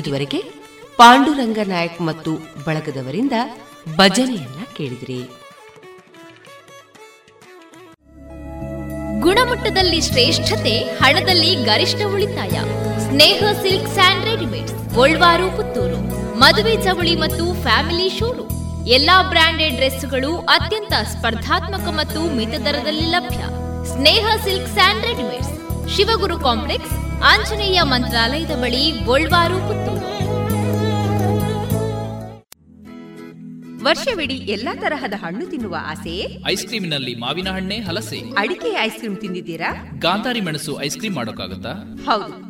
[0.00, 0.40] ಇದುವರೆಗೆ
[0.96, 2.32] ಪಾಂಡುರಂಗ ನಾಯಕ್ ಮತ್ತು
[2.64, 3.32] ಬಳಗದವರಿಂದ
[3.96, 5.20] ಭಜನೆಯನ್ನ ಕೇಳಿದ್ರಿ.
[9.20, 12.56] ಗುಣಮಟ್ಟದಲ್ಲಿ ಶ್ರೇಷ್ಠತೆ, ಹಣದಲ್ಲಿ ಗರಿಷ್ಠ ಉಳಿತಾಯ.
[13.00, 15.98] Sneha silk and readymade Golwaru, Puttur.
[16.38, 18.86] ಮದುವೆ ಚವಳಿ ಮತ್ತು ಫ್ಯಾಮಿಲಿ ಶೋರೂಮ್.
[18.88, 23.42] ಎಲ್ಲಾ ಬ್ರಾಂಡೆಡ್ ಡ್ರೆಸ್ಗಳು ಅತ್ಯಂತ ಸ್ಪರ್ಧಾತ್ಮಕ ಮತ್ತು ಮಿತ ದರದಲ್ಲಿ ಲಭ್ಯ.
[23.94, 25.52] Sneha silks and readymades,
[25.96, 30.10] Shivaguru complex Anjaneya ಮಂತ್ರಾಲಯದ ಬಳಿ ಗೋಲ್ವಾರು ಪುತ್ತೂರು.
[33.84, 36.36] ವರ್ಷವಿಡೀ ಎಲ್ಲಾ ತರಹದ ಹಣ್ಣು ತಿನ್ನುವ ಆಸೆ?
[36.48, 38.18] ಐಸ್ ಕ್ರೀಮಿನಲ್ಲಿ ಮಾವಿನ ಹಣ್ಣೆ ಹಲಸೆ.
[38.38, 39.90] ಅಡಿಕೆ ಐಸ್ ಕ್ರೀಮ್ ತಿಂದಿದ್ದೀರಾ?
[39.98, 41.72] ಗಾಂಧಾರಿ ಮೆಣಸು ಐಸ್ ಕ್ರೀಮ್ ಮಾಡೋಕ್ಕಾಗತ್ತಾ?
[42.04, 42.49] ಹೌದು.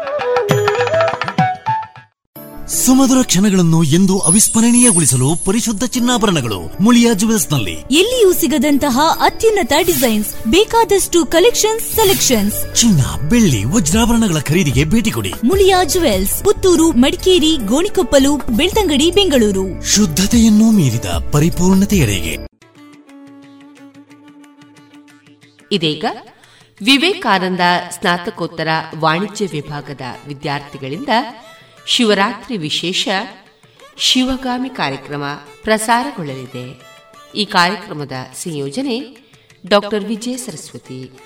[2.71, 12.75] ಸುಮಧುರ ಕ್ಷಣಗಳನ್ನು ಎಂದು ಅವಿಸ್ಮರಣೀಯಗೊಳಿಸಲು ಪರಿಶುದ್ಧ ಚಿನ್ನಾಭರಣಗಳು ಮುಳಿಯಾ ಜುವೆಲ್ಸ್ನಲ್ಲಿ ಎಲ್ಲಿಯೂ ಸಿಗದಂತಹ ಅತ್ಯುನ್ನತ ಡಿಸೈನ್ಸ್ ಬೇಕಾದಷ್ಟು ಕಲೆಕ್ಷನ್ಸ್ ಸೆಲೆಕ್ಷನ್ಸ್.
[12.75, 15.33] ಚಿನ್ನ ಬೆಳ್ಳಿ ವಜ್ರಾಭರಣಗಳ ಖರೀದಿಗೆ ಭೇಟಿ ಕೊಡಿ.
[15.43, 19.65] ಮುಳಿಯಾ ಜುವೆಲ್ಸ್ ಪುತ್ತೂರು ಮಡಿಕೇರಿ ಗೋಣಿಕೊಪ್ಪಲು ಬೆಳ್ತಂಗಡಿ ಬೆಂಗಳೂರು.
[19.95, 22.35] ಶುದ್ಧತೆಯನ್ನು ಮೀರಿದ ಪರಿಪೂರ್ಣತೆಯರಿಗೆ
[25.71, 26.05] ಇದೀಗ
[26.81, 27.59] ವಿವೇಕಾನಂದ
[27.91, 28.67] ಸ್ನಾತಕೋತ್ತರ
[28.99, 31.09] ವಾಣಿಜ್ಯ ವಿಭಾಗದ ವಿದ್ಯಾರ್ಥಿಗಳಿಂದ
[31.87, 33.07] ಶಿವರಾತ್ರಿ ವಿಶೇಷ
[33.97, 35.23] ಶಿವಗಾಮಿ ಕಾರ್ಯಕ್ರಮ
[35.63, 36.81] ಪ್ರಸಾರಗೊಳ್ಳಲಿದೆ.
[37.35, 39.17] ಈ ಕಾರ್ಯಕ್ರಮದ ಸಂಯೋಜನೆ
[39.67, 41.19] ಡಾಕ್ಟರ್ ವಿಜಯ ಸರಸ್ವತಿ.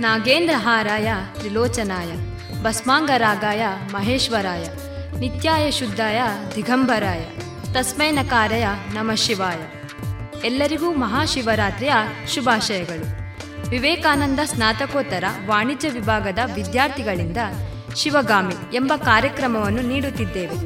[0.00, 2.12] ನಾಗೇಂದ್ರ ಹಾರಾಯ, ತ್ರಿಲೋಚನಾಯ,
[2.62, 4.64] ಭಸ್ಮಾಂಗರಾಗಾಯ, ಮಹೇಶ್ವರಾಯ,
[5.18, 6.20] ನಿತ್ಯಾಯ ಶುದ್ಧಾಯ,
[6.56, 7.24] ದಿಗಂಬರಾಯ
[7.72, 9.58] ತಸ್ಮೈ ನಮಃ ಶಿವಾಯ.
[10.46, 11.92] ಎಲ್ಲರಿಗೂ ಮಹಾಶಿವರಾತ್ರಿಯ
[12.34, 13.19] ಶುಭಾಶಯಗಳು.
[13.68, 17.36] ವಿವೇಕಾನಂದ ಸ್ನಾತಕೋತ್ತರ ವಾಣಿಜ್ಯ ವಿಭಾಗದ ವಿದ್ಯಾರ್ಥಿಗಳಿಂದ
[17.96, 20.56] ಶಿವಗಾಮಿ ಎಂಬ ಕಾರ್ಯಕ್ರಮವನ್ನು ನೀಡುತ್ತಿದ್ದೇವೆ.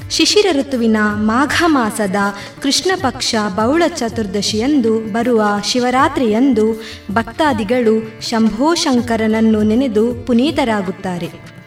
[0.10, 2.16] ಶಿಶಿರ ಋತುವಿನ ಮಾಘ ಮಾಸದ
[2.62, 11.61] ಕೃಷ್ಣ ಪಕ್ಷ ಬೌಳ ಚತುರ್ದಶಿಯಂದು ಬರುವ ಶಿವರಾತ್ರಿಯಂದು ಭಕ್ತಾದಿಗಳು ಶಂಭೋ ಶಂಕರನನ್ನು ನೆನೆದು ಪುನೀತರಾಗುತ್ತಾರೆ.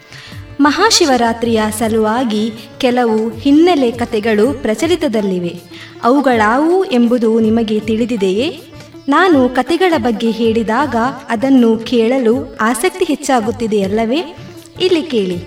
[0.65, 5.59] ಮಹಾಶಿವರಾತ್ರಿಯ ಸಲುವಾಗಿ ಕೆಲವು ಹಿನ್ನೆಲೆ ಕಥೆಗಳು ಪ್ರಚಲಿತದಲ್ಲಿವೆ.
[6.03, 8.61] ಅವುಗಳಾವು ಎಂಬುದು ನಿಮಗೆ ತಿಳಿದಿದೆಯೇ?
[9.07, 10.95] ನಾನು ಕತೆಗಳ ಬಗ್ಗೆ ಹೇಳಿದಾಗ
[11.29, 14.37] ಅದನ್ನು ಕೇಳಲು ಆಸಕ್ತಿ ಹೆಚ್ಚಾಗುತ್ತಿದೆಯಲ್ಲವೇ
[14.81, 15.37] ಇಲ್ಲಿ ಕೇಳಿ.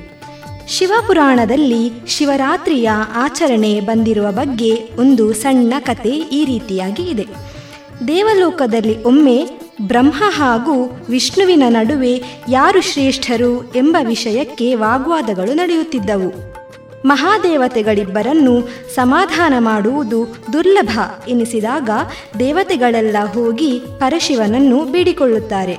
[0.68, 7.26] ಶಿವಪುರಾಣದಲ್ಲಿ ಶಿವರಾತ್ರಿಯ ಆಚರಣೆ ಬಂದಿರುವ ಬಗ್ಗೆ ಒಂದು ಸಣ್ಣ ಕತೆ ಈ ರೀತಿಯಾಗಿ ಇದೆ.
[8.08, 16.32] ದೇವಲೋಕದಲ್ಲಿ ಒಮ್ಮೆ ಬ್ರಹ್ಮ ಹಾಗೂ ವಿಷ್ಣುವಿನ ನಡುವೆ ಯಾರು ಶ್ರೇಷ್ಠರು ಎಂಬ ವಿಷಯಕ್ಕೆ ವಾಗ್ವಾದಗಳು ನಡೆಯುತ್ತಿದ್ದವು.
[17.06, 20.98] ಮಹಾದೇವತೆಗಳಿಬ್ಬರನ್ನು ಸಮಾಧಾನ ಮಾಡುವುದು ದುರ್ಲಭ
[21.28, 21.90] ಎನಿಸಿದಾಗ
[22.38, 25.76] ದೇವತೆಗಳೆಲ್ಲ ಹೋಗಿ ಪರಶಿವನನ್ನು ಬೇಡಿಕೊಳ್ಳುತ್ತಾರೆ.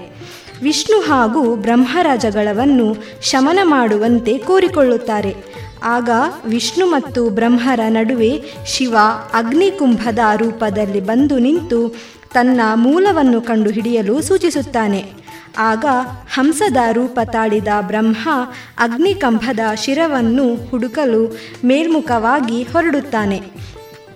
[0.62, 5.36] ವಿಷ್ಣು ಹಾಗೂ ಬ್ರಹ್ಮರಾಜಗಳವನ್ನು ಶಮನ ಮಾಡುವಂತೆ ಕೋರಿಕೊಳ್ಳುತ್ತಾರೆ.
[5.84, 6.10] ಆಗ
[6.46, 8.98] ವಿಷ್ಣು ಮತ್ತು ಬ್ರಹ್ಮರ ನಡುವೆ ಶಿವ
[9.34, 11.96] ಅಗ್ನಿಕುಂಭದ ರೂಪದಲ್ಲಿ ಬಂದು ನಿಂತು
[12.34, 15.14] ತನ್ನ ಮೂಲವನ್ನು ಕಂಡುಹಿಡಿಯಲು ಸೂಚಿಸುತ್ತಾನೆ.
[15.58, 15.86] ಆಗ
[16.34, 18.30] ಹಂಸದ ರೂಪ ತಾಳಿದ ಬ್ರಹ್ಮ
[18.78, 23.42] ಅಗ್ನಿಕಂಭದ ಶಿರವನ್ನು ಹುಡುಕಲು ಮೇಲ್ಮುಖವಾಗಿ ಹೊರಡುತ್ತಾನೆ.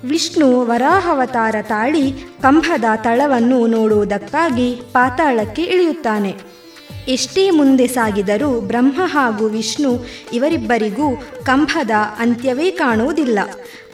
[0.05, 2.11] ವಿಷ್ಣು ವರಾಹವತಾರ ತಾಳಿ
[2.41, 6.35] ಕಂಭದ ತಳವನ್ನು ನೋಡುವುದಕ್ಕಾಗಿ ಪಾತಾಳಕ್ಕೆ ಇಳಿಯುತ್ತಾನೆ.
[7.07, 13.39] ಎಷ್ಟೇ ಮುಂದೆ ಸಾಗಿದರೂ ಬ್ರಹ್ಮ ಹಾಗೂ ವಿಷ್ಣು ಇವರಿಬ್ಬರಿಗೂ ಕಂಭದ ಅಂತ್ಯವೇ ಕಾಣುವುದಿಲ್ಲ.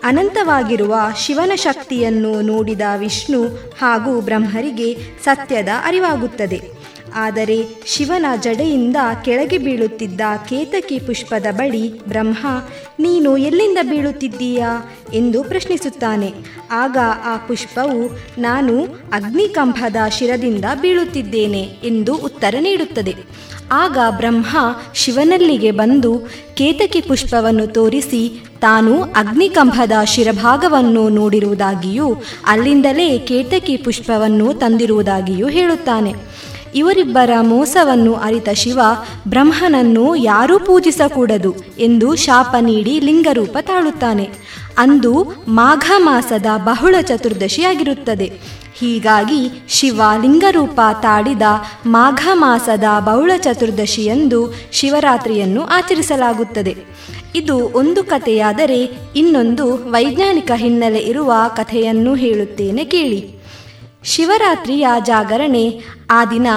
[0.03, 3.47] ಅನಂತವಾಗಿರುವ ಶಿವನ ಶಕ್ತಿಯನ್ನು ನೋಡಿದ ವಿಷ್ಣು
[3.81, 6.61] ಹಾಗೂ ಬ್ರಹ್ಮರಿಗೆ ಸತ್ಯದ ಅರಿವಾಗುತ್ತದೆ.
[7.15, 8.95] ಆದರೆ ಶಿವನ ಜಡೆಯಿಂದ
[9.25, 12.47] ಕೆಳಗೆ ಬೀಳುತ್ತಿದ್ದ ಕೇತಕಿ ಪುಷ್ಪದ ಬಳಿ ಬ್ರಹ್ಮ,
[12.99, 14.91] ನೀನು ಎಲ್ಲಿಂದ ಬೀಳುತ್ತಿದ್ದೀಯಾ?
[15.13, 16.33] ಎಂದು ಪ್ರಶ್ನಿಸುತ್ತಾನೆ.
[16.71, 18.83] ಆಗ ಆ ಪುಷ್ಪವು, ನಾನು
[19.13, 23.15] ಅಗ್ನಿಕಂಭದ ಶಿರದಿಂದ ಬೀಳುತ್ತಿದ್ದೇನೆ ಎಂದು ಉತ್ತರ ನೀಡುತ್ತದೆ.
[23.71, 24.57] ಆಗ ಬ್ರಹ್ಮ
[24.93, 26.21] ಶಿವನಲ್ಲಿಗೆ ಬಂದು
[26.53, 32.15] ಕೇತಕಿ ಪುಷ್ಪವನ್ನು ತೋರಿಸಿ, ತಾನು ಅಗ್ನಿಕಂಭದ ಶಿರಭಾಗವನ್ನು ನೋಡಿರುವುದಾಗಿಯೂ,
[32.45, 36.13] ಅಲ್ಲಿಂದಲೇ ಕೇತಕಿ ಪುಷ್ಪವನ್ನು ತಂದಿರುವುದಾಗಿಯೂ ಹೇಳುತ್ತಾನೆ.
[36.75, 38.79] ಇವರಿಬ್ಬರ ಮೋಸವನ್ನು ಅರಿತ ಶಿವ,
[39.27, 44.29] ಬ್ರಹ್ಮನನ್ನು ಯಾರೂ ಪೂಜಿಸಕೂಡದು ಎಂದು ಶಾಪ ನೀಡಿ ಲಿಂಗರೂಪ ತಾಳುತ್ತಾನೆ.
[44.77, 48.59] ಅಂದು ಮಾಘ ಮಾಸದ ಬಹುಳ ಚತುರ್ದಶಿಯಾಗಿರುತ್ತದೆ.
[48.73, 51.41] ಹೀಗಾಗಿ ಶಿವ ಲಿಂಗರೂಪ ತಾಡಿದ
[51.85, 56.77] ಮಾಘ ಮಾಸದ ಬೌಳ ಚತುರ್ದಶಿಯಂದು ಶಿವರಾತ್ರಿಯನ್ನು ಆಚರಿಸಲಾಗುತ್ತದೆ.
[57.35, 63.38] ಇದು ಒಂದು ಕಥೆಯಾದರೆ ಇನ್ನೊಂದು ವೈಜ್ಞಾನಿಕ ಹಿನ್ನೆಲೆ ಇರುವ ಕಥೆಯನ್ನು ಹೇಳುತ್ತೇನೆ ಕೇಳಿ.
[64.03, 65.83] ಶಿವರಾತ್ರಿಯ ಜಾಗರಣೆ.
[66.09, 66.47] ಆ ದಿನ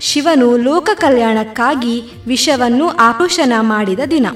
[0.00, 4.26] ಶಿವನು ಲೋಕ ಕಲ್ಯಾಣಕ್ಕಾಗಿ ವಿಷವನ್ನು ಆಪೋಷಣ ಮಾಡಿದ ದಿನ.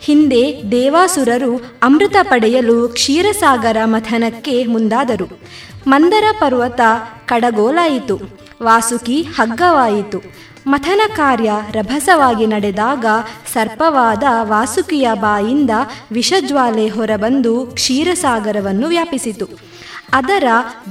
[0.00, 5.40] ಹಿಂದೆ ದೇವಾಸುರರು ಅಮೃತ ಪಡೆಯಲು ಕ್ಷೀರಸಾಗರ ಮಥನಕ್ಕೆ ಮುಂದಾದರು.
[5.86, 6.80] ಮಂದರ ಪರ್ವತ
[7.26, 8.20] ಕಡಗೋಲಾಯಿತು.
[8.62, 10.22] ವಾಸುಕಿ ಹಗ್ಗವಾಯಿತು.
[10.66, 13.06] ಮಥನ ಕಾರ್ಯ ರಭಸವಾಗಿ ನಡೆದಾಗ
[13.52, 15.70] ಸರ್ಪವಾದ ವಾಸುಕಿಯ ಬಾಯಿಂದ
[16.12, 19.75] ವಿಷಜ್ವಾಲೆ ಹೊರಬಂದು ಕ್ಷೀರಸಾಗರವನ್ನು ವ್ಯಾಪಿಸಿತು.
[20.12, 20.44] ಅದರ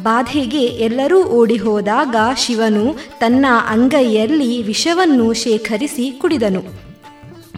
[0.04, 6.64] ಬಾಧೆಗೆ ಎಲ್ಲರೂ ಓಡಿ ಹೋದಾಗ ಶಿವನು ತನ್ನ ಅಂಗೈಯಲ್ಲಿ ವಿಷವನ್ನು ಶೇಖರಿಸಿ ಕುಡಿದನು.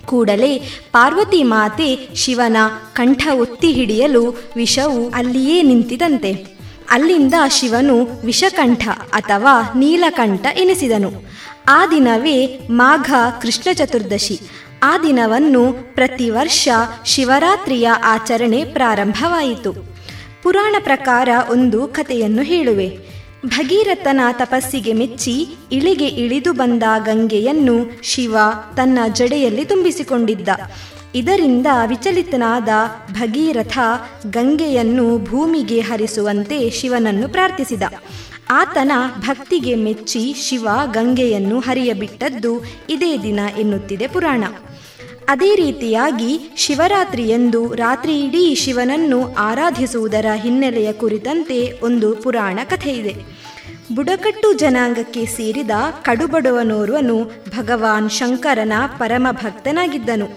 [0.05, 0.57] ಕೂಡಲೇ
[0.91, 2.57] ಪಾರ್ವತಿ ಮಾತೆ ಶಿವನ
[2.93, 6.57] ಕಂಠ ಒತ್ತಿ ಹಿಡಿಯಲು ವಿಷವು ಅಲ್ಲಿಯೇ ನಿಂತಿದಂತೆ.
[6.89, 11.11] ಅಲ್ಲಿಂದ ಶಿವನು ವಿಷಕಂಠ ಅಥವಾ ನೀಲಕಂಠ ಎನಿಸಿದನು.
[11.67, 14.39] ಆ ದಿನವೇ ಮಾಘ ಕೃಷ್ಣ ಚತುರ್ದಶಿ.
[14.83, 16.69] ಆ ದಿನವನ್ನು ಪ್ರತಿ ವರ್ಷ
[17.05, 19.86] ಶಿವರಾತ್ರಿಯ ಆಚರಣೆ ಪ್ರಾರಂಭವಾಯಿತು.
[20.47, 22.99] ಪುರಾಣ ಪ್ರಕಾರ ಒಂದು ಕಥೆಯನ್ನು ಹೇಳುವೆ.
[23.45, 28.37] ಭಗೀರಥನ ತಪಸ್ಸಿಗೆ ಮೆಚ್ಚಿ ಇಳಿಗೆ ಇಳಿದು ಬಂದ ಗಂಗೆಯನ್ನು ಶಿವ
[28.77, 30.49] ತನ್ನ ಜಡೆಯಲ್ಲಿ ತುಂಬಿಸಿಕೊಂಡಿದ್ದ.
[31.15, 32.69] ಇದರಿಂದ ವಿಚಲಿತನಾದ
[33.11, 33.77] ಭಗೀರಥ
[34.29, 37.83] ಗಂಗೆಯನ್ನು ಭೂಮಿಗೆ ಹರಿಸುವಂತೆ ಶಿವನನ್ನು ಪ್ರಾರ್ಥಿಸಿದ.
[38.49, 44.43] ಆತನ ಭಕ್ತಿಗೆ ಮೆಚ್ಚಿ ಶಿವ ಗಂಗೆಯನ್ನು ಹರಿಯಬಿಟ್ಟದ್ದು ಇದೇ ದಿನ ಎನ್ನುತ್ತಿದೆ ಪುರಾಣ.
[45.27, 53.13] ಅದೇ ರೀತಿಯಾಗಿ ಶಿವರಾತ್ರಿಯಂದು ರಾತ್ರಿ ಇಡೀ ಶಿವನನ್ನು ಆರಾಧಿಸುವುದರ ಹಿನ್ನೆಲೆಯ ಕುರಿತಂತೆ ಒಂದು ಪುರಾಣ ಕಥೆಯಿದೆ
[53.95, 55.71] ಬುಡಕಟ್ಟು ಜನಾಂಗಕ್ಕೆ ಸೇರಿದ
[56.01, 57.17] ಕಡುಬಡವನೋರ್ವನು
[57.49, 60.27] ಭಗವಾನ್ ಶಂಕರನ ಪರಮ ಭಕ್ತನಾಗಿದ್ದನು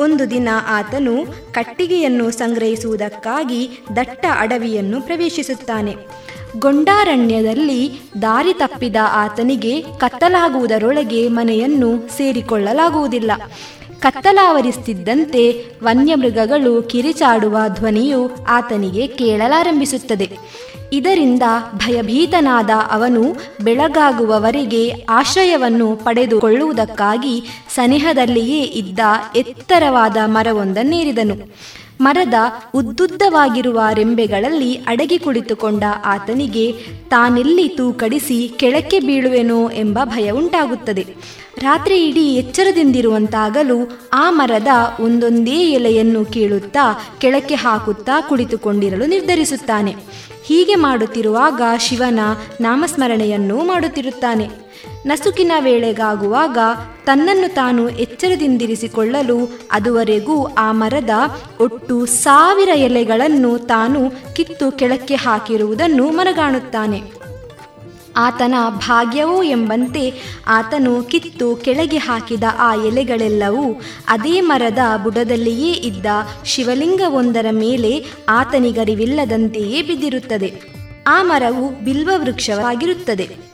[0.00, 1.14] ಒಂದು ದಿನ ಆತನು
[1.52, 5.96] ಕಟ್ಟಿಗೆಯನ್ನು ಸಂಗ್ರಹಿಸುವುದಕ್ಕಾಗಿ ದಟ್ಟ ಅಡವಿಯನ್ನು ಪ್ರವೇಶಿಸುತ್ತಾನೆ.
[6.58, 13.32] ಗೊಂಡಾರಣ್ಯದಲ್ಲಿ ದಾರಿ ತಪ್ಪಿದ ಆತನಿಗೆ ಕತ್ತಲಾಗುವುದರೊಳಗೆ ಮನೆಯನ್ನು ಸೇರಿಕೊಳ್ಳಲಾಗುವುದಿಲ್ಲ.
[14.02, 20.30] ಕತ್ತಲಾವರಿಸುತ್ತಿದ್ದಂತೆ ವನ್ಯಮೃಗಗಳು ಕಿರಿಚಾಡುವ ಧ್ವನಿಯು ಆತನಿಗೆ ಕೇಳಲಾರಂಭಿಸುತ್ತದೆ.
[20.92, 21.42] ಇದರಿಂದ
[21.74, 23.22] ಭಯಭೀತನಾದ ಅವನು
[23.64, 29.00] ಬೆಳಗಾಗುವವರೆಗೆ ಆಶ್ರಯವನ್ನು ಪಡೆದುಕೊಳ್ಳುವುದಕ್ಕಾಗಿ ಸನಿಹದಲ್ಲಿಯೇ ಇದ್ದ
[29.36, 31.36] ಎತ್ತರವಾದ ಮರವೊಂದನ್ನೇರಿದನು.
[32.00, 32.34] ಮರದ
[32.74, 36.72] ಉದ್ದುದ್ದವಾಗಿರುವ ರೆಂಬೆಗಳಲ್ಲಿ ಅಡಗಿ ಕುಳಿತುಕೊಂಡ ಆತನಿಗೆ,
[37.08, 41.06] ತಾನೆಲ್ಲಿ ತೂಕಡಿಸಿ ಕೆಳಕ್ಕೆ ಬೀಳುವೆನೋ ಎಂಬ ಭಯ ಉಂಟಾಗುತ್ತದೆ.
[41.58, 44.66] ರಾತ್ರಿ ಇಡೀ ಎಚ್ಚರದಿಂದಿರುವಂತಾಗಲು ಆ ಮರದ
[45.00, 49.96] ಒಂದೊಂದೇ ಎಲೆಯನ್ನು ಕೀಳುತ್ತಾ ಕೆಳಕ್ಕೆ ಹಾಕುತ್ತಾ ಕುಳಿತುಕೊಂಡಿರಲು ನಿರ್ಧರಿಸುತ್ತಾನೆ.
[50.44, 52.20] ಹೀಗೆ ಮಾಡುತ್ತಿರುವಾಗ ಶಿವನ
[52.60, 54.48] ನಾಮಸ್ಮರಣೆಯನ್ನು ಮಾಡುತ್ತಿರುತ್ತಾನೆ.
[55.06, 56.58] ನಸುಕಿನ ವೇಳೆಗಾಗುವಾಗ
[57.06, 61.10] ತನ್ನನ್ನು ತಾನು ಎಚ್ಚರದಿಂದಿರಿಸಿಕೊಳ್ಳಲು ಅದುವರೆಗೂ ಆ ಮರದ
[61.60, 67.21] ಒಟ್ಟು ಸಾವಿರ ಎಲೆಗಳನ್ನು ತಾನು ಕಿತ್ತು ಕೆಳಕ್ಕೆ ಹಾಕಿರುವುದನ್ನು ಮನಗಾಣುತ್ತಾನೆ.
[68.16, 70.12] ಆತನ ಭಾಗ್ಯವೋ ಎಂಬಂತೆ
[70.48, 76.06] ಆತನು ಕಿತ್ತು ಕೆಳಗೆ ಹಾಕಿದ ಆ ಎಲೆಗಳೆಲ್ಲವೂ ಅದೇ ಮರದ ಬುಡದಲ್ಲಿಯೇ ಇದ್ದ
[76.44, 80.72] ಶಿವಲಿಂಗವೊಂದರ ಮೇಲೆ ಆತನಿಗರಿವಿಲ್ಲದಂತೆಯೇ ಬಿದ್ದಿರುತ್ತದೆ.
[81.06, 83.51] ಆ ಮರವು ಬಿಲ್ವ ವೃಕ್ಷವಾಗಿರುತ್ತದೆ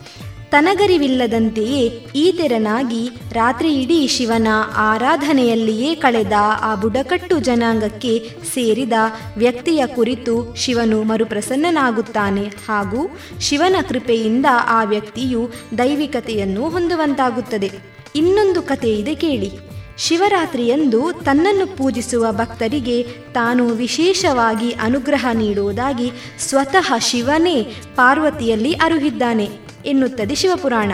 [0.51, 8.93] ತನಗರಿವಿಲ್ಲದಂತೆಯೇ ಈತೆರನಾಗಿ ರಾತ್ರಿಯಿಡೀ ಶಿವನ ಆರಾಧನೆಯಲ್ಲಿಯೇ ಕಳೆದ ಆ ಬುಡಕಟ್ಟು ಜನಾಂಗಕ್ಕೆ ಸೇರಿದ
[9.37, 12.43] ವ್ಯಕ್ತಿಯ ಕುರಿತು ಶಿವನು ಮರುಪ್ರಸನ್ನನಾಗುತ್ತಾನೆ.
[12.43, 17.71] ಹಾಗೂ ಶಿವನ ಕೃಪೆಯಿಂದ ಆ ವ್ಯಕ್ತಿಯು ದೈವಿಕತೆಯನ್ನು ಹೊಂದುವಂತಾಗುತ್ತದೆ.
[18.17, 19.51] ಇನ್ನೊಂದು ಕಥೆ ಇದೆ ಕೇಳಿ.
[19.99, 23.03] ಶಿವರಾತ್ರಿಯಂದು ತನ್ನನ್ನು ಪೂಜಿಸುವ ಭಕ್ತರಿಗೆ
[23.35, 27.63] ತಾನು ವಿಶೇಷವಾಗಿ ಅನುಗ್ರಹ ನೀಡುವುದಾಗಿ ಸ್ವತಃ ಶಿವನೇ
[27.97, 29.68] ಪಾರ್ವತಿಯಲ್ಲಿ ಅರುಹಿದ್ದಾನೆ.
[29.89, 30.93] ಎನ್ನುತ್ತದೆ ಶಿವಪುರಾಣ.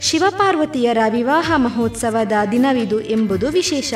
[0.00, 3.94] ಶಿವಪಾರ್ವತಿಯರ ವಿವಾಹ ಮಹೋತ್ಸವದ ದಿನವಿದು ಎಂಬುದು ವಿಶೇಷ.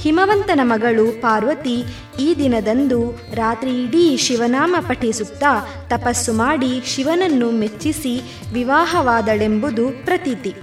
[0.00, 1.84] ಹಿಮವಂತನ ಮಗಳು ಪಾರ್ವತಿ
[2.20, 8.22] ಈ ದಿನದಂದು ರಾತ್ರಿ ಇಡೀ ಶಿವನಾಮ ಪಠಿಸುತ್ತಾ ತಪಸ್ಸು ಮಾಡಿ ಶಿವನನ್ನು ಮೆಚ್ಚಿಸಿ
[8.52, 10.54] ವಿವಾಹವಾದಳೆಂಬುದು ಪ್ರತೀತಿ.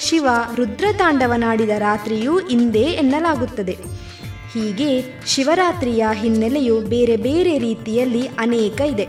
[0.00, 3.78] ಶಿವ ರುದ್ರತಾಂಡವನಾಡಿದ ರಾತ್ರಿಯೂ ಇಂದೇ ಎನ್ನಲಾಗುತ್ತದೆ.
[4.52, 9.08] ಹೀಗೆ ಶಿವರಾತ್ರಿಯ ಹಿನ್ನೆಲೆಯು ಬೇರೆ ಬೇರೆ ರೀತಿಯಲ್ಲಿ ಅನೇಕ ಇದೆ.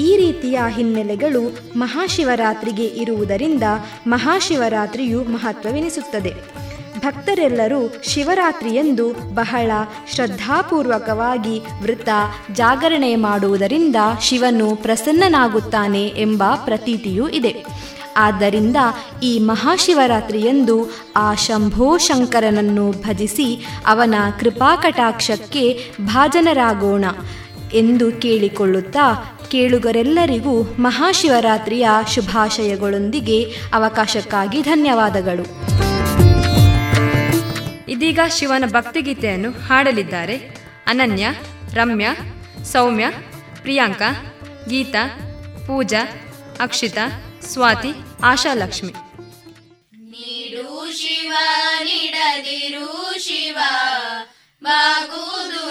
[0.00, 1.42] ಈ ರೀತಿಯ ಹಿನ್ನೆಲೆಗಳು
[1.76, 3.62] ಮಹಾಶಿವರಾತ್ರಿಗೆ ಇರುವುದರಿಂದ
[4.06, 6.32] ಮಹಾಶಿವರಾತ್ರಿಯು ಮಹತ್ವವೆನಿಸುತ್ತದೆ.
[6.98, 9.70] ಭಕ್ತರೆಲ್ಲರೂ ಶಿವರಾತ್ರಿಯಂದು ಬಹಳ
[10.14, 12.08] ಶ್ರದ್ಧಾಪೂರ್ವಕವಾಗಿ ವೃತ
[12.52, 17.54] ಜಾಗರಣೆ ಮಾಡುವುದರಿಂದ ಶಿವನು ಪ್ರಸನ್ನನಾಗುತ್ತಾನೆ ಎಂಬ ಪ್ರತೀತಿಯೂ ಇದೆ.
[18.16, 18.76] ಆದ್ದರಿಂದ
[19.22, 20.76] ಈ ಮಹಾಶಿವರಾತ್ರಿಯಂದು
[21.16, 23.48] ಆ ಶಂಭೋ ಶಂಕರನನ್ನು ಭಜಿಸಿ
[23.86, 25.64] ಅವನ ಕೃಪಾಕಟಾಕ್ಷಕ್ಕೆ
[26.06, 27.04] ಭಾಜನರಾಗೋಣ
[27.72, 29.06] ಎಂದು ಕೇಳಿಕೊಳ್ಳುತ್ತಾ
[29.50, 33.42] ಕೇಳುಗರೆಲ್ಲರಿಗೂ ಮಹಾಶಿವರಾತ್ರಿಯ ಶುಭಾಶಯಗಳೊಂದಿಗೆ
[33.74, 35.42] ಅವಕಾಶಕ್ಕಾಗಿ ಧನ್ಯವಾದಗಳು.
[37.88, 40.36] ಇದೀಗ ಶಿವನ ಭಕ್ತಿಗೀತೆಯನ್ನು ಹಾಡಲಿದ್ದಾರೆ.
[40.86, 41.28] ಅನನ್ಯ,
[41.74, 42.16] ರಮ್ಯಾ,
[42.64, 43.10] ಸೌಮ್ಯ,
[43.62, 44.34] ಪ್ರಿಯಾಂಕಾ,
[44.68, 45.06] ಗೀತಾ,
[45.66, 46.04] ಪೂಜಾ,
[46.60, 47.88] ಅಕ್ಷಿತಾ, ಸ್ವಾತಿ,
[48.24, 48.92] ಆಶಾಲಕ್ಷ್ಮಿ.
[50.96, 51.32] ಶಿವ,
[51.82, 53.58] ನೀಡದಿರು ಶಿವ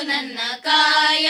[0.01, 1.29] ನನ್ನ ಕಾಯ.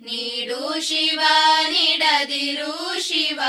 [0.00, 1.20] ನೀಡು ಶಿವ,
[1.68, 3.40] ನೀಡದಿರು ಶಿವ,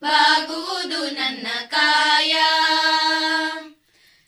[0.00, 2.36] ಬಾಗುವುದು ನನ್ನ ಕಾಯ.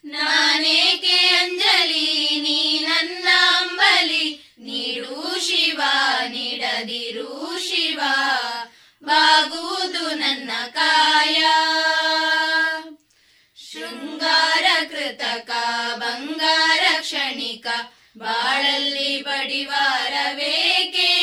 [0.05, 3.27] ನಾನೇಕೆ ಅಂಜಲಿ, ನೀ ನನ್ನ
[3.57, 5.81] ಅಂಬಲಿ ನೀಡು ಶಿವ,
[6.27, 8.01] ನೀಡದಿರು ಶಿವ,
[9.03, 11.43] ಬಾಗುವುದು ನನ್ನ ಕಾಯ.
[13.71, 15.51] ಶೃಂಗಾರ ಕೃತಕ,
[15.95, 17.67] ಬಂಗಾರ ಕ್ಷಣಿಕ,
[18.17, 21.20] ಬಾಳಲ್ಲಿ ಬಡಿವಾರವೇಕೆ?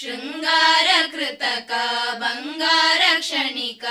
[0.00, 1.70] ಶೃಂಗಾರ ಕೃತಕ
[2.14, 3.84] ಬಂಗಾರ ಕ್ಷಣಿಕ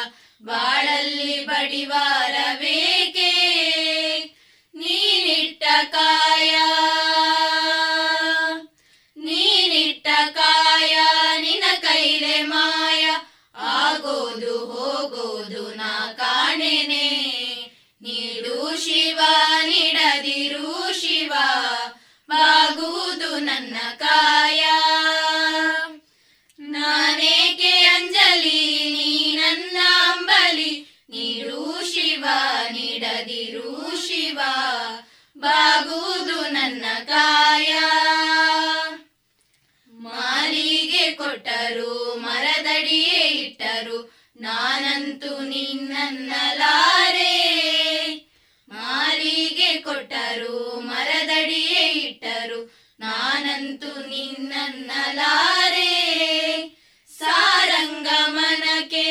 [0.46, 3.32] ಬಾಳಲ್ಲಿ ಬಡಿವಾರಬೇಕೆ
[4.76, 6.52] ನೀನಿಟ್ಟ ಕಾಯ
[9.18, 10.96] ನೀನಿಟ್ಟ ಕಾಯ
[11.42, 13.06] ನಿನ ಕೈಲೆ ಮಾಯ,
[13.56, 17.08] ಆಗೋದು ಹೋಗೋದು ನಾ ಕಾಣೆನೆ.
[18.02, 19.20] ನೀಡು ಶಿವ,
[19.64, 21.34] ನೀಡದಿರು ಶಿವ,
[22.30, 24.64] ಬಾಗುವುದು ನನ್ನ ಕಾಯ.
[32.72, 34.40] ನೀಡದಿರು ಶಿವ,
[35.38, 37.80] ಬಾಗುವುದು ನನ್ನ ಕಾಯ.
[39.90, 47.34] ಮಾಲಿಗೆ ಕೊಟ್ಟರು, ಮರದಡಿಯೇ ಇಟ್ಟರು, ನಾನಂತೂ ನಿನ್ನನ್ನಲಾರೆ.
[48.70, 55.28] ಮಾಲಿಗೆ ಕೊಟ್ಟರು, ಮರದಡಿಯೇ ಇಟ್ಟರು, ನಾನಂತೂ ನಿನ್ನನ್ನಲಾರೆ.
[57.18, 59.08] ಸಾರಂಗಮನಕ್ಕೆ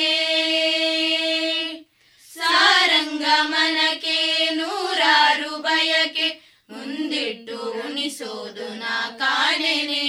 [8.06, 10.04] ಉಣಿಸೋದು ನಾ ಕಾಣೆನೆ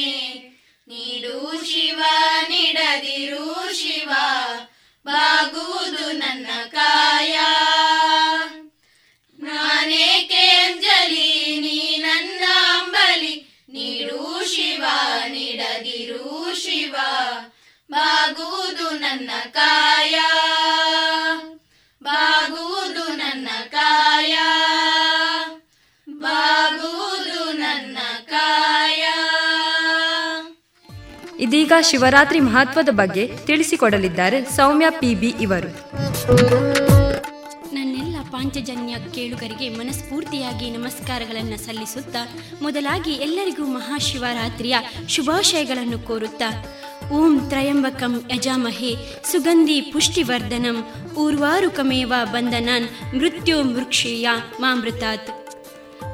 [0.87, 1.99] ನೀಡು ಶಿವ,
[2.47, 4.11] ನೀಡದಿರು ಶಿವ,
[5.05, 7.37] ಬಾಗುವುದು ನನ್ನ ಕಾಯ.
[9.39, 13.33] ನಾನೇಕೆ ಅಂಜಲಿ ನೀ ನನ್ನ ಅಂಬಲಿ,
[13.69, 14.21] ನೀಡು
[14.55, 14.85] ಶಿವ,
[15.27, 16.95] ನೀಡದಿರು ಶಿವ,
[17.91, 20.15] ಬಾಗುವುದು ನನ್ನ ಕಾಯ.
[31.47, 35.69] ಇದೀಗ ಶಿವರಾತ್ರಿ ಮಹತ್ವದ ಬಗ್ಗೆ ತಿಳಿಸಿಕೊಡಲಿದ್ದಾರೆ ಸೌಮ್ಯ ಪಿಬಿ ಇವರು.
[37.73, 46.65] ನನ್ನೆಲ್ಲ ಪಾಂಚಜನ್ಯ ಕೇಳುಗರಿಗೆ ಮನಸ್ಫೂರ್ತಿಯಾಗಿ ನಮಸ್ಕಾರಗಳನ್ನು ಸಲ್ಲಿಸುತ್ತಾ ಮೊದಲಾಗಿ ಎಲ್ಲರಿಗೂ ಮಹಾಶಿವರಾತ್ರಿಯ ಶುಭಾಶಯಗಳನ್ನು ಕೋರುತ್ತಾ.
[47.11, 48.95] ಓಂ ತ್ರಯಂಬಕಂ ಯಜಾಮಹೇ
[49.31, 54.29] ಸುಗಂಧಿ ಪುಷ್ಟಿವರ್ಧನಂ ಊರ್ವಾರುಕಮೇವ ಬಂಧನಾನ್ ಮೃತ್ಯು ಮೃಕ್ಷೇಯ
[54.59, 55.29] ಮಾಮೃತಾತ್.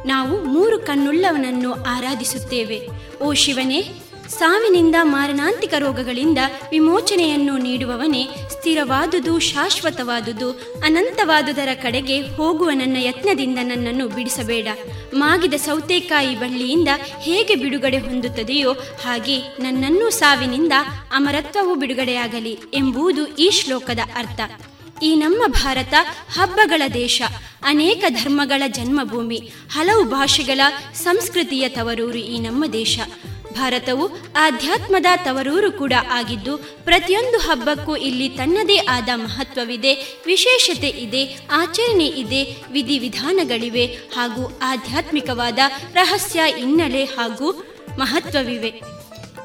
[0.05, 2.87] ನಾವು ಮೂರು ಕಣ್ಣುಳ್ಳವನನ್ನು ಆರಾಧಿಸುತ್ತೇವೆ.
[3.23, 3.81] ಓ ಶಿವನೇ
[4.29, 6.37] ಸಾವಿನಿಂದ ಮಾರಣಾಂತಿಕ ರೋಗಗಳಿಂದ
[6.71, 10.51] ವಿಮೋಚನೆಯನ್ನು ನೀಡುವವನೇ ಸ್ಥಿರವಾದುದು, ಶಾಶ್ವತವಾದುದು,
[10.85, 14.67] ಅನಂತವಾದುದರ ಕಡೆಗೆ ಹೋಗುವ ನನ್ನ ಯತ್ನದಿಂದ ನನ್ನನ್ನು ಬಿಡಿಸಬೇಡ.
[15.13, 16.87] ಮಾಗಿದ ಸೌತೆಕಾಯಿ ಬಳ್ಳಿಯಿಂದ
[17.19, 20.73] ಹೇಗೆ ಬಿಡುಗಡೆ ಹೊಂದುತ್ತದೆಯೋ ಹಾಗೆ ನನ್ನನ್ನು ಸಾವಿನಿಂದ
[21.13, 24.39] ಅಮರತ್ವವು ಬಿಡುಗಡೆಯಾಗಲಿ ಎಂಬುದು ಈ ಶ್ಲೋಕದ ಅರ್ಥ.
[25.03, 25.93] ಈ ನಮ್ಮ ಭಾರತ
[26.33, 27.21] ಹಬ್ಬಗಳ ದೇಶ,
[27.63, 30.61] ಅನೇಕ ಧರ್ಮಗಳ ಜನ್ಮಭೂಮಿ, ಹಲವು ಭಾಷೆಗಳ
[30.93, 32.99] ಸಂಸ್ಕೃತಿಯ ತವರೂರು ಈ ನಮ್ಮ ದೇಶ.
[33.57, 34.05] ಭಾರತವು
[34.35, 39.93] ಆಧ್ಯಾತ್ಮದ ತವರೂರು ಕೂಡ ಆಗಿದ್ದು, ಪ್ರತಿಯೊಂದು ಹಬ್ಬಕ್ಕೂ ಇಲ್ಲಿ ತನ್ನದೇ ಆದ ಮಹತ್ವವಿದೆ,
[40.25, 45.59] ವಿಶೇಷತೆ ಇದೆ, ಆಚರಣೆ ಇದೆ, ವಿಧಿವಿಧಾನಗಳಿವೆ ಹಾಗೂ ಆಧ್ಯಾತ್ಮಿಕವಾದ
[45.93, 47.49] ರಹಸ್ಯ ಹಿನ್ನೆಲೆ ಹಾಗೂ
[47.99, 48.92] ಮಹತ್ವವಿವೆ.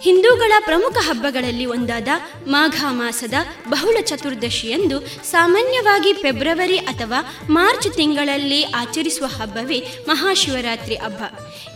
[0.02, 2.08] ಹಿಂದೂಗಳ ಪ್ರಮುಖ ಹಬ್ಬಗಳಲ್ಲಿ ಒಂದಾದ
[2.46, 3.34] ಮಾಘ ಮಾಸದ
[3.68, 11.22] ಬಹುಳ ಚತುರ್ದಶಿಯಂದು ಸಾಮಾನ್ಯವಾಗಿ ಫೆಬ್ರವರಿ ಅಥವಾ ಮಾರ್ಚ್ ತಿಂಗಳಲ್ಲಿ ಆಚರಿಸುವ ಹಬ್ಬವೇ ಮಹಾಶಿವರಾತ್ರಿ ಹಬ್ಬ.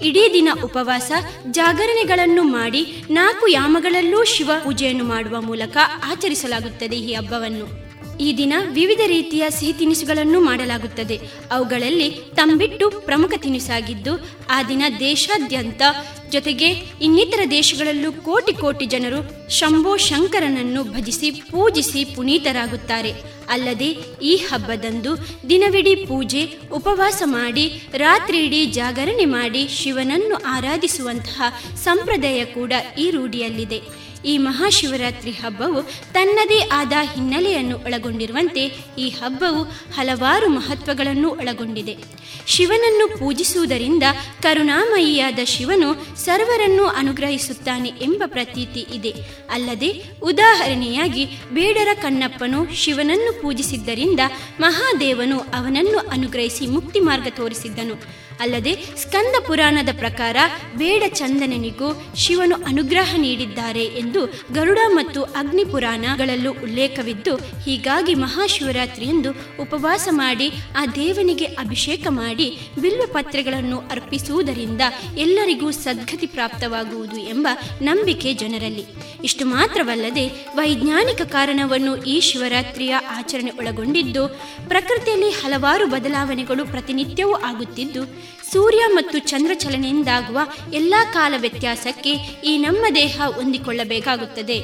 [0.03, 1.13] ಇಡೀ ದಿನ ಉಪವಾಸ,
[1.51, 7.92] ಜಾಗರಣೆಗಳನ್ನು ಮಾಡಿ ನಾಲ್ಕು ಯಾಮಗಳಲ್ಲೂ ಶಿವ ಪೂಜೆಯನ್ನು ಮಾಡುವ ಮೂಲಕ ಆಚರಿಸಲಾಗುತ್ತದೆ ಈ ಹಬ್ಬವನ್ನು.
[8.25, 11.17] ಈ ದಿನ ವಿವಿಧ ರೀತಿಯ ಸಿಹಿ ತಿನಿಸುಗಳನ್ನು ಮಾಡಲಾಗುತ್ತದೆ.
[11.51, 12.09] ಅವುಗಳಲ್ಲಿ
[12.39, 14.13] ತಂಬಿಟ್ಟು ಪ್ರಮುಖ ತಿನಿಸಾಗಿದ್ದು,
[14.51, 15.83] ಆ ದಿನ ದೇಶಾದ್ಯಂತ
[16.35, 16.69] ಜೊತೆಗೆ
[17.07, 19.21] ಇನ್ನಿತರ ದೇಶಗಳಲ್ಲೂ ಕೋಟಿ ಕೋಟಿ ಜನರು
[19.59, 23.13] ಶಂಭೋ ಶಂಕರನನ್ನು ಭಜಿಸಿ ಪೂಜಿಸಿ ಪುನೀತರಾಗುತ್ತಾರೆ.
[23.49, 23.89] ಅಲ್ಲದೆ
[24.31, 25.11] ಈ ಹಬ್ಬದಂದು
[25.49, 26.43] ದಿನವಿಡೀ ಪೂಜೆ,
[26.73, 27.65] ಉಪವಾಸ ಮಾಡಿ,
[27.97, 31.43] ರಾತ್ರಿಯಿಡೀ ಜಾಗರಣೆ ಮಾಡಿ ಶಿವನನ್ನು ಆರಾಧಿಸುವಂತಹ
[31.85, 33.81] ಸಂಪ್ರದಾಯ ಕೂಡ ಈ ರೂಢಿಯಲ್ಲಿದೆ.
[34.25, 35.83] ಈ ಮಹಾಶಿವರಾತ್ರಿ ಹಬ್ಬವು
[36.13, 39.63] ತನ್ನದೇ ಆದ ಹಿನ್ನೆಲೆಯನ್ನು ಒಳಗೊಂಡಿರುವಂತೆ ಈ ಹಬ್ಬವು
[39.95, 41.97] ಹಲವಾರು ಮಹತ್ವಗಳನ್ನು ಒಳಗೊಂಡಿದೆ.
[42.47, 44.03] ಶಿವನನ್ನು ಪೂಜಿಸುವುದರಿಂದ
[44.43, 49.15] ಕರುಣಾಮಯಿಯಾದ ಶಿವನು ಸರ್ವರನ್ನು ಅನುಗ್ರಹಿಸುತ್ತಾನೆ ಎಂಬ ಪ್ರತೀತಿ ಇದೆ.
[49.51, 54.21] ಅಲ್ಲದೆ ಉದಾಹರಣೆಯಾಗಿ ಬೇಡರ ಕಣ್ಣಪ್ಪನು ಶಿವನನ್ನು ಪೂಜಿಸಿದ್ದರಿಂದ
[54.61, 57.95] ಮಹಾದೇವನು ಅವನನ್ನು ಅನುಗ್ರಹಿಸಿ ಮುಕ್ತಿ ಮಾರ್ಗ ತೋರಿಸಿದ್ದನು.
[58.43, 60.37] ಅಲ್ಲದೆ ಸ್ಕಂದ ಪುರಾಣದ ಪ್ರಕಾರ
[60.77, 64.21] ಬೇಡ ಚಂದನನಿಗೂ ಶಿವನು ಅನುಗ್ರಹ ನೀಡಿದ್ದಾರೆ ಎಂದು
[64.53, 69.31] ಗರುಡ ಮತ್ತು ಅಗ್ನಿ ಪುರಾಣಗಳಲ್ಲೂ ಉಲ್ಲೇಖವಿದ್ದು, ಹೀಗಾಗಿ ಮಹಾಶಿವರಾತ್ರಿಯಂದು
[69.63, 70.49] ಉಪವಾಸ ಮಾಡಿ
[70.79, 72.49] ಆ ದೇವನಿಗೆ ಅಭಿಷೇಕ ಮಾಡಿ
[72.81, 74.83] ಬಿಲ್ವ ಪತ್ರೆಗಳನ್ನು ಅರ್ಪಿಸುವುದರಿಂದ
[75.17, 77.49] ಎಲ್ಲರಿಗೂ ಸದ್ಗತಿ ಪ್ರಾಪ್ತವಾಗುವುದು ಎಂಬ
[77.83, 78.85] ನಂಬಿಕೆ ಜನರಲ್ಲಿ.
[79.25, 84.25] ಇಷ್ಟು ಮಾತ್ರವಲ್ಲದೆ ವೈಜ್ಞಾನಿಕ ಕಾರಣವನ್ನು ಈ ಶಿವರಾತ್ರಿಯ ಆಚರಣೆ ಒಳಗೊಂಡಿದ್ದು,
[84.69, 88.03] ಪ್ರಕೃತಿಯಲ್ಲಿ ಹಲವಾರು ಬದಲಾವಣೆಗಳು ಪ್ರತಿನಿತ್ಯವೂ ಆಗುತ್ತಿದ್ದು
[88.53, 90.39] ಸೂರ್ಯ ಮತ್ತು ಚಂದ್ರ ಚಲನೆಯಿಂದಾಗುವ
[90.73, 92.13] ಎಲ್ಲ ಕಾಲ ವ್ಯತ್ಯಾಸಕ್ಕೆ
[92.45, 94.59] ಈ ನಮ್ಮ ದೇಹ ಹೊಂದಿಕೊಳ್ಳಬೇಕಾಗುತ್ತದೆ.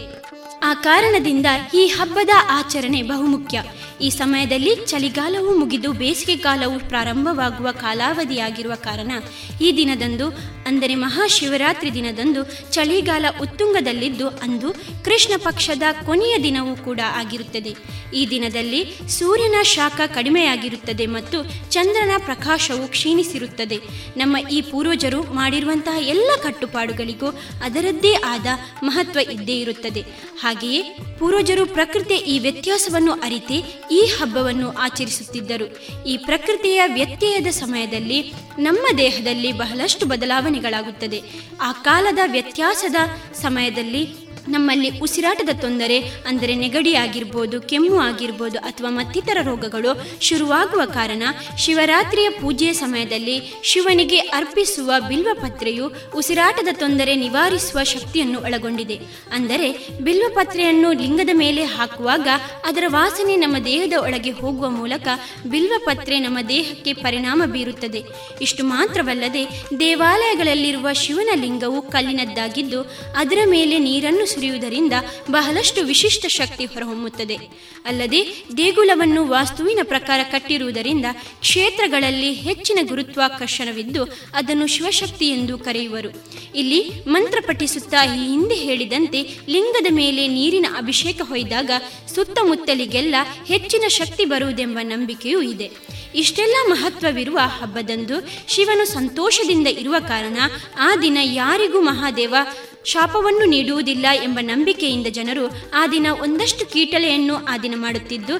[0.62, 3.58] ಆ ಕಾರಣದಿಂದ ಈ ಹಬ್ಬದ ಆಚರಣೆ ಬಹುಮುಖ್ಯ.
[4.00, 9.12] ಈ ಸಮಯದಲ್ಲಿ ಚಳಿಗಾಲವು ಮುಗಿದು ಬೇಸಿಗೆ ಕಾಲವು ಪ್ರಾರಂಭವಾಗುವ ಕಾಲಾವಧಿಯಾಗಿರುವ ಕಾರಣ
[9.60, 10.26] ಈ ದಿನದಂದು,
[10.66, 12.42] ಅಂದರೆ ಮಹಾಶಿವರಾತ್ರಿ ದಿನದಂದು,
[12.72, 14.70] ಚಳಿಗಾಲ ಉತ್ತುಂಗದಲ್ಲಿದ್ದು ಅಂದು
[15.04, 17.72] ಕೃಷ್ಣ ಪಕ್ಷದ ಕೊನೆಯ ದಿನವೂ ಕೂಡ ಆಗಿರುತ್ತದೆ.
[18.14, 23.76] ಈ ದಿನದಲ್ಲಿ ಸೂರ್ಯನ ಶಾಖ ಕಡಿಮೆಯಾಗಿರುತ್ತದೆ ಮತ್ತು ಚಂದ್ರನ ಪ್ರಕಾಶವು ಕ್ಷೀಣಿಸಿರುತ್ತದೆ.
[24.16, 27.26] ನಮ್ಮ ಈ ಪೂರ್ವಜರು ಮಾಡಿರುವಂತಹ ಎಲ್ಲ ಕಟ್ಟುಪಾಡುಗಳಿಗೂ
[27.64, 28.46] ಅದರದ್ದೇ ಆದ
[28.82, 30.04] ಮಹತ್ವ ಇದ್ದೇ ಇರುತ್ತದೆ.
[30.40, 35.78] ಹಾಗೆಯೇ ಪೂರ್ವಜರು ಪ್ರಕೃತಿಯ ಈ ವ್ಯತ್ಯಾಸವನ್ನು ಅರಿತೇ ಈ ಹಬ್ಬವನ್ನು ಆಚರಿಸುತ್ತಿದ್ದರು.
[36.04, 41.22] ಈ ಪ್ರಕೃತಿಯ ವ್ಯತ್ಯಯದ ಸಮಯದಲ್ಲಿ ನಮ್ಮ ದೇಹದಲ್ಲಿ ಬಹಳಷ್ಟು ಬದಲಾವಣೆಗಳಾಗುತ್ತದೆ.
[41.60, 42.96] ಆ ಕಾಲದ ವ್ಯತ್ಯಾಸದ
[43.34, 49.92] ಸಮಯದಲ್ಲಿ ನಮ್ಮಲ್ಲಿ ಉಸಿರಾಟದ ತೊಂದರೆ, ಅಂದರೆ ನೆಗಡಿ ಆಗಿರ್ಬೋದು, ಕೆಮ್ಮು ಆಗಿರ್ಬೋದು ಅಥವಾ ಮತ್ತಿತರ ರೋಗಗಳು
[50.28, 51.22] ಶುರುವಾಗುವ ಕಾರಣ
[51.64, 53.36] ಶಿವರಾತ್ರಿಯ ಪೂಜೆಯ ಸಮಯದಲ್ಲಿ
[53.70, 55.86] ಶಿವನಿಗೆ ಅರ್ಪಿಸುವ ಬಿಲ್ವಪತ್ರೆಯು
[56.20, 58.96] ಉಸಿರಾಟದ ತೊಂದರೆ ನಿವಾರಿಸುವ ಶಕ್ತಿಯನ್ನು ಒಳಗೊಂಡಿದೆ.
[59.32, 59.68] ಅಂದರೆ
[60.02, 62.28] ಬಿಲ್ವಪತ್ರೆಯನ್ನು ಲಿಂಗದ ಮೇಲೆ ಹಾಕುವಾಗ
[62.64, 65.08] ಅದರ ವಾಸನೆ ನಮ್ಮ ದೇಹದ ಒಳಗೆ ಹೋಗುವ ಮೂಲಕ
[65.46, 68.02] ಬಿಲ್ವಪತ್ರೆ ನಮ್ಮ ದೇಹಕ್ಕೆ ಪರಿಣಾಮ ಬೀರುತ್ತದೆ.
[68.46, 69.42] ಇಷ್ಟು ಮಾತ್ರವಲ್ಲದೆ
[69.80, 72.80] ದೇವಾಲಯಗಳಲ್ಲಿರುವ ಶಿವನ ಲಿಂಗವು ಕಲ್ಲಿನದ್ದಾಗಿದ್ದು
[73.16, 74.92] ಅದರ ಮೇಲೆ ನೀರನ್ನು ಸುರಿಯುವುದರಿಂದ
[75.30, 77.36] ಬಹಳಷ್ಟು ವಿಶಿಷ್ಟ ಶಕ್ತಿ ಹೊರಹೊಮ್ಮುತ್ತದೆ.
[77.86, 78.20] ಅಲ್ಲದೆ
[78.56, 81.06] ದೇಗುಲವನ್ನು ವಾಸ್ತುವಿನ ಪ್ರಕಾರ ಕಟ್ಟಿರುವುದರಿಂದ
[81.40, 84.02] ಕ್ಷೇತ್ರಗಳಲ್ಲಿ ಹೆಚ್ಚಿನ ಗುರುತ್ವಾಕರ್ಷಣವಿದ್ದು
[84.34, 86.10] ಅದನ್ನು ಶಿವಶಕ್ತಿ ಎಂದು ಕರೆಯುವರು.
[86.54, 91.70] ಇಲ್ಲಿ ಮಂತ್ರ ಪಠಿಸುತ್ತಾ ಈ ಹಿಂದೆ ಹೇಳಿದಂತೆ ಲಿಂಗದ ಮೇಲೆ ನೀರಿನ ಅಭಿಷೇಕ ಹೊಯ್ದಾಗ
[92.14, 93.14] ಸುತ್ತಮುತ್ತಲಿಗೆಲ್ಲ
[93.46, 95.70] ಹೆಚ್ಚಿನ ಶಕ್ತಿ ಬರುವುದೆಂಬ ನಂಬಿಕೆಯೂ ಇದೆ.
[96.14, 98.16] ಇಷ್ಟೆಲ್ಲ ಮಹತ್ವವಿರುವ ಹಬ್ಬದಂದು
[98.48, 100.38] ಶಿವನು ಸಂತೋಷದಿಂದ ಇರುವ ಕಾರಣ
[100.78, 102.34] ಆ ದಿನ ಯಾರಿಗೂ ಮಹಾದೇವ
[102.84, 105.44] ಶಾಪವನ್ನು ನೀಡುವುದಿಲ್ಲ ಎಂಬ ನಂಬಿಕೆಯಿಂದ ಜನರು
[105.74, 108.36] ಆ ದಿನ ಒಂದಷ್ಟು ಕೀಟಲೆಯನ್ನು ಆ ದಿನ ಮಾಡುತ್ತಿದ್ದು,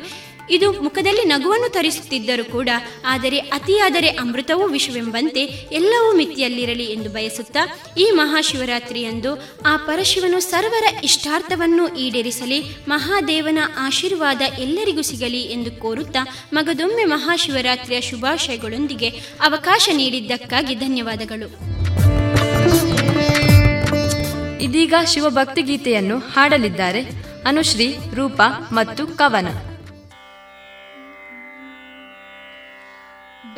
[0.51, 2.69] ಇದು ಮುಖದಲ್ಲಿ ನಗುವನ್ನು ತರಿಸುತ್ತಿದ್ದರೂ ಕೂಡ,
[3.05, 5.43] ಆದರೆ ಅತಿಯಾದರೆ ಅಮೃತವೂ ವಿಷವೆಂಬಂತೆ
[5.73, 7.63] ಎಲ್ಲವೂ ಮಿತಿಯಲ್ಲಿರಲಿ ಎಂದು ಬಯಸುತ್ತಾ,
[7.97, 9.37] ಈ ಮಹಾಶಿವರಾತ್ರಿಯಂದು
[9.67, 19.11] ಆ ಪರಶಿವನು ಸರ್ವರ ಇಷ್ಟಾರ್ಥವನ್ನು ಈಡೇರಿಸಲಿ, ಮಹಾದೇವನ ಆಶೀರ್ವಾದ ಎಲ್ಲರಿಗೂ ಸಿಗಲಿ ಎಂದು ಕೋರುತ್ತಾ, ಮಗದೊಮ್ಮೆ ಮಹಾಶಿವರಾತ್ರಿಯ ಶುಭಾಶಯಗಳೊಂದಿಗೆ
[19.41, 21.51] ಅವಕಾಶ ನೀಡಿದ್ದಕ್ಕಾಗಿ ಧನ್ಯವಾದಗಳು.
[24.61, 27.03] ಇದೀಗ ಶಿವಭಕ್ತಿ ಗೀತೆಯನ್ನು ಹಾಡಲಿದ್ದಾರೆ.
[27.47, 29.68] ಅನುಶ್ರೀ ರೂಪಾ ಮತ್ತು ಕವನ.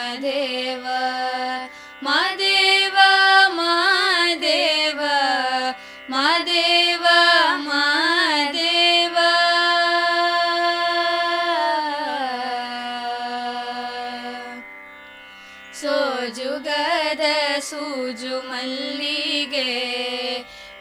[18.12, 19.68] ಸೂಜು ಮಲ್ಲಿಗೆ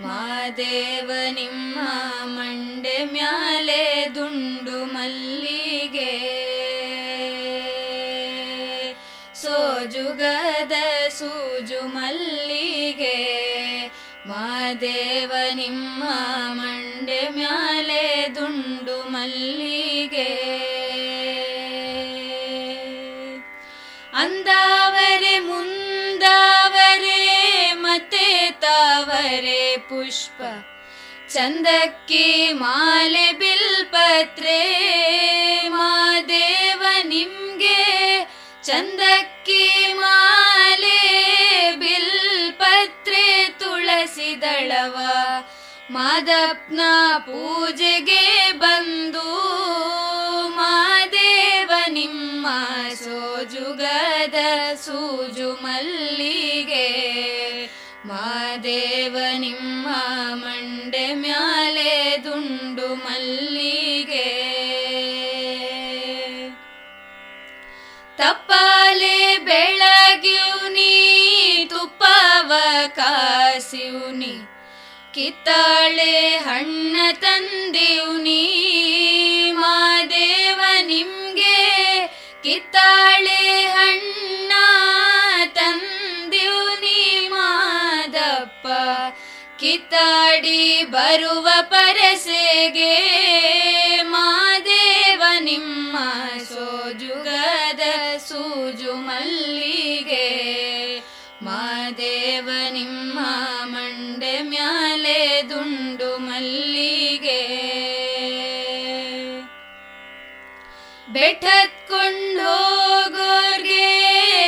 [0.01, 1.79] ಮಾದೇವ ನಿಮ್ಮ
[2.25, 6.13] ಮಂಡೆ ಮ್ಯಾಲೆ ದುಂಡು ಮಲ್ಲಿಗೆ.
[9.35, 10.73] ಸೋಜುಗದ
[11.09, 13.17] ಸೂಜು ಮಲ್ಲಿಗೆ
[14.27, 16.05] ಮಾದೇವ ನಿಮ್ಮ
[16.53, 20.31] ಮಂಡೆ ಮ್ಯಾಲೆ ದುಂಡು ಮಲ್ಲಿಗೆ.
[24.13, 25.80] ಅಂದಾವರೆ ಮುಂದಾವರೆ
[28.80, 30.40] ತಾವರೆ ಪುಷ್ಪ
[31.34, 34.60] ಚಂದಕ್ಕಿ ಮಾಲೆ ಬಿಲ್ಪತ್ರೆ
[35.76, 37.80] ಮಾದೇವ ನಿಮ್ಗೆ
[38.64, 39.64] ಚಂದಕ್ಕಿ
[40.02, 41.00] ಮಾಲೆ
[41.82, 43.26] ಬಿಲ್ಪತ್ರೆ
[43.60, 44.98] ತುಳಸಿ ದಳವ
[45.92, 46.82] ಮಾದಪ್ನ
[47.26, 48.24] ಪೂಜೆಗೆ
[48.58, 49.28] ಬಂದು
[50.58, 52.46] ಮಾದೇವ ನಿಮ್ಮ
[53.02, 54.40] ಸೋಜುಗದ
[54.86, 56.88] ಸೂಜು ಮಲ್ಲಿಗೆ
[58.07, 59.89] ಮಾದೇವ ನಿಮ್ಮ
[60.33, 64.29] ಮಂಡೆ ಮ್ಯಾಲೆ ದುಂಡು ಮಲ್ಲಿಗೆ.
[68.17, 70.95] ತಪ್ಪಾಲೆ ಬೆಳಗ್ಯೂನಿ
[71.71, 72.53] ತುಪ್ಪವ
[72.89, 74.35] ಕಾಸಿವ್ನಿ
[75.15, 78.43] ಕಿತ್ತಾಳೆ ಹಣ್ಣ ತಂದಿವ್ನಿ
[79.53, 81.59] ಮಾದೇವ ನಿಮ್ಗೆ
[82.43, 84.53] ಕಿತ್ತಾಳೆ ಹಣ್ಣ
[85.55, 87.29] ತಂದಿವ್ನಿ
[88.11, 88.67] ಮಾದಪ್ಪ
[89.61, 92.95] ಕಿತ್ತಾಡಿ ಬರುವ ಪರಸೆಗೆ
[94.03, 95.97] ಮಾದೇವ ನಿಮ್ಮ
[96.49, 97.81] ಸೋಜುಗದ
[98.29, 100.29] ಸೂಜು ಮಲ್ಲಿಗೆ.
[101.43, 103.19] ಮಾದೇವ ನಿಮ್ಮ
[103.65, 107.43] ಮಂಡೆ ಮ್ಯಾಲೆ ದುಂಡು ಮಲ್ಲಿಗೆ.
[111.13, 111.87] ಬೆಟ್ಟತ್ಕೊಂಡೋಗೋರ್ಗೆ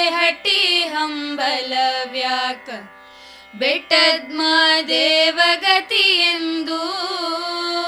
[0.08, 2.68] ಹಟ್ಟಿ ಹಂಬಲವ್ಯಾಕ
[3.62, 6.78] ಬೆಟ್ಟದ್ ಮಾದೇವ ಗತಿ ಎಂದು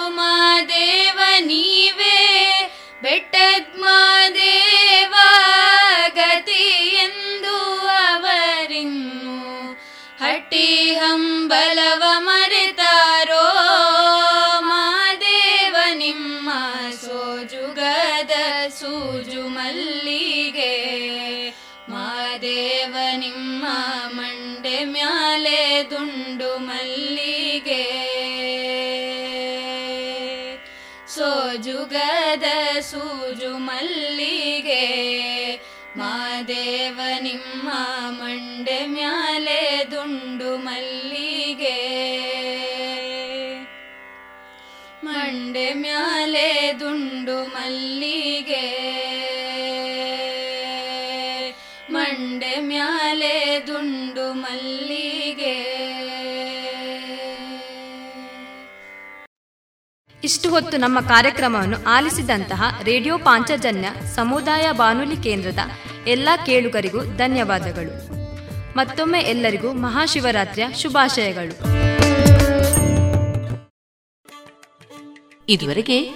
[0.08, 2.18] ಮಾದೇವ ನೀವೇ
[3.02, 5.14] ಬೆಟ್ಟದ್ ಮಾದೇವ
[6.96, 7.56] ಎಂದು
[8.04, 9.36] ಅವರಿನ್ನು
[10.24, 12.02] ಹಟ್ಟಿ ಹಂಬಲವ
[25.94, 27.84] ದುಂಡು ಮಲ್ಲಿಗೆ.
[31.08, 34.86] ಸೋಜುಗದ ಸೂಜು ಮಲ್ಲಿಗೆ.
[35.96, 37.68] ಮಾದೇವ ನಿಮ್ಮ
[38.08, 41.78] ಮಂಡೆ ಮ್ಯಾಲೆ ದುಂಡು ಮಲ್ಲಿಗೆ.
[45.04, 49.23] ಮಂಡೆ ಮ್ಯಾಲೆ ದುಂಡು ಮಲ್ಲಿಗೆ.
[60.24, 65.58] ಇಷ್ಟು ಹೊತ್ತು ನಮ್ಮ ಕಾರ್ಯಕ್ರಮವನ್ನು ಆಲಿಸಿದಂತಹ ರೇಡಿಯೋ ಪಾಂಚಜನ್ಯ ಸಮುದಾಯ ಬಾನುಲಿ ಕೇಂದ್ರದ
[66.06, 68.12] ಎಲ್ಲ ಕೇಳುಗರಿಗೂ ಧನ್ಯವಾದಗಳು.
[68.76, 71.64] ಮತ್ತೊಮ್ಮೆ ಎಲ್ಲರಿಗೂ ಮಹಾಶಿವರಾತ್ರಿಯ ಶುಭಾಶಯಗಳು.
[75.48, 76.10] ಇದುವರೆಗೆ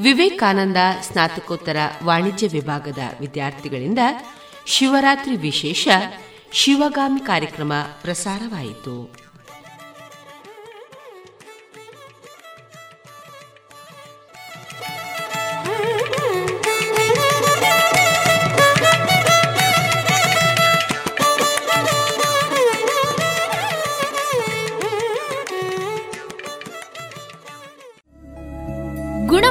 [0.00, 3.98] ವಿವೇಕಾನಂದ ಸ್ನಾತಕೋತ್ತರ ವಾಣಿಜ್ಯ ವಿಭಾಗದ ವಿದ್ಯಾರ್ಥಿಗಳಿಂದ
[4.66, 5.88] ಶಿವರಾತ್ರಿ ವಿಶೇಷ
[6.52, 7.72] ಶಿವಗಾಮಿ ಕಾರ್ಯಕ್ರಮ
[8.02, 9.21] ಪ್ರಸಾರವಾಯಿತು.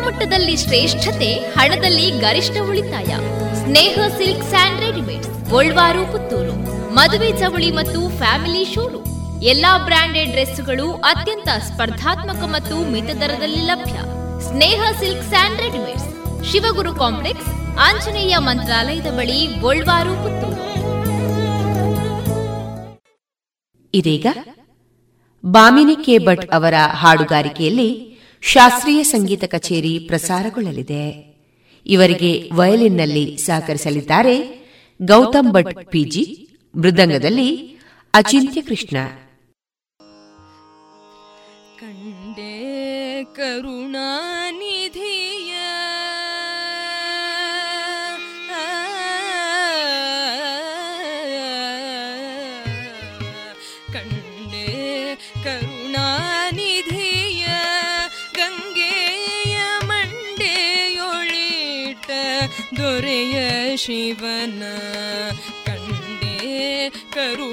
[0.01, 3.11] ಗುಣಮಟ್ಟದಲ್ಲಿ ಶ್ರೇಷ್ಠತೆ, ಹಣದಲ್ಲಿ ಗರಿಷ್ಠ ಉಳಿತಾಯ.
[3.59, 6.55] Sneha silk and readymade, Golwaru Puttur.
[6.93, 9.09] ಮದುವೆ ಚವಳಿ ಮತ್ತು ಫ್ಯಾಮಿಲಿ ಶೋರೂಮ್.
[9.43, 13.97] ಎಲ್ಲಾ ಬ್ರಾಂಡೆಡ್ ಡ್ರೆಸ್ಗಳು ಅತ್ಯಂತ ಸ್ಪರ್ಧಾತ್ಮಕ ಮತ್ತು ಮಿತದರದಲ್ಲಿ ಲಭ್ಯ.
[14.47, 16.05] Sneha silk and readymade
[16.51, 17.51] Shivaguru complex,
[17.87, 20.61] Anjaneya ಮಂತ್ರಾಲಯದ ಬಳಿ ಗೋಲ್ವಾರು ಪುತ್ತೂರು.
[23.93, 24.27] ಇದೀಗ
[25.43, 27.89] ಬಾಮಿನಿ ಕೆ ಭಟ್ ಅವರ ಹಾಡುಗಾರಿಕೆಯಲ್ಲಿ
[28.41, 31.31] ಶಾಸ್ತ್ರೀಯ ಸಂಗೀತ ಕಚೇರಿ ಪ್ರಸಾರಗೊಳ್ಳಲಿದೆ.
[31.85, 34.61] ಇವರಿಗೆ ವಯಲಿನ್ನಲ್ಲಿ ಸಹಕರಿಸಲಿದ್ದಾರೆ
[35.01, 37.77] ಗೌತಮ್ ಭಟ್ ಪಿಜಿ ಮೃದಂಗದಲ್ಲಿ
[38.13, 38.97] ಅಚಿಂತ್ಯ ಕೃಷ್ಣ.
[43.33, 44.40] ಕರುಣಾ
[63.81, 64.63] ಶಿವನ
[65.67, 66.35] ಕಂಡೇ
[67.15, 67.50] ಕರು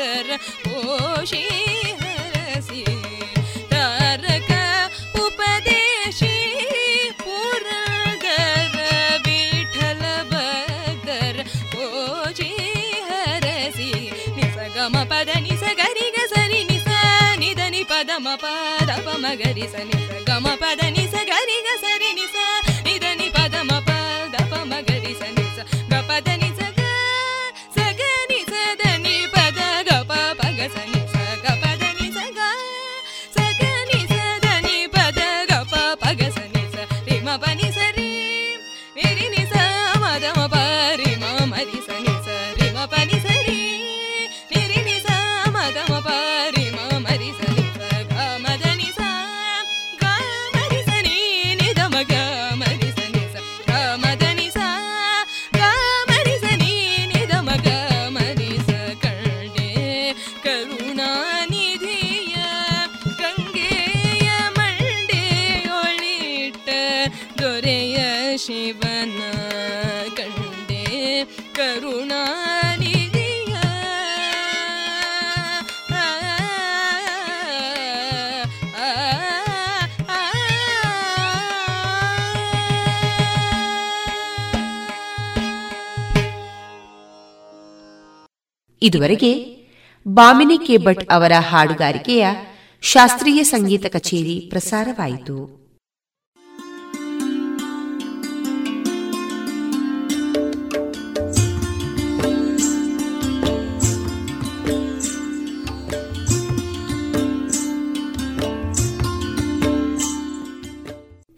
[0.00, 1.44] ओषी
[2.00, 2.84] हरसि।
[7.22, 8.24] पूर्ग
[9.26, 10.02] विठल
[11.84, 12.52] ओषी
[13.10, 13.90] हरसि
[14.36, 16.18] निसगम पदा निगारि ग
[17.74, 21.89] निपादपमगरि सनि स गमपादा निगारि गस
[88.90, 89.56] ಇದುವರೆಗೆ
[90.08, 90.76] ಬಾಮಿನಿ ಕೆ
[91.10, 92.26] ಅವರ ಹಾಡುಗಾರಿಕೆಯ
[92.80, 95.60] ಶಾಸ್ತ್ರೀಯ ಸಂಗೀತ ಕಚೇರಿ ಪ್ರಸಾರವಾಯಿತು.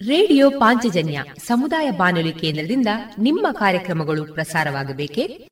[0.09, 2.89] ರೇಡಿಯೋ ಪಾಂಚಜನ್ಯ ಸಮುದಾಯ ಬಾನುಲಿ ಕೇಂದ್ರದಿಂದ
[3.19, 5.52] ನಿಮ್ಮ ಕಾರ್ಯಕ್ರಮಗಳು ಪ್ರಸಾರವಾಗಬೇಕೆ?